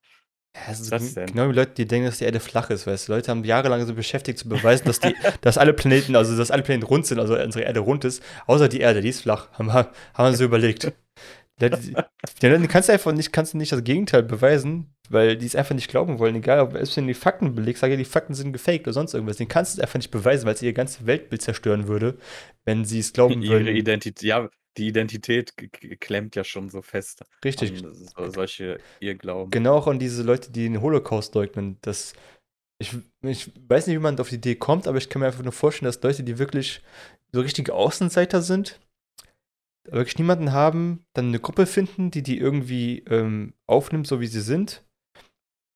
Ist 0.71 0.91
das 0.91 1.13
gen- 1.13 1.15
denn? 1.15 1.25
genau 1.33 1.49
wie 1.49 1.53
Leute, 1.53 1.71
die 1.75 1.85
denken, 1.85 2.07
dass 2.07 2.17
die 2.17 2.25
Erde 2.25 2.39
flach 2.39 2.69
ist, 2.69 2.87
weißt 2.87 3.07
du. 3.07 3.13
Leute 3.13 3.31
haben 3.31 3.43
jahrelang 3.43 3.85
so 3.85 3.93
beschäftigt 3.93 4.39
zu 4.39 4.49
beweisen, 4.49 4.85
dass 4.85 4.99
die, 4.99 5.15
dass 5.41 5.57
alle 5.57 5.73
Planeten, 5.73 6.15
also 6.15 6.35
dass 6.37 6.51
alle 6.51 6.63
Planeten 6.63 6.85
rund 6.85 7.05
sind, 7.05 7.19
also 7.19 7.37
unsere 7.37 7.65
Erde 7.65 7.79
rund 7.79 8.05
ist, 8.05 8.23
außer 8.45 8.67
die 8.69 8.79
Erde, 8.79 9.01
die 9.01 9.09
ist 9.09 9.21
flach. 9.21 9.49
Haben, 9.53 9.71
haben 9.71 9.91
wir 10.15 10.33
so 10.33 10.43
überlegt. 10.43 10.91
Leute 11.59 12.67
kannst 12.67 12.89
du 12.89 12.93
einfach 12.93 13.11
nicht, 13.13 13.33
kannst 13.33 13.53
du 13.53 13.57
nicht 13.57 13.71
das 13.71 13.83
Gegenteil 13.83 14.21
beweisen, 14.21 14.93
weil 15.09 15.37
die 15.37 15.45
es 15.45 15.55
einfach 15.55 15.73
nicht 15.73 15.89
glauben 15.89 16.19
wollen. 16.19 16.35
Egal, 16.35 16.59
ob 16.59 16.75
es 16.75 16.93
die 16.93 17.13
Fakten 17.13 17.55
belegt, 17.55 17.79
sage 17.79 17.97
die 17.97 18.05
Fakten 18.05 18.35
sind 18.35 18.53
gefaked 18.53 18.85
oder 18.85 18.93
sonst 18.93 19.13
irgendwas. 19.15 19.37
Den 19.37 19.47
kannst 19.47 19.73
du 19.75 19.79
es 19.79 19.83
einfach 19.83 19.97
nicht 19.97 20.11
beweisen, 20.11 20.45
weil 20.45 20.53
es 20.53 20.61
ihr 20.61 20.73
ganzes 20.73 21.05
Weltbild 21.07 21.41
zerstören 21.41 21.87
würde, 21.87 22.17
wenn 22.65 22.85
sie 22.85 22.99
es 22.99 23.11
glauben 23.11 23.41
Ihre 23.41 23.53
würden. 23.53 23.75
Identität, 23.75 24.21
ja, 24.21 24.49
die 24.77 24.87
Identität 24.87 25.53
klemmt 25.99 26.35
ja 26.35 26.43
schon 26.43 26.69
so 26.69 26.81
fest 26.81 27.23
Richtig. 27.43 27.83
so, 27.83 28.29
solche 28.29 28.79
Irrglauben. 28.99 29.51
Genau 29.51 29.75
auch 29.75 29.87
an 29.87 29.99
diese 29.99 30.23
Leute, 30.23 30.51
die 30.51 30.63
den 30.63 30.81
Holocaust 30.81 31.35
leugnen. 31.35 31.77
Das, 31.81 32.13
ich, 32.79 32.93
ich 33.21 33.51
weiß 33.67 33.87
nicht, 33.87 33.95
wie 33.95 34.01
man 34.01 34.19
auf 34.19 34.29
die 34.29 34.35
Idee 34.35 34.55
kommt, 34.55 34.87
aber 34.87 34.97
ich 34.97 35.09
kann 35.09 35.19
mir 35.19 35.25
einfach 35.25 35.43
nur 35.43 35.51
vorstellen, 35.51 35.87
dass 35.87 36.01
Leute, 36.01 36.23
die 36.23 36.37
wirklich 36.37 36.81
so 37.33 37.41
richtige 37.41 37.73
Außenseiter 37.73 38.41
sind, 38.41 38.79
wirklich 39.89 40.17
niemanden 40.17 40.51
haben, 40.51 41.05
dann 41.13 41.27
eine 41.27 41.39
Gruppe 41.39 41.65
finden, 41.65 42.11
die 42.11 42.23
die 42.23 42.37
irgendwie 42.37 42.99
ähm, 43.09 43.53
aufnimmt, 43.67 44.07
so 44.07 44.19
wie 44.19 44.27
sie 44.27 44.41
sind, 44.41 44.83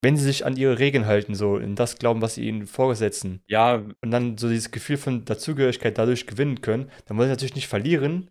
wenn 0.01 0.17
sie 0.17 0.23
sich 0.23 0.45
an 0.45 0.57
ihre 0.57 0.79
Regeln 0.79 1.05
halten, 1.05 1.35
so 1.35 1.57
in 1.57 1.75
das 1.75 1.97
glauben, 1.97 2.21
was 2.21 2.35
sie 2.35 2.47
ihnen 2.47 2.67
vorsetzen. 2.67 3.41
Ja, 3.47 3.75
Und 3.75 4.11
dann 4.11 4.37
so 4.37 4.49
dieses 4.49 4.71
Gefühl 4.71 4.97
von 4.97 5.25
Dazugehörigkeit 5.25 5.97
dadurch 5.97 6.27
gewinnen 6.27 6.61
können, 6.61 6.91
dann 7.05 7.17
wollen 7.17 7.27
sie 7.27 7.33
natürlich 7.33 7.55
nicht 7.55 7.67
verlieren, 7.67 8.29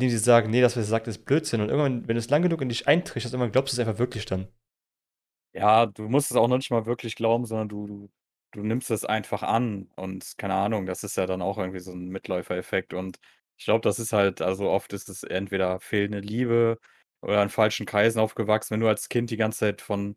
indem 0.00 0.10
sie 0.10 0.18
sagen, 0.18 0.50
nee, 0.50 0.60
das, 0.60 0.76
was 0.76 0.86
ihr 0.86 0.88
sagt, 0.90 1.08
ist 1.08 1.24
Blödsinn. 1.26 1.60
Und 1.60 1.68
irgendwann, 1.70 2.08
wenn 2.08 2.16
du 2.16 2.20
es 2.20 2.30
lang 2.30 2.42
genug 2.42 2.62
in 2.62 2.68
dich 2.70 2.88
eintrichterst, 2.88 3.34
irgendwann 3.34 3.52
glaubst 3.52 3.72
du 3.72 3.80
es 3.80 3.86
einfach 3.86 3.98
wirklich 4.00 4.26
dann. 4.26 4.48
ja, 5.52 5.86
du 5.86 6.08
musst 6.08 6.30
es 6.30 6.36
auch 6.36 6.48
noch 6.48 6.56
nicht 6.56 6.70
mal 6.70 6.86
wirklich 6.86 7.16
glauben, 7.16 7.44
sondern 7.44 7.68
du, 7.68 7.86
du, 7.86 8.10
du 8.52 8.62
nimmst 8.62 8.90
es 8.90 9.04
einfach 9.04 9.42
an 9.42 9.90
und 9.96 10.34
keine 10.38 10.54
Ahnung, 10.54 10.86
das 10.86 11.02
ist 11.04 11.16
ja 11.16 11.26
dann 11.26 11.42
auch 11.42 11.58
irgendwie 11.58 11.80
so 11.80 11.92
ein 11.92 12.08
Mitläufereffekt 12.08 12.94
und 12.94 13.18
ich 13.56 13.64
glaube, 13.66 13.82
das 13.82 13.98
ist 13.98 14.12
halt, 14.12 14.40
also 14.42 14.70
oft 14.70 14.92
ist 14.92 15.08
es 15.08 15.22
entweder 15.22 15.80
fehlende 15.80 16.20
Liebe 16.20 16.78
oder 17.20 17.42
in 17.42 17.50
falschen 17.50 17.84
Kreisen 17.86 18.20
aufgewachsen, 18.20 18.74
wenn 18.74 18.80
du 18.80 18.88
als 18.88 19.08
Kind 19.08 19.30
die 19.30 19.36
ganze 19.36 19.60
Zeit 19.60 19.82
von 19.82 20.16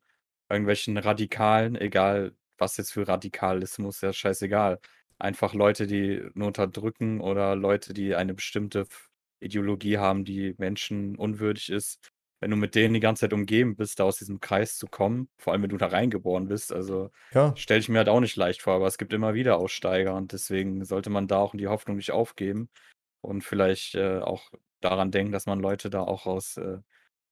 irgendwelchen 0.49 0.97
Radikalen, 0.97 1.75
egal 1.75 2.35
was 2.57 2.77
jetzt 2.77 2.93
für 2.93 3.07
Radikalismus, 3.07 4.01
ja 4.01 4.13
scheißegal, 4.13 4.79
einfach 5.19 5.53
Leute, 5.53 5.87
die 5.87 6.23
nur 6.35 6.47
unterdrücken 6.47 7.21
oder 7.21 7.55
Leute, 7.55 7.93
die 7.93 8.15
eine 8.15 8.33
bestimmte 8.33 8.85
Ideologie 9.43 9.97
haben, 9.97 10.25
die 10.25 10.55
Menschen 10.57 11.15
unwürdig 11.17 11.69
ist, 11.69 12.09
wenn 12.41 12.51
du 12.51 12.57
mit 12.57 12.75
denen 12.75 12.93
die 12.93 12.99
ganze 12.99 13.21
Zeit 13.21 13.33
umgeben 13.33 13.75
bist, 13.75 13.99
da 13.99 14.03
aus 14.05 14.17
diesem 14.17 14.39
Kreis 14.41 14.77
zu 14.77 14.87
kommen, 14.87 15.29
vor 15.37 15.53
allem 15.53 15.63
wenn 15.63 15.69
du 15.69 15.77
da 15.77 15.87
reingeboren 15.87 16.47
bist, 16.47 16.73
also 16.73 17.09
Ja, 17.31 17.57
stelle 17.57 17.79
ich 17.79 17.89
mir 17.89 17.99
halt 17.99 18.09
auch 18.09 18.19
nicht 18.19 18.35
leicht 18.35 18.61
vor, 18.61 18.73
aber 18.73 18.87
es 18.87 18.97
gibt 18.97 19.13
immer 19.13 19.33
wieder 19.33 19.57
Aussteiger 19.57 20.15
und 20.15 20.31
deswegen 20.33 20.83
sollte 20.85 21.09
man 21.09 21.27
da 21.27 21.37
auch 21.39 21.53
die 21.55 21.67
Hoffnung 21.67 21.97
nicht 21.97 22.11
aufgeben 22.11 22.69
und 23.21 23.43
vielleicht 23.43 23.95
äh, 23.95 24.19
auch 24.19 24.51
daran 24.81 25.11
denken, 25.11 25.31
dass 25.31 25.45
man 25.45 25.59
Leute 25.59 25.89
da 25.89 26.01
auch 26.03 26.25
raus 26.25 26.57
äh, 26.57 26.79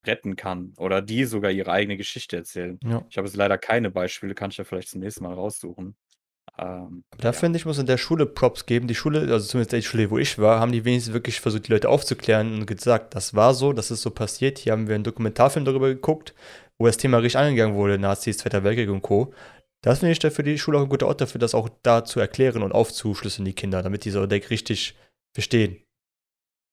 retten 0.05 0.35
kann 0.35 0.73
oder 0.77 1.01
die 1.01 1.25
sogar 1.25 1.51
ihre 1.51 1.71
eigene 1.71 1.97
Geschichte 1.97 2.37
erzählen. 2.37 2.81
ja. 2.81 3.11
Ich 3.11 3.17
habe 3.17 3.27
jetzt 3.27 3.37
leider 3.37 3.57
keine 3.57 3.91
Beispiele, 3.91 4.35
kann 4.35 4.51
ich 4.51 4.57
ja 4.57 4.63
vielleicht 4.63 4.89
zum 4.89 5.01
nächsten 5.01 5.23
Mal 5.23 5.33
raussuchen. 5.33 5.97
Ähm, 6.57 7.03
Aber 7.11 7.21
da 7.21 7.31
ja. 7.31 7.33
finde 7.33 7.57
ich, 7.57 7.65
muss 7.65 7.77
in 7.79 7.85
der 7.85 7.97
Schule 7.97 8.25
Props 8.25 8.65
geben. 8.65 8.87
Die 8.87 8.95
Schule, 8.95 9.21
also 9.21 9.45
zumindest 9.47 9.73
die 9.73 9.83
Schule, 9.83 10.09
wo 10.09 10.17
ich 10.17 10.37
war, 10.37 10.59
haben 10.59 10.71
die 10.71 10.85
wenigstens 10.85 11.13
wirklich 11.13 11.39
versucht, 11.39 11.67
die 11.67 11.71
Leute 11.71 11.89
aufzuklären 11.89 12.53
und 12.53 12.65
gesagt, 12.65 13.15
das 13.15 13.33
war 13.35 13.53
so, 13.53 13.73
das 13.73 13.91
ist 13.91 14.01
so 14.01 14.11
passiert. 14.11 14.59
Hier 14.59 14.73
haben 14.73 14.87
wir 14.87 14.95
einen 14.95 15.03
Dokumentarfilm 15.03 15.65
darüber 15.65 15.89
geguckt, 15.89 16.33
wo 16.77 16.85
das 16.85 16.97
Thema 16.97 17.17
richtig 17.17 17.39
angegangen 17.39 17.75
wurde, 17.75 17.97
Nazis, 17.97 18.37
Zweiter 18.37 18.63
Weltkrieg 18.63 18.89
und 18.89 19.01
Co. 19.01 19.33
Das 19.83 19.99
finde 19.99 20.11
ich 20.13 20.33
für 20.33 20.43
die 20.43 20.59
Schule 20.59 20.77
auch 20.77 20.83
ein 20.83 20.89
guter 20.89 21.07
Ort 21.07 21.21
dafür, 21.21 21.39
das 21.39 21.55
auch 21.55 21.69
da 21.81 22.05
zu 22.05 22.19
erklären 22.19 22.61
und 22.61 22.71
aufzuschlüsseln, 22.71 23.45
die 23.45 23.53
Kinder, 23.53 23.81
damit 23.81 24.05
die 24.05 24.11
so 24.11 24.27
Deck 24.27 24.49
richtig 24.51 24.95
verstehen. 25.33 25.83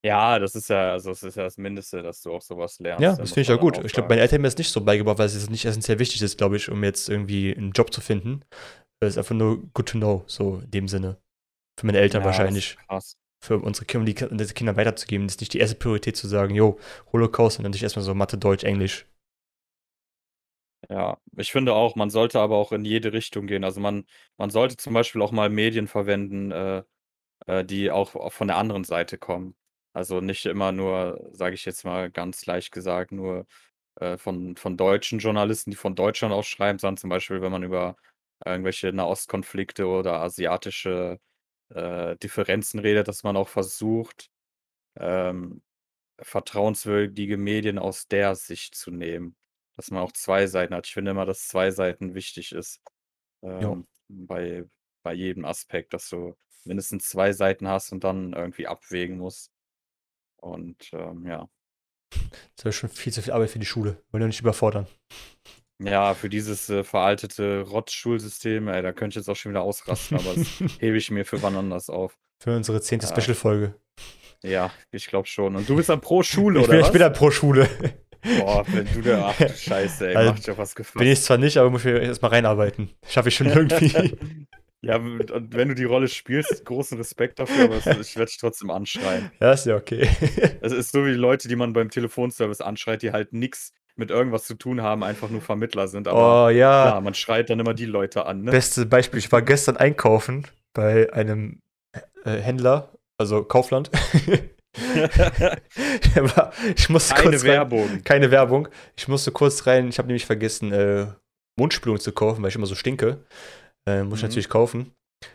Ja, 0.05 0.39
das 0.39 0.55
ist 0.55 0.69
ja, 0.69 0.93
also 0.93 1.09
das 1.09 1.23
ist 1.23 1.35
ja 1.35 1.43
das 1.43 1.57
Mindeste, 1.57 2.01
dass 2.01 2.21
du 2.21 2.31
auch 2.31 2.41
sowas 2.41 2.79
lernst. 2.79 3.01
Ja, 3.01 3.15
Da 3.15 3.17
das 3.17 3.31
finde 3.31 3.41
ich 3.41 3.47
ja 3.49 3.55
gut. 3.57 3.83
Ich 3.83 3.91
glaube, 3.91 4.07
meine 4.09 4.21
Eltern 4.21 4.35
haben 4.35 4.41
mir 4.43 4.47
das 4.47 4.57
nicht 4.57 4.71
so 4.71 4.81
beigebracht, 4.81 5.17
weil 5.17 5.25
es 5.25 5.49
nicht 5.49 5.65
essentiell 5.65 5.99
wichtig 5.99 6.21
ist, 6.21 6.37
glaube 6.37 6.55
ich, 6.55 6.69
um 6.69 6.83
jetzt 6.83 7.09
irgendwie 7.09 7.53
einen 7.55 7.71
Job 7.71 7.93
zu 7.93 7.99
finden. 7.99 8.43
Es 9.01 9.09
ist 9.09 9.17
einfach 9.17 9.35
nur 9.35 9.63
good 9.73 9.87
to 9.87 9.97
know, 9.97 10.23
so 10.27 10.59
in 10.59 10.71
dem 10.71 10.87
Sinne. 10.87 11.17
Für 11.79 11.85
meine 11.85 11.99
Eltern 11.99 12.21
Ja, 12.21 12.27
das 12.27 12.37
wahrscheinlich. 12.37 12.77
Für 13.41 13.57
unsere 13.59 13.85
Kinder, 13.85 14.29
um 14.29 14.37
die 14.37 14.45
Kinder 14.53 14.75
weiterzugeben. 14.75 15.27
Das 15.27 15.35
ist 15.35 15.39
nicht 15.41 15.53
die 15.53 15.59
erste 15.59 15.77
Priorität 15.77 16.17
zu 16.17 16.27
sagen, 16.27 16.55
jo, 16.55 16.77
Holocaust, 17.13 17.55
sondern 17.55 17.71
nicht 17.71 17.83
erstmal 17.83 18.03
so 18.03 18.13
Mathe, 18.13 18.37
Deutsch, 18.37 18.65
Englisch. 18.65 19.05
Ja, 20.89 21.17
ich 21.37 21.51
finde 21.51 21.73
auch, 21.73 21.95
man 21.95 22.09
sollte 22.09 22.39
aber 22.39 22.57
auch 22.57 22.71
in 22.71 22.83
jede 22.85 23.13
Richtung 23.13 23.47
gehen. 23.47 23.63
Also 23.63 23.79
man, 23.79 24.05
man 24.37 24.49
sollte 24.49 24.77
zum 24.77 24.93
Beispiel 24.93 25.21
auch 25.21 25.31
mal 25.31 25.49
Medien 25.49 25.87
verwenden, 25.87 26.51
äh, 26.51 26.83
äh, 27.47 27.65
die 27.65 27.91
auch, 27.91 28.15
auch 28.15 28.33
von 28.33 28.47
der 28.47 28.57
anderen 28.57 28.83
Seite 28.85 29.17
kommen. 29.17 29.55
Also 29.93 30.21
nicht 30.21 30.45
immer 30.45 30.71
nur, 30.71 31.29
sage 31.33 31.55
ich 31.55 31.65
jetzt 31.65 31.85
mal 31.85 32.11
ganz 32.11 32.45
leicht 32.45 32.71
gesagt, 32.71 33.11
nur 33.11 33.45
äh, 33.95 34.17
von, 34.17 34.55
von 34.57 34.77
deutschen 34.77 35.19
Journalisten, 35.19 35.71
die 35.71 35.77
von 35.77 35.95
Deutschland 35.95 36.33
aus 36.33 36.47
schreiben, 36.47 36.79
sondern 36.79 36.97
zum 36.97 37.09
Beispiel, 37.09 37.41
wenn 37.41 37.51
man 37.51 37.63
über 37.63 37.95
irgendwelche 38.45 38.93
Nahostkonflikte 38.93 39.87
oder 39.87 40.21
asiatische 40.21 41.19
äh, 41.69 42.15
Differenzen 42.17 42.79
redet, 42.79 43.07
dass 43.07 43.23
man 43.23 43.37
auch 43.37 43.49
versucht, 43.49 44.29
ähm, 44.97 45.61
vertrauenswürdige 46.21 47.37
Medien 47.37 47.79
aus 47.79 48.07
der 48.07 48.35
Sicht 48.35 48.75
zu 48.75 48.91
nehmen. 48.91 49.35
Dass 49.75 49.91
man 49.91 50.03
auch 50.03 50.11
zwei 50.11 50.47
Seiten 50.47 50.75
hat. 50.75 50.87
Ich 50.87 50.93
finde 50.93 51.11
immer, 51.11 51.25
dass 51.25 51.47
zwei 51.47 51.71
Seiten 51.71 52.13
wichtig 52.13 52.51
ist. 52.51 52.81
Ähm, 53.41 53.87
bei, 54.09 54.65
bei 55.03 55.13
jedem 55.13 55.45
Aspekt, 55.45 55.93
dass 55.93 56.09
du 56.09 56.35
mindestens 56.65 57.07
zwei 57.07 57.31
Seiten 57.31 57.67
hast 57.67 57.91
und 57.93 58.03
dann 58.03 58.33
irgendwie 58.33 58.67
abwägen 58.67 59.17
musst. 59.17 59.51
Und 60.37 60.89
ähm, 60.93 61.25
ja. 61.25 61.49
Das 62.55 62.65
ist 62.65 62.75
schon 62.75 62.89
viel 62.89 63.13
zu 63.13 63.21
viel 63.21 63.31
Arbeit 63.31 63.51
für 63.51 63.59
die 63.59 63.65
Schule. 63.65 64.03
Wollen 64.11 64.23
wir 64.23 64.27
nicht 64.27 64.41
überfordern. 64.41 64.87
Ja, 65.81 66.13
für 66.13 66.29
dieses 66.29 66.69
äh, 66.69 66.83
veraltete 66.83 67.61
Rotz-Schulsystem, 67.61 68.67
ey, 68.67 68.81
da 68.81 68.91
könnte 68.91 69.13
ich 69.13 69.15
jetzt 69.25 69.29
auch 69.29 69.35
schon 69.35 69.51
wieder 69.51 69.61
ausrasten, 69.61 70.17
aber 70.17 70.33
das 70.35 70.47
hebe 70.79 70.97
ich 70.97 71.09
mir 71.11 71.23
für 71.25 71.41
wann 71.41 71.55
anders 71.55 71.89
auf. 71.89 72.17
Für 72.41 72.55
unsere 72.55 72.81
zehnte 72.81 73.07
Ja. 73.07 73.13
Special-Folge. 73.13 73.75
Ja, 74.43 74.71
ich 74.91 75.07
glaube 75.07 75.27
schon. 75.27 75.55
Und 75.55 75.67
du 75.67 75.75
bist 75.75 75.89
dann 75.89 76.01
pro 76.01 76.23
Schule, 76.23 76.59
Ich 76.59 76.65
oder 76.65 76.73
bin, 76.73 76.81
was? 76.81 76.87
ich 76.87 76.91
bin 76.93 76.99
da 77.01 77.09
pro 77.09 77.31
Schule. 77.31 77.67
Boah, 78.39 78.65
wenn 78.67 78.87
du 78.93 79.01
da, 79.01 79.29
ach 79.29 79.37
du 79.37 79.49
Scheiße, 79.57 80.09
ey, 80.09 80.15
Also, 80.15 80.31
macht 80.33 80.47
ja 80.47 80.57
was 80.57 80.75
gefasst. 80.75 80.97
Bin 80.97 81.07
ich 81.07 81.21
zwar 81.21 81.37
nicht, 81.37 81.57
aber 81.57 81.69
muss 81.69 81.85
ich 81.85 81.93
erstmal 81.93 82.31
reinarbeiten. 82.31 82.89
Schaffe 83.07 83.29
ich 83.29 83.35
schon 83.35 83.47
irgendwie. 83.47 84.17
Ja, 84.81 84.95
und 84.95 85.53
wenn 85.53 85.67
du 85.67 85.75
die 85.75 85.83
Rolle 85.83 86.07
spielst, 86.07 86.63
großen 86.63 86.97
Respekt 86.97 87.37
dafür, 87.39 87.65
aber 87.65 87.79
ich 87.79 87.85
werde 88.15 88.25
dich 88.31 88.37
trotzdem 88.37 88.69
anschreien. 88.69 89.29
ja, 89.41 89.51
ist 89.51 89.65
ja 89.65 89.75
okay. 89.75 90.07
Es 90.61 90.71
ist 90.71 90.93
so 90.93 91.05
wie 91.05 91.09
die 91.09 91.17
Leute, 91.17 91.49
die 91.49 91.57
man 91.57 91.73
beim 91.73 91.89
Telefonservice 91.89 92.61
anschreit, 92.61 93.01
die 93.01 93.11
halt 93.11 93.33
nichts 93.33 93.73
mit 93.99 94.09
irgendwas 94.09 94.45
zu 94.45 94.55
tun 94.55 94.81
haben, 94.81 95.03
einfach 95.03 95.29
nur 95.29 95.41
Vermittler 95.41 95.87
sind. 95.87 96.07
Aber 96.07 96.45
oh 96.45 96.49
ja. 96.49 96.83
klar, 96.87 97.01
man 97.01 97.13
schreit 97.13 97.49
dann 97.49 97.59
immer 97.59 97.73
die 97.73 97.85
Leute 97.85 98.25
an, 98.25 98.41
ne? 98.43 98.51
Beste 98.51 98.85
Beispiel, 98.85 99.19
ich 99.19 99.31
war 99.31 99.41
gestern 99.41 99.77
einkaufen 99.77 100.47
bei 100.73 101.11
einem 101.13 101.61
äh, 102.23 102.31
Händler, 102.37 102.89
also 103.17 103.43
Kaufland. 103.43 103.91
War- 106.15 106.51
ich 106.75 106.89
musste 106.89 107.13
Keine 107.15 107.29
kurz 107.31 107.41
rein, 107.43 107.49
Werbung. 107.51 108.03
keine 108.03 108.31
Werbung. 108.31 108.67
Ich 108.95 109.07
musste 109.07 109.31
kurz 109.31 109.65
rein, 109.67 109.89
ich 109.89 109.97
habe 109.97 110.07
nämlich 110.07 110.25
vergessen, 110.25 110.71
äh, 110.71 111.07
Mundspülung 111.57 111.99
zu 111.99 112.11
kaufen, 112.11 112.41
weil 112.41 112.49
ich 112.49 112.55
immer 112.55 112.67
so 112.67 112.75
stinke. 112.75 113.25
Äh, 113.87 114.03
muss 114.03 114.19
ich 114.19 114.23
Mhm. 114.23 114.27
natürlich 114.29 114.49
kaufen. 114.49 114.93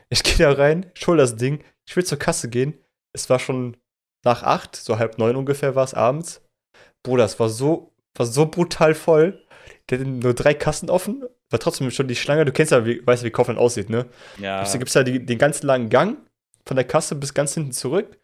Ich 0.09 0.23
gehe 0.25 0.37
da 0.47 0.53
rein, 0.53 0.87
ich 0.95 1.07
hole 1.07 1.19
das 1.19 1.37
Ding, 1.37 1.63
ich 1.87 1.95
will 1.97 2.05
zur 2.05 2.19
Kasse 2.19 2.49
gehen. 2.49 2.75
Es 3.13 3.29
war 3.31 3.39
schon 3.39 3.77
nach 4.25 4.43
acht, 4.43 4.77
so 4.77 4.99
halb 4.99 5.19
neun 5.19 5.37
ungefähr 5.37 5.75
war 5.75 5.85
es 5.85 5.95
abends. 5.95 6.41
Bruder, 7.03 7.25
es 7.25 7.39
war 7.39 7.49
so, 7.51 7.93
war 8.15 8.27
so 8.27 8.47
brutal 8.47 8.95
voll. 8.95 9.41
Der 9.91 9.99
hat 9.99 10.07
nur 10.07 10.35
drei 10.35 10.55
Kassen 10.55 10.89
offen, 10.89 11.25
war 11.51 11.59
trotzdem 11.59 11.91
schon 11.91 12.09
die 12.09 12.17
Schlange. 12.17 12.45
Du 12.45 12.53
kennst 12.53 12.73
ja, 12.73 12.87
wie, 12.87 13.07
weißt 13.07 13.23
ja, 13.23 13.27
wie 13.27 13.33
Kaufland 13.33 13.59
aussieht, 13.59 13.91
ne? 13.91 14.07
Ja, 14.39 14.65
Da 14.65 14.73
gibt 14.73 14.89
es 14.89 14.95
ja 14.95 15.03
die, 15.03 15.25
den 15.25 15.39
ganzen 15.39 15.67
langen 15.67 15.91
Gang 15.91 16.19
von 16.67 16.77
der 16.77 16.85
Kasse 16.85 17.15
bis 17.15 17.35
ganz 17.35 17.55
hinten 17.55 17.73
zurück. 17.73 18.19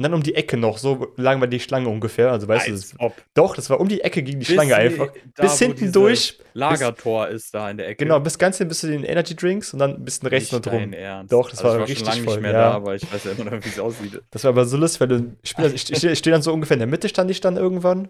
Und 0.00 0.04
dann 0.04 0.14
um 0.14 0.22
die 0.22 0.36
Ecke 0.36 0.56
noch, 0.56 0.78
so 0.78 1.12
lang 1.16 1.40
war 1.40 1.48
die 1.48 1.58
Schlange 1.58 1.88
ungefähr. 1.88 2.30
Also 2.30 2.46
weißt 2.46 2.68
du, 2.68 2.72
als 2.72 2.94
das, 2.96 3.12
doch, 3.34 3.56
das 3.56 3.68
war 3.68 3.80
um 3.80 3.88
die 3.88 4.00
Ecke 4.00 4.22
gegen 4.22 4.38
die 4.38 4.46
Bis 4.46 4.54
Schlange 4.54 4.76
einfach. 4.76 5.08
da, 5.34 5.42
bis 5.42 5.58
hinten 5.58 5.90
durch. 5.90 6.38
Lagertor 6.54 7.26
ist 7.26 7.52
da 7.52 7.68
in 7.68 7.78
der 7.78 7.88
Ecke. 7.88 8.04
Genau, 8.04 8.20
bis 8.20 8.38
ganz 8.38 8.58
hin 8.58 8.68
bis 8.68 8.78
zu 8.78 8.86
den 8.86 9.02
Energy 9.02 9.34
Drinks 9.34 9.72
und 9.72 9.80
dann 9.80 9.96
ein 9.96 10.04
bisschen 10.04 10.28
rechts 10.28 10.52
noch 10.52 10.60
drum. 10.60 10.92
Ernst. 10.92 11.32
Doch, 11.32 11.50
das 11.50 11.64
also 11.64 11.78
war 11.78 11.84
ich 11.84 11.90
richtig 11.90 12.14
schon 12.14 12.24
voll, 12.24 12.34
nicht 12.34 12.42
mehr 12.42 12.52
ja. 12.52 12.58
da, 12.58 12.70
aber 12.74 12.94
ich 12.94 13.12
weiß 13.12 13.24
ja 13.24 13.32
immer 13.32 13.50
noch, 13.50 13.64
wie 13.64 13.68
es 13.68 13.80
aussieht. 13.80 14.22
Das 14.30 14.44
war 14.44 14.50
aber 14.50 14.66
so 14.66 14.76
lustig, 14.76 15.00
weil 15.00 15.08
du, 15.08 15.36
ich, 15.42 15.58
ich, 15.58 15.90
ich, 15.90 16.04
ich 16.04 16.18
stehe 16.18 16.32
dann 16.32 16.42
so 16.42 16.52
ungefähr 16.52 16.76
in 16.76 16.80
der 16.80 16.86
Mitte, 16.86 17.08
stand 17.08 17.28
ich 17.32 17.40
dann 17.40 17.56
irgendwann. 17.56 18.08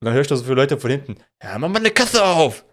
Und 0.00 0.06
dann 0.06 0.14
höre 0.14 0.22
ich 0.22 0.28
da 0.28 0.36
so 0.36 0.44
viele 0.44 0.56
Leute 0.56 0.78
von 0.78 0.90
hinten. 0.90 1.16
Ja, 1.42 1.58
mach 1.58 1.68
mal 1.68 1.78
eine 1.78 1.90
Kasse 1.90 2.24
auf! 2.24 2.64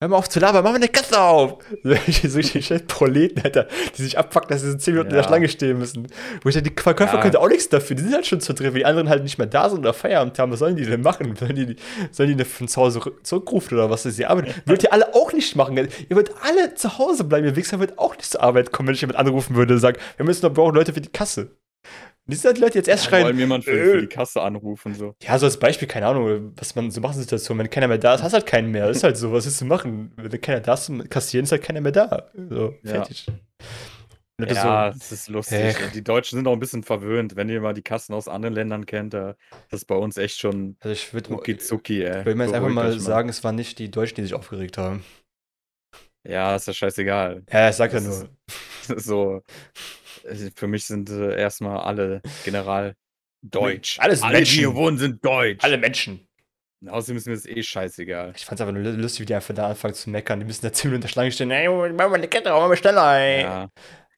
Hör 0.00 0.06
mal 0.10 0.16
auf 0.18 0.28
zu 0.28 0.38
labern, 0.38 0.62
mach 0.62 0.70
mal 0.70 0.76
eine 0.76 0.88
Kasse 0.88 1.20
auf! 1.20 1.58
So 1.82 1.90
richtig 2.36 2.64
scheiß 2.66 2.82
Proleten, 2.86 3.42
Alter, 3.42 3.66
die 3.96 4.02
sich 4.02 4.16
abfucken, 4.16 4.48
dass 4.50 4.60
sie 4.62 4.70
so 4.70 4.78
10 4.78 4.94
Minuten 4.94 5.08
in 5.10 5.14
der 5.14 5.22
Ja. 5.22 5.28
Schlange 5.28 5.48
stehen 5.48 5.76
müssen. 5.76 6.06
Wo 6.42 6.48
ich 6.48 6.54
dachte, 6.54 6.70
die 6.70 6.80
Verkäufer 6.80 7.16
Ja. 7.16 7.20
können 7.20 7.34
auch 7.34 7.48
nichts 7.48 7.68
dafür, 7.68 7.96
die 7.96 8.04
sind 8.04 8.14
halt 8.14 8.26
schon 8.28 8.40
zu 8.40 8.54
drin, 8.54 8.68
weil 8.68 8.74
die 8.78 8.84
anderen 8.84 9.08
halt 9.08 9.24
nicht 9.24 9.38
mehr 9.38 9.48
da 9.48 9.68
sind 9.68 9.80
oder 9.80 9.92
Feierabend 9.92 10.38
haben. 10.38 10.52
Was 10.52 10.60
sollen 10.60 10.76
die 10.76 10.84
denn 10.86 11.00
machen? 11.00 11.34
Sollen 11.34 11.56
die, 11.56 11.74
sollen 12.12 12.38
die 12.38 12.44
von 12.44 12.68
zu 12.68 12.80
Hause 12.80 13.00
rück- 13.00 13.24
zurückrufen 13.24 13.76
oder 13.76 13.90
was 13.90 14.06
ist 14.06 14.16
die 14.20 14.26
Arbeit? 14.26 14.62
Würdet 14.64 14.84
ihr 14.84 14.92
alle 14.92 15.12
auch 15.16 15.32
nicht 15.32 15.56
machen? 15.56 15.76
Ihr 15.76 15.88
würdet 16.16 16.32
alle 16.42 16.74
zu 16.76 16.96
Hause 16.98 17.24
bleiben, 17.24 17.46
ihr 17.46 17.56
Wichser 17.56 17.80
würdet 17.80 17.98
auch 17.98 18.16
nicht 18.16 18.30
zur 18.30 18.40
Arbeit 18.44 18.70
kommen, 18.70 18.86
wenn 18.86 18.94
ich 18.94 19.00
jemand 19.00 19.18
anrufen 19.18 19.56
würde 19.56 19.74
und 19.74 19.80
sagen, 19.80 19.98
wir 20.16 20.24
müssen 20.24 20.46
noch 20.46 20.54
brauchen 20.54 20.76
Leute 20.76 20.92
für 20.92 21.00
die 21.00 21.10
Kasse. 21.10 21.56
Und 22.28 22.34
die 22.34 22.36
sind 22.36 22.58
die 22.58 22.60
Leute 22.60 22.78
jetzt 22.78 22.88
erst 22.88 23.04
Ja, 23.04 23.10
schreien, 23.10 23.24
wollen 23.24 23.38
jemand 23.38 23.64
für, 23.64 23.70
äh. 23.72 23.84
für 23.92 24.00
die 24.02 24.06
Kasse 24.06 24.42
anrufen, 24.42 24.94
so. 24.94 25.14
ja, 25.22 25.38
so 25.38 25.46
als 25.46 25.58
Beispiel, 25.58 25.88
keine 25.88 26.06
Ahnung, 26.06 26.52
was 26.56 26.74
man 26.74 26.90
so 26.90 27.00
macht 27.00 27.14
in 27.16 27.22
Situationen, 27.22 27.64
wenn 27.64 27.70
keiner 27.70 27.88
mehr 27.88 27.96
da 27.98 28.14
ist, 28.14 28.22
hast 28.22 28.34
halt 28.34 28.44
keinen 28.46 28.70
mehr. 28.70 28.90
ist 28.90 29.02
halt 29.02 29.16
so, 29.16 29.32
was 29.32 29.46
willst 29.46 29.60
du 29.62 29.64
machen? 29.64 30.12
Wenn 30.16 30.40
keiner 30.40 30.60
da 30.60 30.74
ist 30.74 30.92
Kassieren, 31.08 31.44
ist 31.44 31.52
halt 31.52 31.62
keiner 31.62 31.80
mehr 31.80 31.92
da. 31.92 32.28
So, 32.50 32.74
Ja. 32.82 32.90
fertig. 32.96 33.26
Das 34.40 34.52
Ja, 34.56 34.92
so, 34.92 34.98
das 35.00 35.10
ist 35.12 35.28
lustig. 35.30 35.58
Ech. 35.58 35.76
Die 35.94 36.04
Deutschen 36.04 36.36
sind 36.36 36.46
auch 36.46 36.52
ein 36.52 36.60
bisschen 36.60 36.84
verwöhnt. 36.84 37.34
Wenn 37.34 37.48
ihr 37.48 37.60
mal 37.60 37.74
die 37.74 37.82
Kassen 37.82 38.14
aus 38.14 38.28
anderen 38.28 38.54
Ländern 38.54 38.86
kennt, 38.86 39.12
da 39.14 39.34
das 39.70 39.80
ist 39.80 39.86
bei 39.86 39.96
uns 39.96 40.16
echt 40.16 40.38
schon 40.38 40.76
also 40.78 40.92
ich 40.92 41.12
würde 41.12 41.30
rucki 41.30 41.58
zucki, 41.58 42.04
ey. 42.04 42.24
würd 42.24 42.36
mir 42.36 42.44
jetzt 42.44 42.54
einfach 42.54 42.68
mal 42.68 42.96
sagen, 43.00 43.30
es 43.30 43.42
waren 43.42 43.56
nicht 43.56 43.80
die 43.80 43.90
Deutschen, 43.90 44.14
die 44.16 44.22
sich 44.22 44.34
aufgeregt 44.34 44.78
haben. 44.78 45.02
Ja, 46.24 46.54
ist 46.54 46.66
ja 46.68 46.72
scheißegal. 46.72 47.42
Ja, 47.50 47.68
ich 47.70 47.74
sag 47.76 47.92
ja 47.92 48.00
nur. 48.00 48.12
ist- 48.12 48.28
so, 49.04 49.42
für 50.54 50.66
mich 50.66 50.86
sind 50.86 51.10
äh, 51.10 51.38
erstmal 51.38 51.78
alle 51.80 52.22
general 52.44 52.94
deutsch. 53.42 53.98
Alles 54.00 54.22
alle, 54.22 54.32
die 54.32 54.38
Menschen. 54.38 54.58
hier 54.58 54.74
wohnen, 54.74 54.98
sind 54.98 55.24
deutsch. 55.24 55.62
Alle 55.62 55.78
Menschen. 55.78 56.28
Außerdem 56.86 57.16
ist 57.16 57.26
mir 57.26 57.34
das 57.34 57.46
eh 57.46 57.62
scheißegal. 57.62 58.32
Ich 58.36 58.44
fand's 58.44 58.60
einfach 58.60 58.72
nur 58.72 58.84
lustig, 58.84 59.22
wie 59.22 59.26
die 59.26 59.34
einfach 59.34 59.54
da 59.54 59.68
anfangen 59.68 59.94
zu 59.94 60.10
meckern. 60.10 60.38
Die 60.38 60.46
müssen 60.46 60.62
da 60.62 60.72
10 60.72 60.90
Minuten 60.90 60.98
in 60.98 61.02
der 61.02 61.08
Schlange 61.08 61.32
stehen. 61.32 61.50
Ey, 61.50 61.68
mach 61.68 62.08
mal 62.08 62.14
eine 62.14 62.28
Kette 62.28 62.50
mach 62.50 62.68
mal 62.68 62.76
schneller, 62.76 63.18
ey. 63.18 63.42
Ja. 63.42 63.68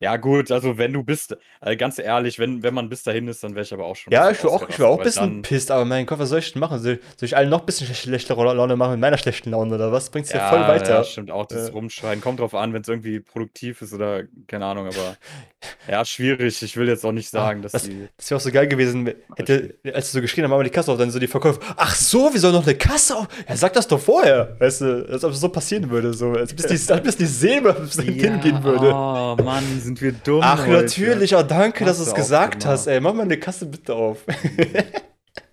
Ja, 0.01 0.17
gut, 0.17 0.51
also 0.51 0.79
wenn 0.79 0.93
du 0.93 1.03
bist, 1.05 1.37
äh, 1.61 1.77
ganz 1.77 1.99
ehrlich, 1.99 2.39
wenn, 2.39 2.63
wenn 2.63 2.73
man 2.75 2.89
bis 2.89 3.03
dahin 3.03 3.29
ist, 3.29 3.45
dann 3.45 3.55
wäre 3.55 3.65
ich 3.65 3.73
aber 3.73 3.85
auch 3.85 3.95
schon. 3.97 4.13
Ja, 4.13 4.31
ich 4.31 4.43
war 4.43 4.51
auch, 4.53 4.63
ich 4.69 4.81
ausgerastet, 4.81 4.81
war 4.81 4.89
auch 4.89 4.99
ein 4.99 5.05
bisschen 5.05 5.43
pisst, 5.43 5.71
aber 5.71 5.85
mein 5.85 6.07
Gott, 6.07 6.19
was 6.19 6.31
soll 6.31 6.39
ich 6.39 6.53
denn 6.53 6.61
machen? 6.61 6.79
Soll, 6.81 7.01
soll 7.19 7.27
ich 7.27 7.37
allen 7.37 7.51
noch 7.51 7.61
ein 7.61 7.67
bisschen 7.67 7.95
schlechtere 7.95 8.43
Laune 8.55 8.77
machen 8.77 8.93
mit 8.93 9.01
meiner 9.01 9.19
schlechten 9.19 9.51
Laune 9.51 9.75
oder 9.75 9.93
was? 9.93 10.11
Bringt's 10.11 10.33
ja, 10.33 10.39
Ja, 10.39 10.49
voll 10.49 10.61
weiter. 10.61 10.95
Ja, 10.97 11.05
stimmt 11.05 11.31
auch, 11.31 11.47
das 11.47 11.69
Äh. 11.69 11.73
Rumschreien. 11.73 12.21
Kommt 12.21 12.41
drauf 12.41 12.55
an, 12.55 12.73
wenn 12.73 12.83
es 12.83 12.89
irgendwie 12.89 13.21
produktiv 13.21 13.83
ist 13.83 13.93
oder 13.93 14.23
keine 14.47 14.65
Ahnung, 14.65 14.87
aber 14.87 15.17
ja, 15.89 16.05
schwierig. 16.05 16.63
Ich 16.63 16.77
will 16.77 16.89
jetzt 16.89 17.05
auch 17.05 17.13
nicht 17.13 17.29
sagen, 17.29 17.63
dass 17.63 17.73
das- 17.73 17.83
die. 17.85 18.09
Das 18.17 18.31
wäre 18.31 18.37
auch 18.39 18.43
so 18.43 18.51
geil 18.51 18.69
gewesen, 18.69 19.13
hätte, 19.37 19.75
als 19.93 20.11
du 20.13 20.19
so 20.19 20.21
geschrien 20.23 20.45
hast, 20.45 20.51
mach 20.51 20.57
mal 20.57 20.65
die 20.65 20.71
Kasse 20.71 20.93
auf, 20.93 20.99
dann 20.99 21.11
so 21.11 21.19
die 21.19 21.27
Verkäufer, 21.27 21.61
ach 21.77 21.95
so, 21.95 22.33
wir 22.33 22.41
sollen 22.41 22.55
noch 22.55 22.65
eine 22.67 22.75
Kasse 22.75 23.17
auf? 23.17 23.29
Ja, 23.49 23.57
sag 23.57 23.75
das 23.75 23.87
doch 23.87 24.01
vorher, 24.01 24.57
weißt 24.59 24.81
du, 24.81 25.07
als 25.11 25.25
ob 25.25 25.33
es 25.33 25.41
so 25.41 25.49
passieren 25.51 25.91
würde, 25.91 26.15
so, 26.15 26.33
als 26.33 26.55
bis 26.55 26.67
die, 26.67 26.93
als 26.93 27.03
bis 27.03 27.17
die 27.17 27.27
sehen, 27.27 27.63
bis 27.65 27.97
es 27.99 28.03
hingehen 28.05 28.63
würde. 28.65 28.93
Oh 28.95 29.37
Mann, 29.43 29.65
sind 29.91 30.03
wir 30.03 30.13
dumm. 30.13 30.41
ach, 30.43 30.67
heute. 30.67 30.83
natürlich, 30.83 31.35
oh, 31.35 31.43
danke, 31.43 31.85
dass 31.85 31.97
du 31.97 32.05
es 32.05 32.11
Hast 32.11 32.17
gesagt 32.17 32.65
hast, 32.65 32.87
ey, 32.87 33.01
mach 33.01 33.13
mal 33.13 33.23
eine 33.23 33.39
Kasse 33.39 33.67
bitte 33.67 33.95
auf. 33.95 34.25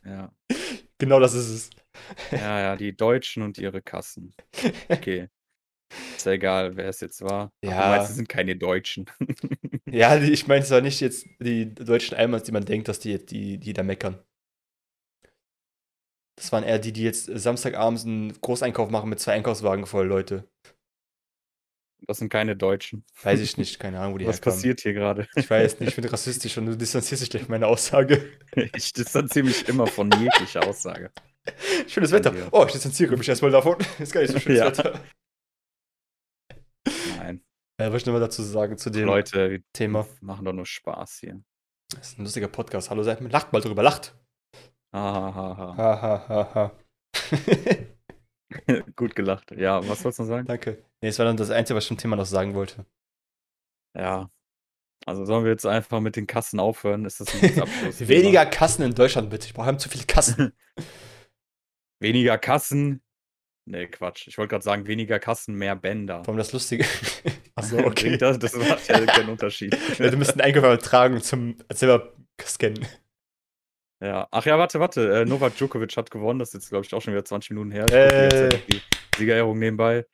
Ja. 0.06 0.32
genau 0.98 1.20
das 1.20 1.34
ist 1.34 1.50
es. 1.50 1.70
ja, 2.32 2.62
ja, 2.62 2.76
die 2.78 2.96
Deutschen 2.96 3.44
und 3.44 3.58
ihre 3.58 3.82
Kassen. 3.82 4.34
Okay. 4.88 5.28
Ist 6.16 6.26
ja 6.26 6.32
egal, 6.32 6.78
wer 6.78 6.88
es 6.88 7.02
jetzt 7.02 7.22
war. 7.22 7.52
Ja. 7.62 8.02
Es 8.02 8.16
sind 8.16 8.30
keine 8.30 8.56
Deutschen. 8.56 9.06
Ja, 9.90 10.18
ich 10.22 10.48
meine 10.48 10.66
zwar 10.66 10.82
nicht 10.82 11.00
jetzt 11.00 11.28
die 11.40 11.74
deutschen 11.74 12.18
Almans, 12.18 12.44
die 12.44 12.52
man 12.52 12.66
denkt, 12.66 12.90
dass 12.90 13.00
die, 13.00 13.26
die, 13.26 13.58
die 13.58 13.72
da 13.72 13.84
meckern. 13.84 14.20
Das 16.38 16.52
waren 16.52 16.66
eher 16.66 16.78
die, 16.78 16.92
die 16.92 17.04
jetzt 17.04 17.26
Samstagabends 17.26 18.04
einen 18.04 18.34
Großeinkauf 18.42 18.90
machen 18.90 19.10
mit 19.10 19.22
zwei 19.22 19.34
Einkaufswagen 19.34 19.86
voll 19.86 20.08
Leute. 20.08 20.46
Das 22.06 22.20
sind 22.20 22.30
keine 22.30 22.56
Deutschen. 22.56 23.04
Weiß 23.24 23.40
ich 23.40 23.58
nicht, 23.58 23.80
keine 23.80 24.00
Ahnung, 24.00 24.14
wo 24.14 24.18
die 24.20 24.28
Was 24.28 24.38
herkamen. 24.38 24.56
passiert 24.56 24.82
hier 24.82 24.94
gerade? 24.94 25.28
Ich 25.36 25.50
weiß 25.50 25.80
nicht, 25.80 25.90
ich 25.90 25.96
bin 25.96 26.06
rassistisch 26.06 26.58
und 26.58 26.68
du 26.68 26.78
distanzierst 26.78 27.24
dich 27.24 27.30
gleich 27.30 27.44
von 27.44 27.52
meiner 27.52 27.68
Aussage. 27.68 28.32
Ich 28.76 28.94
distanziere 28.94 29.46
mich 29.46 29.68
immer 29.68 29.88
von 29.88 30.10
jeglicher 30.12 30.66
Aussage. 30.68 31.12
Schönes 31.88 32.12
Wetter. 32.12 32.34
Oh, 32.52 32.66
ich 32.66 32.74
distanziere 32.74 33.16
mich 33.18 33.28
erstmal 33.28 33.52
davon. 33.52 33.78
Ist 34.00 34.12
gar 34.14 34.22
nicht 34.22 34.32
so 34.32 34.40
schönes 34.40 34.60
Ja. 34.60 34.66
Wetter. 34.68 35.00
Nein. 37.18 37.44
Ja, 37.80 37.92
was 37.92 38.02
ich 38.02 38.06
noch 38.06 38.14
mal 38.14 38.20
dazu 38.20 38.42
sagen 38.44 38.78
zu 38.78 38.90
dem 38.90 39.06
Leute, 39.06 39.62
Thema? 39.74 40.08
machen 40.22 40.46
doch 40.46 40.54
nur 40.54 40.66
Spaß 40.66 41.18
hier. 41.20 41.42
Das 41.96 42.10
ist 42.10 42.20
ein 42.20 42.24
lustiger 42.24 42.48
Podcast. 42.48 42.90
Hallo, 42.90 43.04
seid 43.04 43.22
lacht 43.22 43.54
mal 43.54 43.62
drüber, 43.62 43.84
lacht. 43.84 44.16
Hahaha. 44.94 45.78
Ha, 45.78 46.02
ha, 46.02 46.26
ha, 46.28 46.54
ha. 46.56 46.72
Gut 48.96 49.16
gelacht. 49.16 49.52
Ja, 49.52 49.80
was 49.88 50.04
wolltest 50.04 50.20
du 50.20 50.24
noch 50.24 50.30
sagen? 50.30 50.48
Danke. 50.48 50.84
Nee, 51.02 51.10
das 51.10 51.20
war 51.20 51.26
dann 51.26 51.38
das 51.38 51.50
Einzige, 51.50 51.76
was 51.76 51.84
ich 51.86 51.90
zum 51.90 51.98
Thema 51.98 52.16
noch 52.16 52.26
sagen 52.26 52.54
wollte. 52.54 52.86
Ja. 53.96 54.30
Also 55.06 55.26
sollen 55.26 55.44
wir 55.44 55.52
jetzt 55.52 55.66
einfach 55.66 56.00
mit 56.00 56.16
den 56.16 56.28
Kassen 56.28 56.60
aufhören? 56.60 57.06
Ist 57.06 57.20
das 57.20 57.34
ein 57.42 57.62
Abschluss? 57.62 58.00
Weniger 58.08 58.46
Kassen 58.46 58.84
in 58.84 58.94
Deutschland, 58.94 59.30
bitte. 59.30 59.48
Ich 59.48 59.54
brauche 59.54 59.78
zu 59.78 59.90
viele 59.90 60.06
Kassen. 60.06 60.54
Weniger 62.00 62.38
Kassen. 62.38 63.02
Nee, 63.66 63.88
Quatsch. 63.88 64.28
Ich 64.28 64.38
wollte 64.38 64.52
gerade 64.52 64.64
sagen, 64.64 64.88
weniger 64.88 65.20
Kassen, 65.20 65.56
mehr 65.56 65.76
Bänder. 65.76 66.20
Warum 66.20 66.38
das 66.38 66.54
Lustige? 66.54 66.86
Achso, 67.56 67.78
okay. 67.80 68.18
Das, 68.18 68.40
das 68.40 68.56
macht 68.56 68.88
ja 68.88 69.06
keinen 69.06 69.30
Unterschied. 69.30 69.78
Ja, 70.00 70.10
du 70.10 70.16
müsst 70.16 70.32
einen 70.32 70.42
Einkauf 70.42 70.78
tragen 70.78 71.22
zum 71.22 71.58
selber 71.74 72.14
scannen. 72.42 72.86
Ja. 74.02 74.28
Ach 74.32 74.46
ja, 74.46 74.58
warte, 74.60 74.80
warte. 74.80 75.22
Äh, 75.22 75.26
Novak 75.26 75.56
Djokovic 75.56 75.96
hat 75.98 76.12
gewonnen. 76.12 76.40
Das 76.40 76.50
ist 76.50 76.54
jetzt, 76.56 76.70
glaube 76.70 76.86
ich, 76.86 76.94
auch 76.94 77.02
schon 77.02 77.14
wieder 77.14 77.26
20 77.26 77.52
Minuten 77.52 77.72
her. 77.72 77.86
Ich 77.88 77.94
Äh. 77.94 78.50
noch 78.50 78.60
die 78.68 78.82
Siegerehrung 79.18 79.58
nebenbei. 79.58 80.06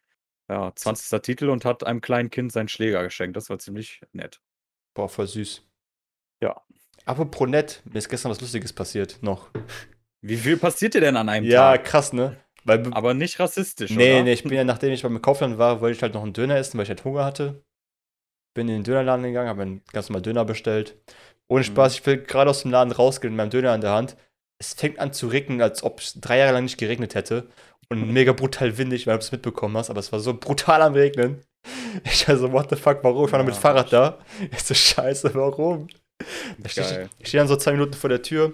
Ja, 0.50 0.72
20. 0.76 1.22
Titel 1.22 1.50
und 1.50 1.66
hat 1.66 1.86
einem 1.86 2.02
kleinen 2.02 2.30
Kind 2.30 2.52
seinen 2.52 2.68
Schläger 2.68 3.04
geschenkt. 3.04 3.36
Das 3.38 3.50
war 3.50 3.60
ziemlich 3.60 4.02
nett. 4.12 4.42
Boah, 4.94 5.10
voll 5.10 5.28
süß. 5.28 5.64
Ja. 6.42 6.62
Apropos 7.06 7.48
nett, 7.50 7.82
mir 7.86 7.98
ist 7.98 8.10
gestern 8.10 8.32
was 8.32 8.40
Lustiges 8.42 8.72
passiert. 8.72 9.18
Noch. 9.22 9.50
Wie 10.22 10.38
viel 10.38 10.56
passiert 10.58 10.94
dir 10.94 11.02
denn 11.02 11.18
an 11.18 11.28
einem 11.28 11.46
Ja, 11.46 11.72
Tag? 11.74 11.84
krass, 11.86 12.14
ne? 12.14 12.38
Weil, 12.66 12.94
Aber 12.94 13.14
nicht 13.14 13.40
rassistisch, 13.42 13.92
nee, 13.92 14.14
oder? 14.14 14.24
nee, 14.24 14.34
ich 14.34 14.44
bin 14.44 14.54
ja, 14.54 14.64
nachdem 14.64 14.94
ich 14.94 15.04
beim 15.04 15.22
Kaufland 15.22 15.58
war, 15.58 15.82
wollte 15.82 15.98
ich 15.98 16.02
halt 16.02 16.14
noch 16.14 16.24
einen 16.24 16.32
Döner 16.32 16.56
essen, 16.56 16.78
weil 16.78 16.84
ich 16.84 16.90
halt 16.90 17.04
Hunger 17.04 17.26
hatte. 17.26 17.62
Bin 18.54 18.68
in 18.68 18.76
den 18.76 18.84
Dönerladen 18.84 19.24
gegangen, 19.24 19.50
habe 19.50 19.62
einen 19.64 19.82
ganz 19.92 20.10
normal 20.10 20.22
Döner 20.22 20.46
bestellt. 20.46 20.98
Ohne 21.48 21.64
Spaß, 21.64 21.96
ich 21.96 22.06
will 22.06 22.18
gerade 22.18 22.50
aus 22.50 22.62
dem 22.62 22.72
Laden 22.72 22.92
rausgehen 22.92 23.34
mit 23.34 23.38
meinem 23.38 23.50
Döner 23.50 23.76
in 23.76 23.82
der 23.82 23.92
Hand. 23.92 24.16
Es 24.60 24.74
fängt 24.74 25.00
an 25.00 25.14
zu 25.14 25.28
regnen, 25.28 25.62
als 25.62 25.84
ob 25.84 26.00
es 26.00 26.20
drei 26.20 26.38
Jahre 26.38 26.54
lang 26.54 26.64
nicht 26.64 26.78
geregnet 26.78 27.16
hätte. 27.16 27.50
Und 27.90 28.08
mega 28.14 28.32
brutal 28.34 28.78
windig, 28.78 29.08
weil 29.08 29.18
du 29.18 29.24
es 29.24 29.32
mitbekommen 29.32 29.76
hast, 29.78 29.90
aber 29.90 30.00
es 30.00 30.12
war 30.12 30.20
so 30.20 30.34
brutal 30.34 30.82
am 30.82 30.94
Regnen. 30.94 31.42
Ich 32.06 32.28
war 32.28 32.38
so, 32.38 32.52
what 32.52 32.70
the 32.70 32.76
fuck, 32.76 33.00
warum? 33.04 33.26
Ich 33.26 33.32
war 33.32 33.40
noch 33.40 33.46
mit 33.46 33.56
Ja, 33.56 33.62
Fahrrad 33.62 33.94
da. 33.94 34.20
Ich 34.52 34.64
so, 34.64 34.74
scheiße, 34.74 35.34
warum? 35.36 35.88
Stehe 36.66 37.06
ich, 37.06 37.10
ich 37.20 37.28
stehe 37.28 37.42
dann 37.42 37.48
so 37.48 37.56
zwei 37.56 37.72
Minuten 37.72 37.94
vor 37.94 38.10
der 38.10 38.22
Tür 38.22 38.54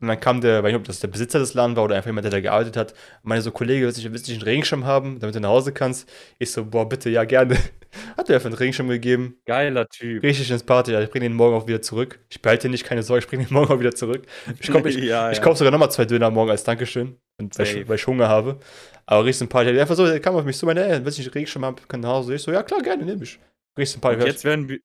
und 0.00 0.08
dann 0.08 0.20
kam 0.20 0.40
der, 0.40 0.62
weiß 0.62 0.72
nicht, 0.72 0.80
ob 0.80 0.84
das 0.84 1.00
der 1.00 1.08
Besitzer 1.08 1.38
des 1.38 1.54
Ladens 1.54 1.76
war 1.76 1.84
oder 1.84 1.96
einfach 1.96 2.08
jemand, 2.08 2.24
der 2.24 2.30
da 2.30 2.40
gearbeitet 2.40 2.76
hat, 2.76 2.92
und 2.92 3.28
meinte 3.28 3.42
so, 3.42 3.50
Kollege, 3.50 3.86
willst 3.86 4.04
du 4.04 4.10
nicht, 4.10 4.30
einen 4.30 4.42
Regenschirm 4.42 4.84
haben, 4.84 5.18
damit 5.20 5.34
du 5.34 5.40
nach 5.40 5.48
Hause 5.48 5.72
kannst? 5.72 6.08
Ich 6.38 6.50
so, 6.50 6.64
boah, 6.66 6.88
bitte, 6.88 7.08
ja, 7.08 7.24
gerne. 7.24 7.56
Hat 8.18 8.28
mir 8.28 8.34
einfach 8.34 8.46
einen 8.46 8.56
Regenschirm 8.56 8.88
gegeben. 8.88 9.36
Geiler 9.46 9.88
Typ. 9.88 10.22
Richtig 10.22 10.50
ins 10.50 10.62
Party, 10.62 10.92
ja, 10.92 11.00
ich 11.00 11.08
bringe 11.08 11.24
den 11.24 11.32
morgen 11.32 11.56
auch 11.56 11.66
wieder 11.66 11.80
zurück. 11.80 12.18
Ich 12.28 12.42
behalte 12.42 12.68
nicht, 12.68 12.84
keine 12.84 13.02
Sorge, 13.02 13.20
ich 13.20 13.26
bringe 13.26 13.44
den 13.44 13.54
morgen 13.54 13.72
auch 13.72 13.80
wieder 13.80 13.94
zurück. 13.94 14.26
Ich 14.60 14.70
komme 14.70 14.90
ich, 14.90 14.96
ja, 15.02 15.30
ich 15.30 15.38
ja. 15.38 15.42
kaufe 15.42 15.56
sogar 15.56 15.70
nochmal 15.70 15.90
zwei 15.90 16.04
Döner 16.04 16.30
morgen 16.30 16.50
als 16.50 16.64
Dankeschön, 16.64 17.16
weil, 17.38 17.66
ich, 17.66 17.88
weil 17.88 17.96
ich 17.96 18.06
Hunger 18.06 18.28
habe. 18.28 18.58
Aber 19.06 19.24
richtig 19.24 19.38
sympathisch. 19.38 19.72
Der 19.72 19.80
einfach 19.80 19.94
so, 19.94 20.04
der 20.04 20.20
kam 20.20 20.34
auf 20.34 20.44
mich 20.44 20.58
zu, 20.58 20.66
meine, 20.66 20.84
ey, 20.84 21.04
willst 21.04 21.16
du 21.16 21.22
nicht 21.22 21.28
einen 21.28 21.34
Regenschirm 21.34 21.64
haben, 21.64 21.76
kann 21.88 22.00
nach 22.00 22.10
Hause? 22.10 22.34
Ich 22.34 22.42
so, 22.42 22.52
ja, 22.52 22.62
klar, 22.62 22.82
gerne, 22.82 23.04
nehme 23.04 23.22
ich. 23.22 23.38
Richtig 23.78 23.92
sympathisch. 23.92 24.20
Und 24.20 24.26
jetzt 24.26 24.44
werden 24.44 24.68
wir. 24.68 24.80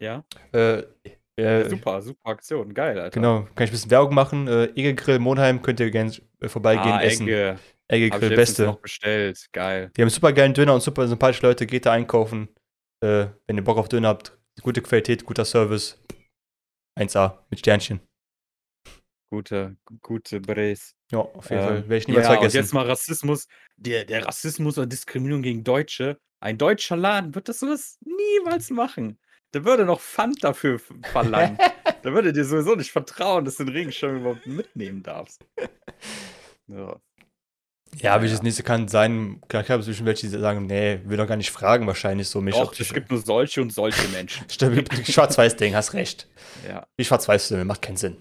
Ja, 0.00 0.24
äh, 0.50 0.82
äh, 1.36 1.68
super, 1.68 2.02
super 2.02 2.30
Aktion. 2.30 2.74
Geil, 2.74 2.98
Alter. 2.98 3.14
Genau, 3.14 3.42
kann 3.54 3.64
ich 3.64 3.70
ein 3.70 3.72
bisschen 3.72 3.90
Werbung 3.90 4.14
machen. 4.14 4.48
Äh, 4.48 4.64
Egge 4.74 4.94
Grill 4.94 5.18
Monheim 5.18 5.62
könnt 5.62 5.80
ihr 5.80 5.90
gerne 5.90 6.12
äh, 6.40 6.48
vorbeigehen, 6.48 6.92
Ah, 6.92 7.02
essen. 7.02 7.26
Egge. 7.28 7.58
Ich 7.88 8.10
Grill, 8.10 8.20
letztens 8.30 8.36
beste. 8.36 8.64
noch 8.66 8.80
bestellt. 8.80 9.48
Geil. 9.52 9.90
Die 9.96 10.02
haben 10.02 10.08
super 10.10 10.32
geilen 10.32 10.54
Döner 10.54 10.74
und 10.74 10.80
super 10.82 11.06
sympathische 11.08 11.46
Leute. 11.46 11.66
Geht 11.66 11.86
da 11.86 11.92
einkaufen. 11.92 12.48
Äh, 13.02 13.26
wenn 13.46 13.56
ihr 13.56 13.64
Bock 13.64 13.78
auf 13.78 13.88
Döner 13.88 14.08
habt. 14.08 14.38
Gute 14.62 14.80
Qualität, 14.82 15.24
guter 15.24 15.44
Service. 15.44 15.98
1A 16.98 17.38
mit 17.50 17.58
Sternchen. 17.58 18.00
Gute, 19.30 19.76
gute 20.02 20.40
Brace. 20.40 20.94
Ja, 21.10 21.20
auf 21.20 21.48
jeden 21.48 21.62
Ähm, 21.62 21.68
Fall. 21.68 21.82
Werde 21.88 21.96
ich 21.96 22.08
niemals 22.08 22.26
ja, 22.26 22.32
und 22.32 22.36
vergessen. 22.38 22.56
jetzt 22.58 22.72
mal 22.74 22.86
Rassismus. 22.86 23.46
Der, 23.76 24.04
der 24.04 24.26
Rassismus 24.26 24.76
oder 24.76 24.86
Diskriminierung 24.86 25.42
gegen 25.42 25.64
Deutsche. 25.64 26.18
Ein 26.40 26.58
deutscher 26.58 26.96
Laden 26.96 27.34
wird 27.34 27.48
das 27.48 27.60
sowas 27.60 27.98
niemals 28.04 28.70
machen. 28.70 29.18
Der 29.54 29.64
würde 29.64 29.84
noch 29.84 30.00
Pfand 30.00 30.42
dafür 30.42 30.80
verlangen. 31.12 31.58
Der 32.04 32.12
würde 32.14 32.32
dir 32.32 32.44
sowieso 32.44 32.74
nicht 32.74 32.90
vertrauen, 32.90 33.44
dass 33.44 33.56
du 33.56 33.64
den 33.64 33.74
Regenschirm 33.74 34.16
überhaupt 34.16 34.46
mitnehmen 34.46 35.02
darfst. 35.02 35.44
Ja, 38.00 38.22
wie 38.22 38.24
ich 38.24 38.30
ja. 38.30 38.36
das 38.36 38.42
nächste 38.42 38.62
kann 38.62 38.88
sein, 38.88 39.42
klar, 39.48 39.62
klar, 39.62 39.82
zwischen 39.82 40.06
welche, 40.06 40.26
die 40.26 40.38
sagen, 40.38 40.64
nee, 40.66 41.00
will 41.04 41.18
doch 41.18 41.26
gar 41.26 41.36
nicht 41.36 41.50
fragen, 41.50 41.86
wahrscheinlich 41.86 42.28
so 42.28 42.40
mich. 42.40 42.54
Doch, 42.54 42.72
es 42.78 42.94
gibt 42.94 43.10
nur 43.10 43.20
solche 43.20 43.60
und 43.60 43.70
solche 43.70 44.08
Menschen. 44.08 44.46
Stimmt, 44.50 44.88
Schwarz-Weiß-Ding, 45.06 45.74
hast 45.74 45.92
recht. 45.92 46.26
Ja. 46.66 46.86
Die 46.98 47.04
Schwarz-Weiß-Filme, 47.04 47.66
macht 47.66 47.82
keinen 47.82 47.98
Sinn. 47.98 48.16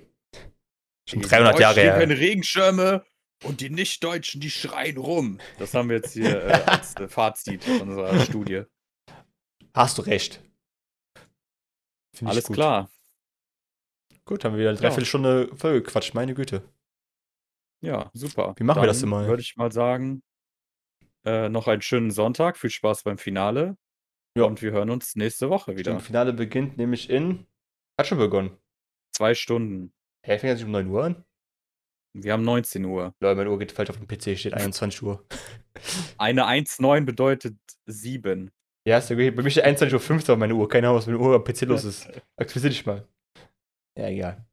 Schon 1.08 1.22
Die 1.22 1.28
300 1.28 1.54
Deutschen 1.54 1.62
Jahre 1.62 1.82
her. 1.82 1.98
keine 1.98 2.18
Regenschirme 2.18 3.06
und 3.44 3.62
die 3.62 3.70
Nicht-Deutschen, 3.70 4.42
die 4.42 4.52
schreien 4.52 4.98
rum. 4.98 5.40
Das 5.58 5.74
haben 5.74 5.90
wir 5.90 5.98
jetzt 5.98 6.14
hier 6.14 6.44
äh, 6.44 6.52
als 6.66 6.96
äh, 6.96 7.08
Fazit 7.08 7.66
unserer 7.68 8.20
Studie. 8.20 8.64
Hast 9.74 9.98
du 9.98 10.02
recht. 10.02 10.42
Find 12.14 12.30
Alles 12.30 12.45
gut. 12.45 12.55
klar. 12.55 12.89
Gut, 14.26 14.45
haben 14.45 14.53
wir 14.53 14.59
wieder 14.59 14.70
eine 14.70 14.80
Dreiviertelstunde 14.80 15.49
voll 15.55 15.82
gequatscht, 15.82 16.14
meine 16.14 16.34
Güte. 16.34 16.64
Ja, 17.82 18.12
super. 18.14 18.53
Wie 18.57 18.64
machen 18.64 18.82
wir 18.82 18.88
das 18.88 19.01
immer? 19.01 19.28
Würde 19.28 19.41
ich 19.41 19.57
mal 19.57 19.72
sagen, 19.72 20.22
äh, 21.26 21.49
noch 21.49 21.68
einen 21.68 21.82
schönen 21.82 22.12
Sonntag. 22.12 22.57
Viel 22.57 22.70
Spaß 22.70 23.03
beim 23.03 23.18
Finale. 23.18 23.78
Ja. 24.38 24.43
Und 24.43 24.62
wir 24.62 24.72
hören 24.72 24.89
uns 24.89 25.16
nächste 25.16 25.49
Woche 25.49 25.78
wieder. 25.78 25.93
Das 25.93 26.05
Finale 26.05 26.34
beginnt 26.34 26.78
nämlich 26.78 27.09
in. 27.09 27.47
Hat 27.99 28.07
schon 28.07 28.18
begonnen. 28.20 28.57
Zwei 29.14 29.36
Stunden. 29.36 29.93
Hä, 30.24 30.38
fängt 30.38 30.53
das 30.53 30.59
nicht 30.59 30.66
um 30.66 30.72
9 30.72 30.88
Uhr 30.88 31.03
an? 31.03 31.26
Wir 32.14 32.34
haben 32.34 32.43
19 32.43 32.86
Uhr. 32.86 33.16
Leute, 33.20 33.36
meine 33.36 33.49
Uhr 33.49 33.59
geht 33.59 33.72
falsch 33.72 33.89
auf 33.89 33.97
dem 33.97 34.07
PC, 34.07 34.38
steht 34.38 34.53
21 34.53 35.01
Uhr. 35.01 35.26
Eine 36.18 36.45
1,9 36.45 37.05
bedeutet 37.05 37.57
7. 37.86 38.51
Ja, 38.88 38.98
ist 38.98 39.10
ja 39.10 39.16
gut. 39.16 39.36
Bei 39.36 39.44
mir 39.44 39.52
steht 39.52 39.64
21 39.64 39.94
Uhr 39.94 40.00
15 40.00 40.34
auf 40.34 40.40
meine 40.40 40.56
Uhr. 40.56 40.68
Keine 40.68 40.88
Ahnung, 40.88 40.98
was 40.98 41.08
mit 41.08 41.16
der 41.16 41.22
Uhr 41.22 41.36
am 41.36 41.44
PC 41.44 41.62
los 41.62 41.84
ist. 41.84 42.08
Aktualisier 42.38 42.70
dich 42.70 42.86
mal. 42.86 43.08
Ja, 43.98 44.08
egal. 44.08 44.46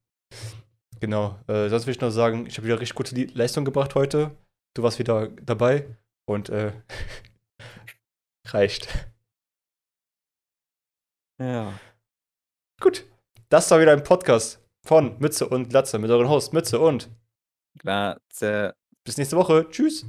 Genau. 1.00 1.38
Äh, 1.46 1.68
sonst 1.68 1.86
will 1.86 1.94
ich 1.94 2.00
noch 2.00 2.10
sagen, 2.10 2.46
ich 2.46 2.56
habe 2.58 2.66
wieder 2.66 2.80
richtig 2.80 2.96
gute 2.96 3.14
Leistung 3.34 3.64
gebracht 3.64 3.94
heute. 3.94 4.36
Du 4.76 4.82
warst 4.82 4.98
wieder 4.98 5.28
dabei. 5.28 5.96
Und 6.28 6.50
äh, 6.50 6.72
reicht. 8.48 8.88
Ja. 11.40 11.78
Gut. 12.80 13.06
Das 13.48 13.70
war 13.70 13.80
wieder 13.80 13.92
ein 13.92 14.04
Podcast 14.04 14.62
von 14.86 15.18
Mütze 15.20 15.48
und 15.48 15.70
Glatze 15.70 15.98
mit 15.98 16.10
euren 16.10 16.28
Host 16.28 16.52
Mütze 16.52 16.78
und 16.78 17.08
Glatze. 17.78 18.74
bis 19.04 19.16
nächste 19.16 19.36
Woche. 19.36 19.66
Tschüss. 19.70 20.04